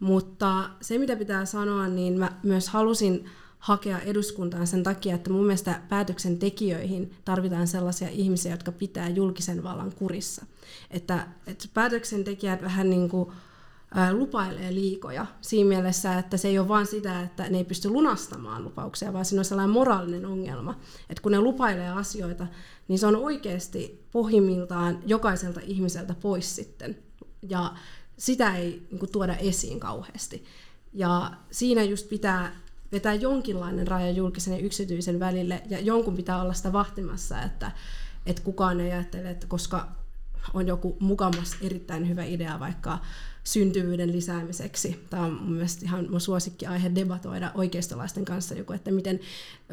Mutta 0.00 0.70
se, 0.80 0.98
mitä 0.98 1.16
pitää 1.16 1.44
sanoa, 1.44 1.88
niin 1.88 2.18
mä 2.18 2.32
myös 2.42 2.68
halusin 2.68 3.30
hakea 3.58 3.98
eduskuntaan 3.98 4.66
sen 4.66 4.82
takia, 4.82 5.14
että 5.14 5.30
mun 5.30 5.46
mielestä 5.46 5.80
päätöksentekijöihin 5.88 7.14
tarvitaan 7.24 7.66
sellaisia 7.66 8.08
ihmisiä, 8.08 8.52
jotka 8.52 8.72
pitää 8.72 9.08
julkisen 9.08 9.62
vallan 9.62 9.92
kurissa. 9.92 10.46
Että, 10.90 11.26
että 11.46 11.68
päätöksentekijät 11.74 12.62
vähän 12.62 12.90
niin 12.90 13.08
kuin, 13.08 13.32
lupailee 14.12 14.74
liikoja 14.74 15.26
siinä 15.40 15.68
mielessä, 15.68 16.18
että 16.18 16.36
se 16.36 16.48
ei 16.48 16.58
ole 16.58 16.68
vain 16.68 16.86
sitä, 16.86 17.22
että 17.22 17.48
ne 17.50 17.58
ei 17.58 17.64
pysty 17.64 17.88
lunastamaan 17.88 18.64
lupauksia, 18.64 19.12
vaan 19.12 19.24
siinä 19.24 19.40
on 19.40 19.44
sellainen 19.44 19.74
moraalinen 19.74 20.26
ongelma, 20.26 20.80
että 21.10 21.22
kun 21.22 21.32
ne 21.32 21.40
lupailee 21.40 21.88
asioita, 21.88 22.46
niin 22.88 22.98
se 22.98 23.06
on 23.06 23.16
oikeasti 23.16 24.04
pohjimmiltaan 24.12 24.98
jokaiselta 25.06 25.60
ihmiseltä 25.64 26.14
pois 26.14 26.56
sitten. 26.56 26.96
Ja 27.48 27.72
sitä 28.16 28.56
ei 28.56 28.86
niin 28.90 28.98
kuin, 28.98 29.12
tuoda 29.12 29.36
esiin 29.36 29.80
kauheasti. 29.80 30.44
Ja 30.92 31.30
siinä 31.50 31.82
just 31.82 32.08
pitää 32.08 32.56
vetää 32.92 33.14
jonkinlainen 33.14 33.88
raja 33.88 34.10
julkisen 34.10 34.54
ja 34.54 34.60
yksityisen 34.60 35.20
välille, 35.20 35.62
ja 35.68 35.80
jonkun 35.80 36.16
pitää 36.16 36.42
olla 36.42 36.52
sitä 36.52 36.72
vahtimassa, 36.72 37.42
että, 37.42 37.72
että 38.26 38.42
kukaan 38.42 38.80
ei 38.80 38.92
ajattele, 38.92 39.30
että 39.30 39.46
koska 39.46 39.88
on 40.54 40.66
joku 40.66 40.96
mukamas 41.00 41.56
erittäin 41.60 42.08
hyvä 42.08 42.24
idea 42.24 42.60
vaikka 42.60 42.98
syntyvyyden 43.44 44.12
lisäämiseksi. 44.12 45.06
Tämä 45.10 45.22
on 45.22 45.32
mun 45.32 45.52
mielestä 45.52 45.84
ihan 45.84 46.10
mun 46.10 46.20
suosikkiaihe 46.20 46.94
debatoida 46.94 47.50
oikeistolaisten 47.54 48.24
kanssa 48.24 48.54
joku, 48.54 48.72
että 48.72 48.90
miten 48.90 49.20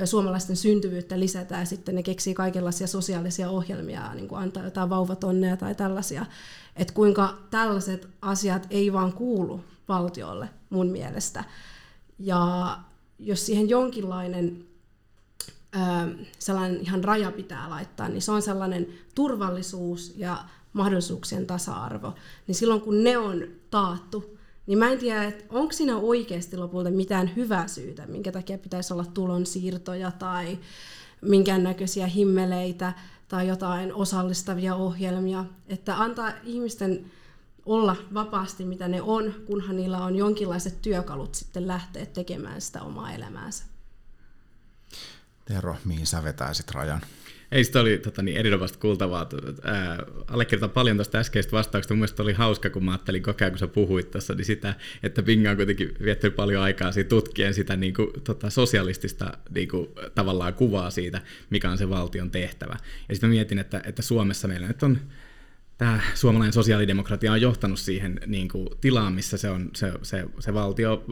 suomalaisten 0.05 0.55
syntyvyyttä 0.55 1.19
lisätään 1.19 1.67
sitten 1.67 1.95
ne 1.95 2.03
keksii 2.03 2.33
kaikenlaisia 2.33 2.87
sosiaalisia 2.87 3.49
ohjelmia, 3.49 4.13
niin 4.13 4.27
kuin 4.27 4.41
antaa 4.41 4.63
jotain 4.63 4.89
vauvatonneja 4.89 5.57
tai 5.57 5.75
tällaisia. 5.75 6.25
Että 6.75 6.93
kuinka 6.93 7.37
tällaiset 7.51 8.07
asiat 8.21 8.67
ei 8.69 8.93
vaan 8.93 9.13
kuulu 9.13 9.63
valtiolle 9.87 10.49
mun 10.69 10.87
mielestä. 10.87 11.43
Ja 12.19 12.77
jos 13.19 13.45
siihen 13.45 13.69
jonkinlainen 13.69 14.65
sellainen 16.39 16.81
ihan 16.81 17.03
raja 17.03 17.31
pitää 17.31 17.69
laittaa, 17.69 18.09
niin 18.09 18.21
se 18.21 18.31
on 18.31 18.41
sellainen 18.41 18.87
turvallisuus 19.15 20.13
ja 20.17 20.45
mahdollisuuksien 20.73 21.47
tasa-arvo. 21.47 22.13
Niin 22.47 22.55
silloin 22.55 22.81
kun 22.81 23.03
ne 23.03 23.17
on 23.17 23.43
taattu, 23.69 24.37
niin 24.67 24.79
mä 24.79 24.89
en 24.89 24.99
tiedä, 24.99 25.23
että 25.23 25.43
onko 25.49 25.73
siinä 25.73 25.97
oikeasti 25.97 26.57
lopulta 26.57 26.91
mitään 26.91 27.35
hyvää 27.35 27.67
syytä, 27.67 28.05
minkä 28.07 28.31
takia 28.31 28.57
pitäisi 28.57 28.93
olla 28.93 29.05
tulonsiirtoja 29.05 30.11
tai 30.11 30.59
minkäännäköisiä 31.21 32.07
himmeleitä 32.07 32.93
tai 33.27 33.47
jotain 33.47 33.93
osallistavia 33.93 34.75
ohjelmia, 34.75 35.45
että 35.67 36.01
antaa 36.01 36.31
ihmisten 36.43 37.11
olla 37.65 37.95
vapaasti 38.13 38.65
mitä 38.65 38.87
ne 38.87 39.01
on, 39.01 39.33
kunhan 39.45 39.75
niillä 39.75 39.97
on 39.97 40.15
jonkinlaiset 40.15 40.81
työkalut 40.81 41.35
sitten 41.35 41.67
lähteä 41.67 42.05
tekemään 42.05 42.61
sitä 42.61 42.81
omaa 42.81 43.11
elämäänsä. 43.11 43.63
Tero, 45.45 45.75
mihin 45.85 46.07
sä 46.07 46.23
vetäisit 46.23 46.71
rajan? 46.71 47.01
Ei, 47.51 47.63
sitä 47.63 47.81
oli 47.81 47.97
tota, 47.97 48.21
niin, 48.21 48.37
erinomasta 48.37 48.79
kuultavaa. 48.79 49.29
allekirjoitan 50.27 50.69
paljon 50.69 50.97
tuosta 50.97 51.17
äskeistä 51.17 51.51
vastauksesta. 51.51 51.93
Mielestäni 51.93 52.25
oli 52.25 52.33
hauska, 52.33 52.69
kun 52.69 52.85
mä 52.85 52.91
ajattelin 52.91 53.23
koko 53.23 53.37
ajan, 53.41 53.51
kun 53.51 53.59
sä 53.59 53.67
puhuit 53.67 54.11
tuossa, 54.11 54.33
niin 54.33 54.45
sitä, 54.45 54.75
että 55.03 55.23
Pinga 55.23 55.49
on 55.51 55.55
kuitenkin 55.55 55.93
viettänyt 56.03 56.35
paljon 56.35 56.63
aikaa 56.63 56.91
siitä 56.91 57.09
tutkien 57.09 57.53
sitä 57.53 57.75
niin 57.75 57.93
kuin, 57.93 58.07
tota, 58.23 58.49
sosialistista 58.49 59.37
niin 59.55 59.67
kuin, 59.67 59.87
tavallaan 60.15 60.53
kuvaa 60.53 60.89
siitä, 60.89 61.21
mikä 61.49 61.71
on 61.71 61.77
se 61.77 61.89
valtion 61.89 62.31
tehtävä. 62.31 62.77
Ja 63.09 63.15
sitten 63.15 63.29
mietin, 63.29 63.59
että, 63.59 63.81
että 63.85 64.01
Suomessa 64.01 64.47
meillä 64.47 64.67
nyt 64.67 64.83
on 64.83 64.99
tämä 65.77 66.01
suomalainen 66.13 66.53
sosiaalidemokratia 66.53 67.31
on 67.31 67.41
johtanut 67.41 67.79
siihen 67.79 68.19
niin 68.25 68.49
kuin, 68.49 68.67
tilaan, 68.81 69.13
missä 69.13 69.37
se, 69.37 69.49
on, 69.49 69.69
se, 69.75 69.93
se, 70.01 70.25
se 70.39 70.53
valtio 70.53 71.03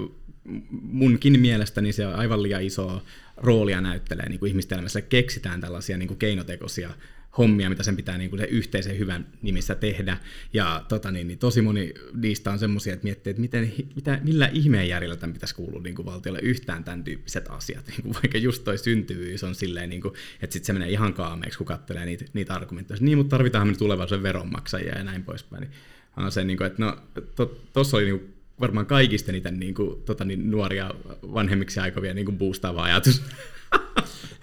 munkin 0.72 1.40
mielestäni 1.40 1.92
se 1.92 2.08
on 2.08 2.16
aivan 2.16 2.44
liian 2.44 2.64
iso 2.64 3.02
roolia 3.44 3.82
näyttelee 3.82 4.30
niin 4.30 4.40
kuin 4.40 4.50
ihmisten 4.50 4.76
elämässä. 4.76 5.02
Keksitään 5.02 5.62
tällaisia 5.62 5.98
niin 5.98 6.08
kuin 6.08 6.18
keinotekoisia 6.18 6.90
hommia, 7.38 7.70
mitä 7.70 7.84
sen 7.84 7.96
pitää 7.96 8.18
niin 8.18 8.30
kuin 8.30 8.42
yhteisen 8.42 9.00
hyvän 9.00 9.28
nimissä 9.42 9.76
tehdä. 9.76 10.18
Ja 10.54 10.86
tota, 10.88 11.12
niin, 11.12 11.28
niin 11.28 11.40
tosi 11.40 11.62
moni 11.62 11.94
niistä 12.14 12.52
on 12.52 12.60
semmoisia, 12.60 12.94
että 12.94 13.04
miettii, 13.04 13.32
että 13.32 13.42
miten, 13.42 13.74
mitä, 13.96 14.20
millä 14.24 14.50
ihmeen 14.54 14.88
järjellä 14.88 15.16
tämän 15.16 15.34
pitäisi 15.34 15.56
kuulua 15.56 15.82
niin 15.82 15.96
kuin 15.96 16.06
valtiolle 16.06 16.40
yhtään 16.40 16.84
tämän 16.84 17.04
tyyppiset 17.04 17.46
asiat. 17.50 17.88
Niin 17.90 18.04
kuin 18.04 18.14
vaikka 18.14 18.38
just 18.38 18.64
toi 18.64 18.78
syntyvyys 18.78 19.44
on 19.44 19.56
silleen, 19.56 19.90
niin 19.90 20.02
kuin, 20.02 20.14
että 20.42 20.54
sitten 20.54 20.66
se 20.66 20.74
menee 20.74 20.90
ihan 20.90 21.14
kaameeksi, 21.14 21.58
kun 21.58 21.68
katselee 21.68 22.06
niitä, 22.06 22.26
niitä 22.34 22.54
argumentteja. 22.54 22.98
Niin, 23.02 23.18
mutta 23.18 23.30
tarvitaan 23.30 23.68
me 23.68 23.76
tulevaisuuden 23.76 24.24
veronmaksajia 24.24 24.98
ja 24.98 25.04
näin 25.04 25.24
poispäin. 25.24 25.62
Niin, 25.62 25.72
on 26.18 26.32
se, 26.32 26.44
niin 26.44 26.58
kuin, 26.58 26.68
että 26.68 26.84
no, 26.84 26.98
tuossa 27.74 27.92
to, 27.92 27.98
oli 27.98 28.06
niin 28.06 28.20
kuin, 28.20 28.39
varmaan 28.62 28.86
kaikista 28.86 29.32
niitä 29.32 29.52
niin 29.52 29.74
kuin, 29.74 30.02
tota, 30.02 30.26
niin, 30.26 30.52
nuoria 30.52 30.92
vanhemmiksi 31.34 31.80
aikovia 31.80 32.14
niin 32.14 32.26
kuin 32.26 32.38
boostaava 32.38 32.84
ajatus. 32.84 33.22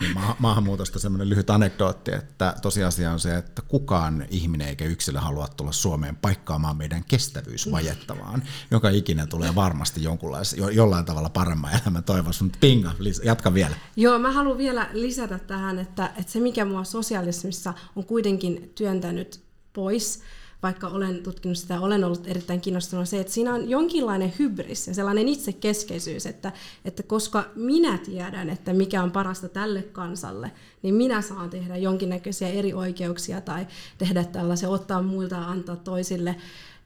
Niin 0.01 0.15
ma- 0.15 0.37
maahanmuutosta 0.39 0.99
semmoinen 0.99 1.29
lyhyt 1.29 1.51
anekdootti, 1.51 2.15
että 2.15 2.55
tosiasia 2.63 3.11
on 3.11 3.21
se, 3.21 3.37
että 3.37 3.63
kukaan 3.69 4.27
ihminen 4.31 4.69
eikä 4.69 4.85
yksilö 4.85 5.21
halua 5.21 5.49
tulla 5.49 5.73
Suomeen 5.73 6.17
paikkaamaan 6.17 6.77
meidän 6.77 7.05
kestävyysvajetta, 7.09 8.19
vaan 8.19 8.43
joka 8.71 8.89
ikinen 8.89 9.29
tulee 9.29 9.55
varmasti 9.55 10.03
jonkunlaisen, 10.03 10.59
jo, 10.59 10.69
jollain 10.69 11.05
tavalla 11.05 11.29
paremman 11.29 11.73
elämän 11.83 12.05
toivossa. 12.05 12.45
Mutta 12.45 12.59
pinga, 12.61 12.93
jatka 13.25 13.55
vielä. 13.55 13.77
Joo, 13.97 14.19
mä 14.19 14.33
haluan 14.33 14.59
vielä 14.59 14.89
lisätä 14.93 15.39
tähän, 15.39 15.79
että, 15.79 16.11
että 16.19 16.33
se 16.33 16.41
mikä 16.41 16.65
mua 16.65 16.85
sosialismissa 16.85 17.75
on 17.97 18.05
kuitenkin 18.05 18.73
työntänyt 18.75 19.41
pois, 19.73 20.23
vaikka 20.63 20.89
olen 20.89 21.23
tutkinut 21.23 21.59
sitä, 21.59 21.81
olen 21.81 22.05
ollut 22.05 22.27
erittäin 22.27 22.61
kiinnostunut 22.61 23.09
se, 23.09 23.21
että 23.21 23.33
siinä 23.33 23.55
on 23.55 23.71
jonkinlainen 23.71 24.33
hybris 24.39 24.89
ja 24.89 24.95
sellainen 24.95 25.29
itsekeskeisyys, 25.29 26.27
että, 26.27 26.53
että 26.85 27.03
koska 27.03 27.45
minä 27.55 27.99
tiedän, 27.99 28.51
että 28.51 28.73
mikä 28.73 29.03
on 29.03 29.13
parasta 29.13 29.49
tälle 29.49 29.83
kansalle, 29.83 30.51
niin 30.83 30.95
minä 30.95 31.23
saan 31.23 31.51
tehdä 31.51 31.77
jonkinnäköisiä 31.77 32.49
eri 32.49 32.75
oikeuksia 32.75 33.41
tai 33.41 33.67
tehdä 33.99 34.25
tällaisia, 34.25 34.69
ottaa 34.69 35.03
muilta 35.03 35.35
ja 35.35 35.49
antaa 35.49 35.77
toisille. 35.77 36.37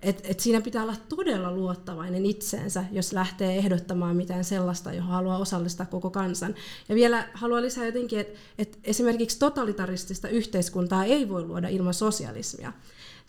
Et, 0.03 0.21
et 0.25 0.41
siinä 0.41 0.61
pitää 0.61 0.83
olla 0.83 0.97
todella 1.09 1.53
luottavainen 1.53 2.27
itseensä, 2.27 2.85
jos 2.93 3.13
lähtee 3.13 3.57
ehdottamaan 3.57 4.17
mitään 4.17 4.45
sellaista, 4.45 4.93
johon 4.93 5.11
haluaa 5.11 5.39
osallistaa 5.39 5.87
koko 5.87 6.11
kansan. 6.11 6.55
Ja 6.89 6.95
vielä 6.95 7.29
haluan 7.35 7.63
lisää 7.63 7.87
jotenkin, 7.87 8.21
että 8.21 8.39
et 8.59 8.79
esimerkiksi 8.85 9.39
totalitaristista 9.39 10.29
yhteiskuntaa 10.29 11.05
ei 11.05 11.29
voi 11.29 11.45
luoda 11.45 11.69
ilman 11.69 11.95
sosialismia. 11.95 12.73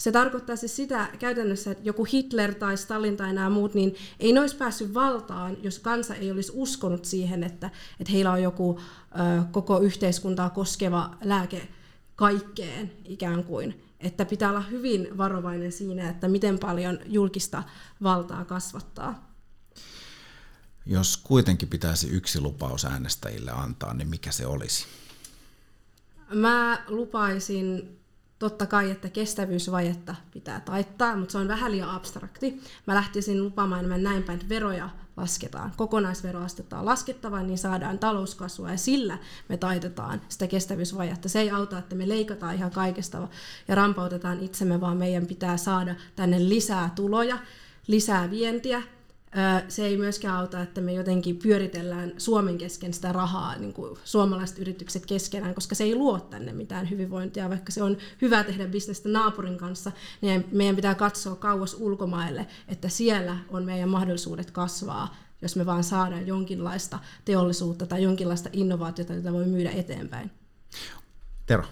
Se 0.02 0.12
tarkoittaa 0.12 0.56
siis 0.56 0.76
sitä 0.76 1.08
käytännössä, 1.20 1.72
että 1.72 1.84
joku 1.84 2.06
Hitler 2.06 2.54
tai 2.54 2.78
Stalin 2.78 3.18
tai 3.18 3.34
nämä 3.34 3.50
muut, 3.50 3.74
niin 3.74 3.96
ei 4.20 4.34
ne 4.34 4.40
olisi 4.40 4.56
päässyt 4.56 4.94
valtaan, 4.94 5.58
jos 5.64 5.80
kansa 5.80 6.16
ei 6.16 6.32
olisi 6.32 6.52
uskonut 6.56 7.06
siihen, 7.06 7.44
että, 7.44 7.70
että 8.00 8.12
heillä 8.12 8.32
on 8.32 8.44
joku 8.44 8.80
ö, 8.80 9.44
koko 9.52 9.80
yhteiskuntaa 9.80 10.50
koskeva 10.50 11.16
lääke 11.24 11.68
kaikkeen 12.16 12.92
ikään 13.06 13.44
kuin. 13.44 13.84
Että 14.00 14.26
pitää 14.26 14.50
olla 14.50 14.62
hyvin 14.62 15.18
varovainen 15.18 15.72
siinä, 15.72 16.10
että 16.10 16.28
miten 16.28 16.60
paljon 16.60 17.00
julkista 17.06 17.64
valtaa 18.04 18.46
kasvattaa. 18.46 19.32
Jos 20.86 21.18
kuitenkin 21.18 21.70
pitäisi 21.70 22.10
yksi 22.10 22.42
lupaus 22.42 22.86
äänestäjille 22.86 23.52
antaa, 23.52 23.94
niin 23.94 24.08
mikä 24.08 24.32
se 24.32 24.46
olisi? 24.46 24.86
Mä 26.34 26.84
lupaisin 26.88 28.01
totta 28.42 28.66
kai, 28.66 28.92
että 28.92 29.10
kestävyysvajetta 29.10 30.16
pitää 30.34 30.60
taittaa, 30.60 31.16
mutta 31.16 31.32
se 31.32 31.38
on 31.38 31.48
vähän 31.48 31.72
liian 31.72 31.90
abstrakti. 31.90 32.62
Mä 32.88 32.96
lähtisin 32.96 33.44
lupaamaan 33.44 33.80
enemmän 33.80 34.04
näin 34.04 34.24
päin, 34.24 34.36
että 34.36 34.50
veroja 34.50 34.90
lasketaan. 35.18 35.74
Kokonaisveroastetta 35.78 36.80
on 36.80 36.86
laskettava, 36.86 37.44
niin 37.44 37.58
saadaan 37.58 38.00
talouskasvua 38.00 38.72
ja 38.72 38.78
sillä 38.78 39.18
me 39.50 39.58
taitetaan 39.58 40.22
sitä 40.30 40.48
kestävyysvajetta. 40.48 41.30
Se 41.30 41.40
ei 41.40 41.52
auta, 41.52 41.78
että 41.78 41.96
me 41.96 42.10
leikataan 42.10 42.56
ihan 42.56 42.72
kaikesta 42.72 43.28
ja 43.68 43.76
rampautetaan 43.76 44.40
itsemme, 44.40 44.82
vaan 44.82 44.98
meidän 44.98 45.28
pitää 45.28 45.58
saada 45.58 45.96
tänne 46.16 46.50
lisää 46.50 46.90
tuloja, 46.96 47.38
lisää 47.88 48.30
vientiä, 48.30 48.82
se 49.68 49.86
ei 49.86 49.98
myöskään 49.98 50.36
auta, 50.36 50.62
että 50.62 50.82
me 50.82 50.94
jotenkin 50.94 51.38
pyöritellään 51.38 52.14
Suomen 52.18 52.58
kesken 52.58 52.94
sitä 52.94 53.12
rahaa, 53.12 53.58
niin 53.58 53.74
kuin 53.74 53.98
suomalaiset 54.04 54.60
yritykset 54.60 55.06
keskenään, 55.06 55.56
koska 55.56 55.76
se 55.76 55.84
ei 55.84 55.96
luo 55.96 56.20
tänne 56.20 56.54
mitään 56.54 56.90
hyvinvointia. 56.90 57.50
Vaikka 57.50 57.72
se 57.72 57.84
on 57.84 57.98
hyvä 58.22 58.44
tehdä 58.44 58.68
bisnestä 58.68 59.10
naapurin 59.10 59.58
kanssa, 59.58 59.92
niin 60.22 60.46
meidän 60.52 60.76
pitää 60.76 60.96
katsoa 60.96 61.36
kauas 61.36 61.74
ulkomaille, 61.80 62.48
että 62.68 62.90
siellä 62.90 63.38
on 63.50 63.64
meidän 63.64 63.90
mahdollisuudet 63.90 64.52
kasvaa, 64.52 65.16
jos 65.42 65.56
me 65.56 65.66
vaan 65.66 65.84
saadaan 65.84 66.28
jonkinlaista 66.28 67.00
teollisuutta 67.26 67.86
tai 67.86 68.04
jonkinlaista 68.04 68.50
innovaatiota, 68.54 69.14
jota 69.14 69.34
voi 69.34 69.46
myydä 69.46 69.72
eteenpäin. 69.72 70.32
Tero. 71.46 71.64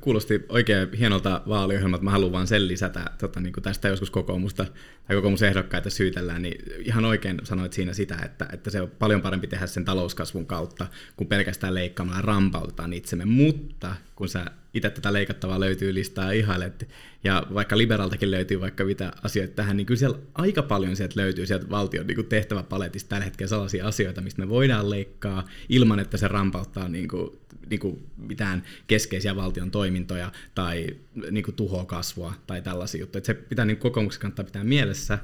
Kuulosti 0.00 0.44
oikein 0.48 0.92
hienolta 0.92 1.42
vaaliohjelmalta. 1.48 2.04
Mä 2.04 2.10
haluan 2.10 2.32
vaan 2.32 2.46
sen 2.46 2.68
lisätä 2.68 3.04
tota, 3.18 3.40
niin 3.40 3.52
tästä 3.62 3.88
joskus 3.88 4.10
kokoomusta 4.10 4.66
tai 5.06 5.16
kokoomusehdokkaita 5.16 5.90
syytellään, 5.90 6.42
niin 6.42 6.72
ihan 6.78 7.04
oikein 7.04 7.40
sanoit 7.44 7.72
siinä 7.72 7.92
sitä, 7.92 8.16
että, 8.24 8.48
että 8.52 8.70
se 8.70 8.80
on 8.80 8.90
paljon 8.98 9.22
parempi 9.22 9.46
tehdä 9.46 9.66
sen 9.66 9.84
talouskasvun 9.84 10.46
kautta, 10.46 10.86
kuin 11.16 11.28
pelkästään 11.28 11.74
leikkaamalla 11.74 12.22
rampautetaan 12.22 12.92
itsemme. 12.92 13.24
Mutta 13.24 13.96
kun 14.16 14.28
sä 14.28 14.46
itse 14.74 14.90
tätä 14.90 15.12
leikattavaa 15.12 15.60
löytyy 15.60 15.94
listaa 15.94 16.30
ihailet, 16.30 16.88
ja 17.24 17.46
vaikka 17.54 17.78
liberaltakin 17.78 18.30
löytyy 18.30 18.60
vaikka 18.60 18.84
mitä 18.84 19.12
asioita 19.22 19.54
tähän, 19.54 19.76
niin 19.76 19.86
kyllä 19.86 19.98
siellä 19.98 20.18
aika 20.34 20.62
paljon 20.62 20.96
sieltä 20.96 21.20
löytyy 21.20 21.46
sieltä 21.46 21.70
valtion 21.70 22.06
niin 22.06 22.26
tehtäväpaletista 22.26 23.08
tällä 23.08 23.24
hetkellä 23.24 23.48
sellaisia 23.48 23.86
asioita, 23.86 24.20
mistä 24.20 24.42
me 24.42 24.48
voidaan 24.48 24.90
leikkaa 24.90 25.46
ilman, 25.68 25.98
että 25.98 26.16
se 26.16 26.28
rampauttaa 26.28 26.88
niin 26.88 27.08
kuin, 27.08 27.38
niin 27.70 27.80
kuin 27.80 28.06
mitään 28.16 28.62
keskeisiä 28.86 29.36
valtion 29.36 29.70
toimintoja 29.70 30.32
tai 30.54 30.86
niin 31.30 31.44
tuhoa 31.56 31.84
kasvua 31.84 32.34
tai 32.46 32.62
tällaisia 32.62 33.00
juttuja. 33.00 33.18
Että 33.18 33.26
se 33.26 33.34
pitää 33.34 33.64
niin 33.64 33.76
kokoomuksen 33.76 34.20
kannattaa 34.20 34.44
pitää 34.44 34.64
mielessä, 34.64 35.18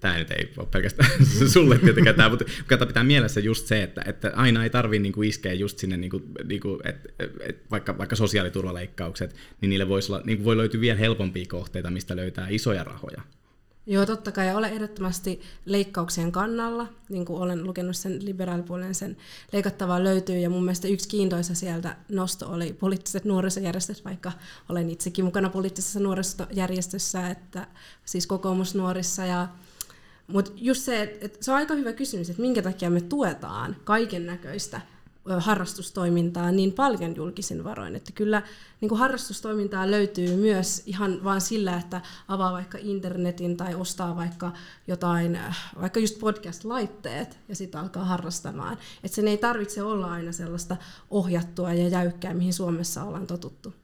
tämä 0.00 0.18
nyt 0.18 0.30
ei 0.30 0.52
ole 0.56 0.66
pelkästään 0.70 1.10
sulle 1.52 1.78
tietenkään 1.78 2.16
tämä, 2.16 2.28
mutta 2.28 2.44
kannattaa 2.44 2.86
pitää 2.86 3.04
mielessä 3.04 3.40
just 3.40 3.66
se, 3.66 3.82
että, 3.82 4.02
että 4.06 4.32
aina 4.36 4.64
ei 4.64 4.70
tarvitse 4.70 5.02
niinku 5.02 5.22
iskeä 5.22 5.52
just 5.52 5.78
sinne, 5.78 5.96
niinku, 5.96 6.22
niinku, 6.44 6.80
et, 6.84 7.14
et, 7.40 7.70
vaikka, 7.70 7.98
vaikka 7.98 8.16
sosiaaliturvaleikkaukset, 8.16 9.34
niin 9.60 9.70
niille 9.70 9.88
voisi 9.88 10.12
olla, 10.12 10.22
niinku 10.24 10.44
voi 10.44 10.56
löytyä 10.56 10.80
vielä 10.80 10.98
helpompia 10.98 11.44
kohteita, 11.48 11.90
mistä 11.90 12.16
löytää 12.16 12.46
isoja 12.50 12.84
rahoja. 12.84 13.22
Joo, 13.86 14.06
totta 14.06 14.32
kai. 14.32 14.54
Olen 14.54 14.72
ehdottomasti 14.72 15.40
leikkauksien 15.64 16.32
kannalla. 16.32 16.86
Niin 17.08 17.24
kuin 17.24 17.42
olen 17.42 17.64
lukenut 17.64 17.96
sen 17.96 18.24
liberaalipuolen, 18.24 18.94
sen 18.94 19.16
leikattavaa 19.52 20.04
löytyy. 20.04 20.38
Ja 20.38 20.50
mun 20.50 20.64
mielestä 20.64 20.88
yksi 20.88 21.08
kiintoisa 21.08 21.54
sieltä 21.54 21.96
nosto 22.08 22.48
oli 22.52 22.72
poliittiset 22.72 23.24
nuorisojärjestöt, 23.24 24.04
vaikka 24.04 24.32
olen 24.68 24.90
itsekin 24.90 25.24
mukana 25.24 25.50
poliittisessa 25.50 26.00
nuorisojärjestössä, 26.00 27.30
että 27.30 27.66
siis 28.04 28.26
kokoomusnuorissa. 28.26 29.24
Ja, 29.24 29.48
mutta 30.32 30.52
just 30.56 30.82
se, 30.82 31.02
että, 31.02 31.18
että 31.26 31.38
se 31.40 31.50
on 31.50 31.56
aika 31.56 31.74
hyvä 31.74 31.92
kysymys, 31.92 32.30
että 32.30 32.42
minkä 32.42 32.62
takia 32.62 32.90
me 32.90 33.00
tuetaan 33.00 33.76
kaiken 33.84 34.26
näköistä 34.26 34.80
harrastustoimintaa 35.38 36.52
niin 36.52 36.72
paljon 36.72 37.16
julkisin 37.16 37.64
varoin. 37.64 37.96
Että 37.96 38.12
kyllä 38.12 38.42
niin 38.80 38.88
kuin 38.88 38.98
harrastustoimintaa 38.98 39.90
löytyy 39.90 40.36
myös 40.36 40.82
ihan 40.86 41.24
vain 41.24 41.40
sillä, 41.40 41.76
että 41.76 42.00
avaa 42.28 42.52
vaikka 42.52 42.78
internetin 42.80 43.56
tai 43.56 43.74
ostaa 43.74 44.16
vaikka 44.16 44.52
jotain, 44.86 45.38
vaikka 45.80 46.00
just 46.00 46.18
podcast-laitteet 46.18 47.38
ja 47.48 47.56
sitten 47.56 47.80
alkaa 47.80 48.04
harrastamaan. 48.04 48.78
Että 49.04 49.14
sen 49.14 49.28
ei 49.28 49.36
tarvitse 49.36 49.82
olla 49.82 50.12
aina 50.12 50.32
sellaista 50.32 50.76
ohjattua 51.10 51.72
ja 51.72 51.88
jäykkää, 51.88 52.34
mihin 52.34 52.54
Suomessa 52.54 53.04
ollaan 53.04 53.26
totuttu. 53.26 53.74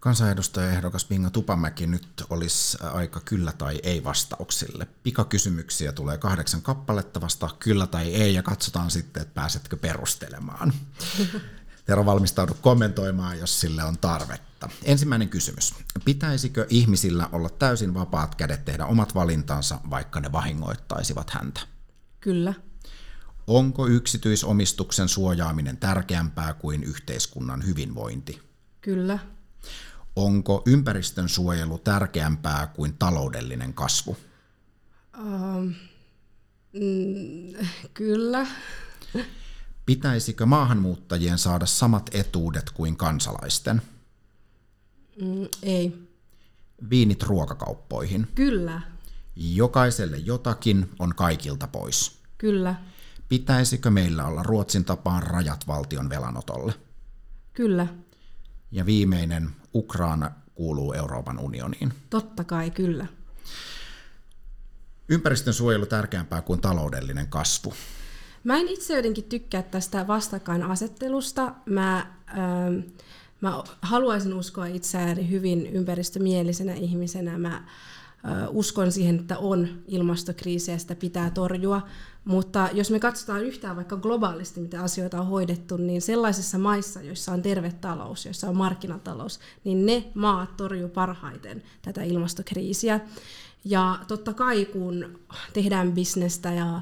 Kansanedustajaehdokas 0.00 1.04
Pinga 1.04 1.30
Tupamäki, 1.30 1.86
nyt 1.86 2.24
olisi 2.30 2.78
aika 2.92 3.20
kyllä 3.20 3.52
tai 3.52 3.80
ei 3.82 4.04
vastauksille. 4.04 4.88
Pikakysymyksiä 5.02 5.92
tulee 5.92 6.18
kahdeksan 6.18 6.62
kappaletta 6.62 7.20
vasta 7.20 7.50
kyllä 7.58 7.86
tai 7.86 8.14
ei 8.14 8.34
ja 8.34 8.42
katsotaan 8.42 8.90
sitten, 8.90 9.22
että 9.22 9.34
pääsetkö 9.34 9.76
perustelemaan. 9.76 10.72
Tero 11.86 12.06
valmistaudu 12.06 12.54
kommentoimaan, 12.60 13.38
jos 13.38 13.60
sille 13.60 13.84
on 13.84 13.98
tarvetta. 13.98 14.68
Ensimmäinen 14.82 15.28
kysymys. 15.28 15.74
Pitäisikö 16.04 16.66
ihmisillä 16.68 17.28
olla 17.32 17.48
täysin 17.48 17.94
vapaat 17.94 18.34
kädet 18.34 18.64
tehdä 18.64 18.86
omat 18.86 19.14
valintansa, 19.14 19.80
vaikka 19.90 20.20
ne 20.20 20.32
vahingoittaisivat 20.32 21.30
häntä? 21.30 21.60
Kyllä. 22.20 22.54
Onko 23.46 23.86
yksityisomistuksen 23.86 25.08
suojaaminen 25.08 25.76
tärkeämpää 25.76 26.54
kuin 26.54 26.84
yhteiskunnan 26.84 27.66
hyvinvointi? 27.66 28.40
Kyllä. 28.80 29.18
Onko 30.16 30.62
ympäristön 30.66 31.28
suojelu 31.28 31.78
tärkeämpää 31.78 32.66
kuin 32.66 32.94
taloudellinen 32.98 33.74
kasvu? 33.74 34.16
Um, 35.18 35.74
mm, 36.72 37.66
kyllä. 37.94 38.46
Pitäisikö 39.86 40.46
maahanmuuttajien 40.46 41.38
saada 41.38 41.66
samat 41.66 42.10
etuudet 42.12 42.70
kuin 42.70 42.96
kansalaisten? 42.96 43.82
Mm, 45.20 45.48
ei. 45.62 46.08
Viinit 46.90 47.22
ruokakauppoihin. 47.22 48.26
Kyllä. 48.34 48.80
Jokaiselle 49.36 50.16
jotakin 50.16 50.90
on 50.98 51.14
kaikilta 51.14 51.66
pois. 51.66 52.18
Kyllä. 52.38 52.74
Pitäisikö 53.28 53.90
meillä 53.90 54.24
olla 54.24 54.42
Ruotsin 54.42 54.84
tapaan 54.84 55.22
rajat 55.22 55.66
valtion 55.66 56.10
velanotolle? 56.10 56.74
Kyllä. 57.52 57.86
Ja 58.70 58.86
viimeinen, 58.86 59.50
Ukraina 59.74 60.30
kuuluu 60.54 60.92
Euroopan 60.92 61.38
unioniin. 61.38 61.92
Totta 62.10 62.44
kai, 62.44 62.70
kyllä. 62.70 63.06
Ympäristön 65.08 65.54
suojelu 65.54 65.86
tärkeämpää 65.86 66.42
kuin 66.42 66.60
taloudellinen 66.60 67.26
kasvu. 67.26 67.74
Mä 68.44 68.56
en 68.56 68.68
itse 68.68 68.96
jotenkin 68.96 69.24
tykkää 69.24 69.62
tästä 69.62 70.06
vastakkainasettelusta. 70.06 71.54
Mä, 71.66 71.98
ähm, 72.28 72.78
mä 73.40 73.62
haluaisin 73.82 74.34
uskoa 74.34 74.66
itseäni 74.66 75.30
hyvin 75.30 75.66
ympäristömielisenä 75.66 76.74
ihmisenä. 76.74 77.38
Mä 77.38 77.54
äh, 77.54 77.62
uskon 78.50 78.92
siihen, 78.92 79.18
että 79.20 79.38
on 79.38 79.68
ilmastokriisiä 79.86 80.74
ja 80.74 80.78
sitä 80.78 80.94
pitää 80.94 81.30
torjua. 81.30 81.86
Mutta 82.24 82.68
jos 82.72 82.90
me 82.90 83.00
katsotaan 83.00 83.44
yhtään 83.44 83.76
vaikka 83.76 83.96
globaalisti, 83.96 84.60
miten 84.60 84.80
asioita 84.80 85.20
on 85.20 85.26
hoidettu, 85.26 85.76
niin 85.76 86.02
sellaisissa 86.02 86.58
maissa, 86.58 87.02
joissa 87.02 87.32
on 87.32 87.42
terve 87.42 87.72
talous, 87.80 88.24
joissa 88.24 88.48
on 88.48 88.56
markkinatalous, 88.56 89.40
niin 89.64 89.86
ne 89.86 90.04
maat 90.14 90.56
torjuu 90.56 90.88
parhaiten 90.88 91.62
tätä 91.82 92.02
ilmastokriisiä. 92.02 93.00
Ja 93.64 93.98
totta 94.08 94.32
kai 94.34 94.64
kun 94.64 95.18
tehdään 95.52 95.92
bisnestä 95.92 96.52
ja 96.52 96.80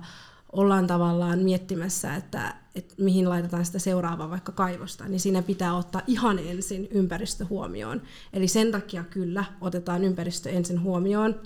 ollaan 0.52 0.86
tavallaan 0.86 1.38
miettimässä, 1.38 2.14
että, 2.14 2.54
että 2.74 2.94
mihin 2.98 3.28
laitetaan 3.28 3.64
sitä 3.64 3.78
seuraavaa 3.78 4.30
vaikka 4.30 4.52
kaivosta, 4.52 5.08
niin 5.08 5.20
siinä 5.20 5.42
pitää 5.42 5.76
ottaa 5.76 6.02
ihan 6.06 6.38
ensin 6.38 6.88
ympäristö 6.90 7.44
huomioon. 7.44 8.02
Eli 8.32 8.48
sen 8.48 8.72
takia 8.72 9.04
kyllä 9.04 9.44
otetaan 9.60 10.04
ympäristö 10.04 10.50
ensin 10.50 10.82
huomioon, 10.82 11.42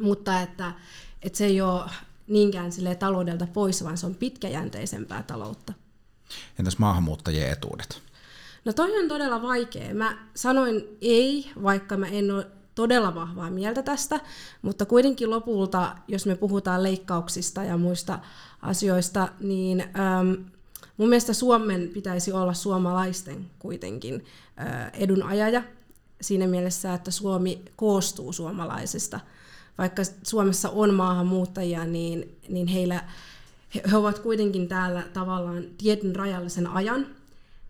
mutta 0.00 0.40
että, 0.40 0.72
että 1.22 1.38
se 1.38 1.44
ei 1.44 1.60
ole 1.60 1.90
niinkään 2.26 2.72
sille 2.72 2.94
taloudelta 2.94 3.46
pois, 3.52 3.84
vaan 3.84 3.98
se 3.98 4.06
on 4.06 4.14
pitkäjänteisempää 4.14 5.22
taloutta. 5.22 5.72
Entäs 6.58 6.78
maahanmuuttajien 6.78 7.50
etuudet? 7.50 8.02
No 8.64 8.72
toi 8.72 8.98
on 9.02 9.08
todella 9.08 9.42
vaikea. 9.42 9.94
Mä 9.94 10.18
sanoin 10.34 10.84
ei, 11.00 11.50
vaikka 11.62 11.96
mä 11.96 12.06
en 12.06 12.30
ole 12.30 12.46
todella 12.74 13.14
vahvaa 13.14 13.50
mieltä 13.50 13.82
tästä, 13.82 14.20
mutta 14.62 14.86
kuitenkin 14.86 15.30
lopulta, 15.30 15.96
jos 16.08 16.26
me 16.26 16.34
puhutaan 16.34 16.82
leikkauksista 16.82 17.64
ja 17.64 17.76
muista 17.76 18.18
asioista, 18.62 19.28
niin 19.40 19.80
ähm, 19.80 20.32
mun 20.96 21.08
mielestä 21.08 21.32
Suomen 21.32 21.88
pitäisi 21.94 22.32
olla 22.32 22.54
suomalaisten 22.54 23.50
kuitenkin 23.58 24.24
äh, 24.60 24.90
edunajaja 24.94 25.62
siinä 26.20 26.46
mielessä, 26.46 26.94
että 26.94 27.10
Suomi 27.10 27.62
koostuu 27.76 28.32
suomalaisista. 28.32 29.20
Vaikka 29.78 30.02
Suomessa 30.22 30.70
on 30.70 30.94
maahanmuuttajia, 30.94 31.84
niin, 31.84 32.38
niin 32.48 32.66
heillä, 32.66 33.04
he, 33.74 33.96
ovat 33.96 34.18
kuitenkin 34.18 34.68
täällä 34.68 35.02
tavallaan 35.12 35.64
tietyn 35.78 36.16
rajallisen 36.16 36.66
ajan, 36.66 37.06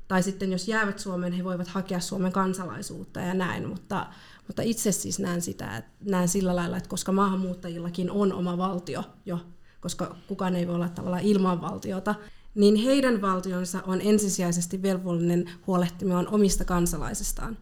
tai 0.09 0.23
sitten 0.23 0.53
jos 0.53 0.69
jäävät 0.69 0.99
Suomeen, 0.99 1.33
he 1.33 1.45
voivat 1.45 1.69
hakea 1.69 2.01
Suomen 2.01 2.33
kansalaisuutta 2.33 3.21
ja 3.21 3.35
näin, 3.35 3.69
mutta 3.69 4.07
mutta 4.47 4.63
itse 4.63 4.93
siis 4.93 5.19
näen 5.19 5.43
sitä, 5.43 5.83
näen 6.05 6.29
sillä 6.29 6.57
lailla, 6.57 6.77
että 6.77 6.89
koska 6.89 7.13
maahanmuuttajillakin 7.13 8.11
on 8.11 8.33
oma 8.33 8.59
valtio 8.59 9.05
jo, 9.27 9.39
koska 9.81 10.17
kukaan 10.29 10.57
ei 10.57 10.67
voi 10.67 10.75
olla 10.75 10.89
tavallaan 10.89 11.23
ilman 11.23 11.61
valtiota, 11.61 12.15
niin 12.55 12.77
heidän 12.77 13.21
valtionsa 13.23 13.83
on 13.87 14.01
ensisijaisesti 14.01 14.83
velvollinen 14.83 15.51
huolehtimaan 15.67 16.29
omista 16.29 16.65
kansalaisistaan. 16.65 17.59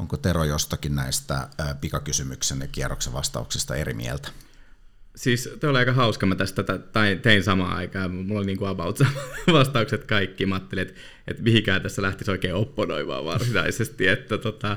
Onko 0.00 0.16
Tero 0.16 0.44
jostakin 0.44 0.94
näistä 0.94 1.48
pikakysymyksen 1.80 2.60
ja 2.60 2.66
kierroksen 2.66 3.12
vastauksista 3.12 3.76
eri 3.76 3.94
mieltä? 3.94 4.28
Siis 5.16 5.48
te 5.60 5.68
oli 5.68 5.78
aika 5.78 5.92
hauska, 5.92 6.26
mä 6.26 6.34
tästä 6.34 6.62
tai 6.92 7.16
tein 7.22 7.42
samaan 7.42 7.76
aikaan, 7.76 8.10
mulla 8.10 8.40
oli 8.40 8.46
niin 8.46 8.58
kuin 8.58 8.70
about 8.70 9.00
vastaukset 9.52 10.04
kaikki, 10.04 10.46
mä 10.46 10.54
ajattelin, 10.54 10.88
että, 10.88 11.00
että 11.26 11.42
mihinkään 11.42 11.82
tässä 11.82 12.02
lähtisi 12.02 12.30
oikein 12.30 12.54
opponoimaan 12.54 13.24
varsinaisesti, 13.24 14.08
että 14.08 14.38
tota, 14.38 14.76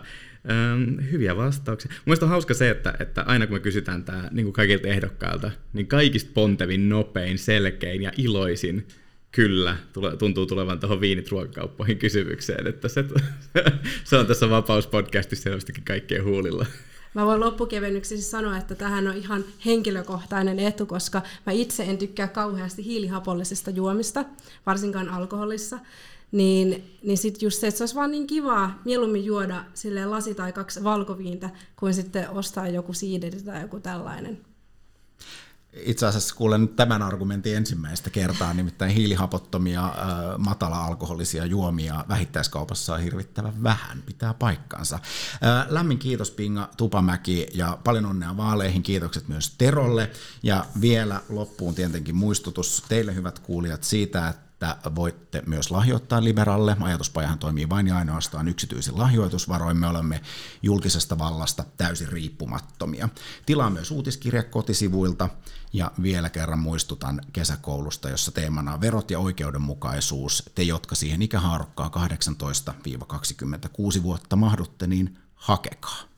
Ähm, 0.52 1.12
hyviä 1.12 1.36
vastauksia. 1.38 1.92
Mielestäni 2.06 2.28
on 2.28 2.32
hauska 2.32 2.54
se, 2.54 2.70
että, 2.70 2.94
että 3.00 3.22
aina 3.22 3.48
kun 3.48 3.56
me 3.56 3.60
kysytään 3.60 4.04
tämä 4.04 4.28
niin 4.32 4.46
kuin 4.46 4.54
kaikilta 4.54 4.88
ehdokkailta, 4.88 5.52
niin 5.74 5.88
kaikista 5.88 6.32
pontevin, 6.34 6.90
nopein, 6.90 7.38
selkein 7.38 8.02
ja 8.02 8.12
iloisin 8.18 8.88
kyllä 9.34 9.78
tule, 9.94 10.18
tuntuu 10.18 10.46
tulevan 10.46 10.80
tuohon 10.80 11.02
viinit 11.02 11.32
ruokakauppoihin 11.32 11.98
kysymykseen, 11.98 12.68
että 12.68 12.88
se, 12.88 13.06
se 14.10 14.18
on 14.18 14.28
tässä 14.28 14.50
vapauspodcastissa 14.50 15.44
selvästikin 15.44 15.84
kaikkien 15.84 16.24
huulilla. 16.24 16.66
Mä 17.14 17.26
voin 17.26 17.40
loppukevennyksessä 17.40 18.30
sanoa, 18.30 18.58
että 18.58 18.76
tähän 18.76 19.08
on 19.08 19.16
ihan 19.16 19.46
henkilökohtainen 19.66 20.60
etu, 20.60 20.86
koska 20.86 21.22
mä 21.46 21.54
itse 21.54 21.84
en 21.84 21.98
tykkää 21.98 22.28
kauheasti 22.28 22.86
hiilihapollisesta 22.86 23.70
juomista, 23.70 24.26
varsinkaan 24.66 25.10
alkoholissa 25.10 25.80
niin, 26.32 26.84
niin 27.04 27.18
sitten 27.18 27.46
just 27.46 27.60
se, 27.60 27.68
että 27.68 27.78
se 27.78 27.84
olisi 27.84 27.96
vaan 27.96 28.12
niin 28.12 28.28
kivaa 28.28 28.82
mieluummin 28.86 29.26
juoda 29.26 29.64
sille 29.74 30.06
lasi 30.06 30.36
tai 30.36 30.54
kaksi 30.54 30.84
valkoviintä, 30.84 31.50
kuin 31.76 31.94
sitten 31.94 32.30
ostaa 32.30 32.68
joku 32.68 32.94
siideri 32.94 33.42
tai 33.42 33.62
joku 33.62 33.80
tällainen. 33.80 34.53
Itse 35.76 36.06
asiassa 36.06 36.36
kuulen 36.36 36.68
tämän 36.68 37.02
argumentin 37.02 37.56
ensimmäistä 37.56 38.10
kertaa, 38.10 38.54
nimittäin 38.54 38.92
hiilihapottomia, 38.92 39.94
matala-alkoholisia 40.38 41.46
juomia 41.46 42.06
vähittäiskaupassa 42.10 42.94
on 42.94 43.00
hirvittävän 43.00 43.64
vähän, 43.64 44.04
pitää 44.06 44.34
paikkansa. 44.34 44.96
Äh, 44.96 45.66
lämmin 45.70 46.00
kiitos 46.00 46.32
Pinga 46.32 46.70
Tupamäki 46.78 47.48
ja 47.54 47.78
paljon 47.84 48.06
onnea 48.06 48.38
vaaleihin, 48.38 48.84
kiitokset 48.84 49.28
myös 49.28 49.56
Terolle. 49.58 50.12
Ja 50.44 50.66
vielä 50.82 51.22
loppuun 51.30 51.76
tietenkin 51.76 52.16
muistutus. 52.16 52.84
Teille 52.90 53.16
hyvät 53.16 53.40
kuulijat 53.40 53.84
siitä, 53.84 54.28
että 54.28 54.43
että 54.72 54.96
voitte 54.96 55.44
myös 55.46 55.72
lahjoittaa 55.72 56.24
Liberalle. 56.24 56.78
Ajatuspajahan 56.82 57.40
toimii 57.40 57.70
vain 57.70 57.88
ja 57.88 57.98
ainoastaan 57.98 58.48
yksityisin 58.48 58.98
lahjoitusvaroin. 58.98 59.78
Me 59.78 59.88
olemme 59.88 60.22
julkisesta 60.64 61.18
vallasta 61.18 61.64
täysin 61.78 62.08
riippumattomia. 62.08 63.10
Tilaa 63.46 63.70
myös 63.70 63.92
uutiskirja 63.92 64.44
kotisivuilta 64.44 65.30
ja 65.74 65.92
vielä 66.02 66.30
kerran 66.30 66.60
muistutan 66.60 67.22
kesäkoulusta, 67.34 68.10
jossa 68.10 68.32
teemana 68.32 68.74
on 68.74 68.82
verot 68.82 69.12
ja 69.12 69.20
oikeudenmukaisuus. 69.20 70.44
Te, 70.56 70.64
jotka 70.64 70.96
siihen 70.96 71.22
ikähaarukkaa 71.22 71.92
18-26 74.00 74.04
vuotta 74.04 74.36
mahdutte, 74.36 74.88
niin 74.88 75.18
hakekaa. 75.36 76.13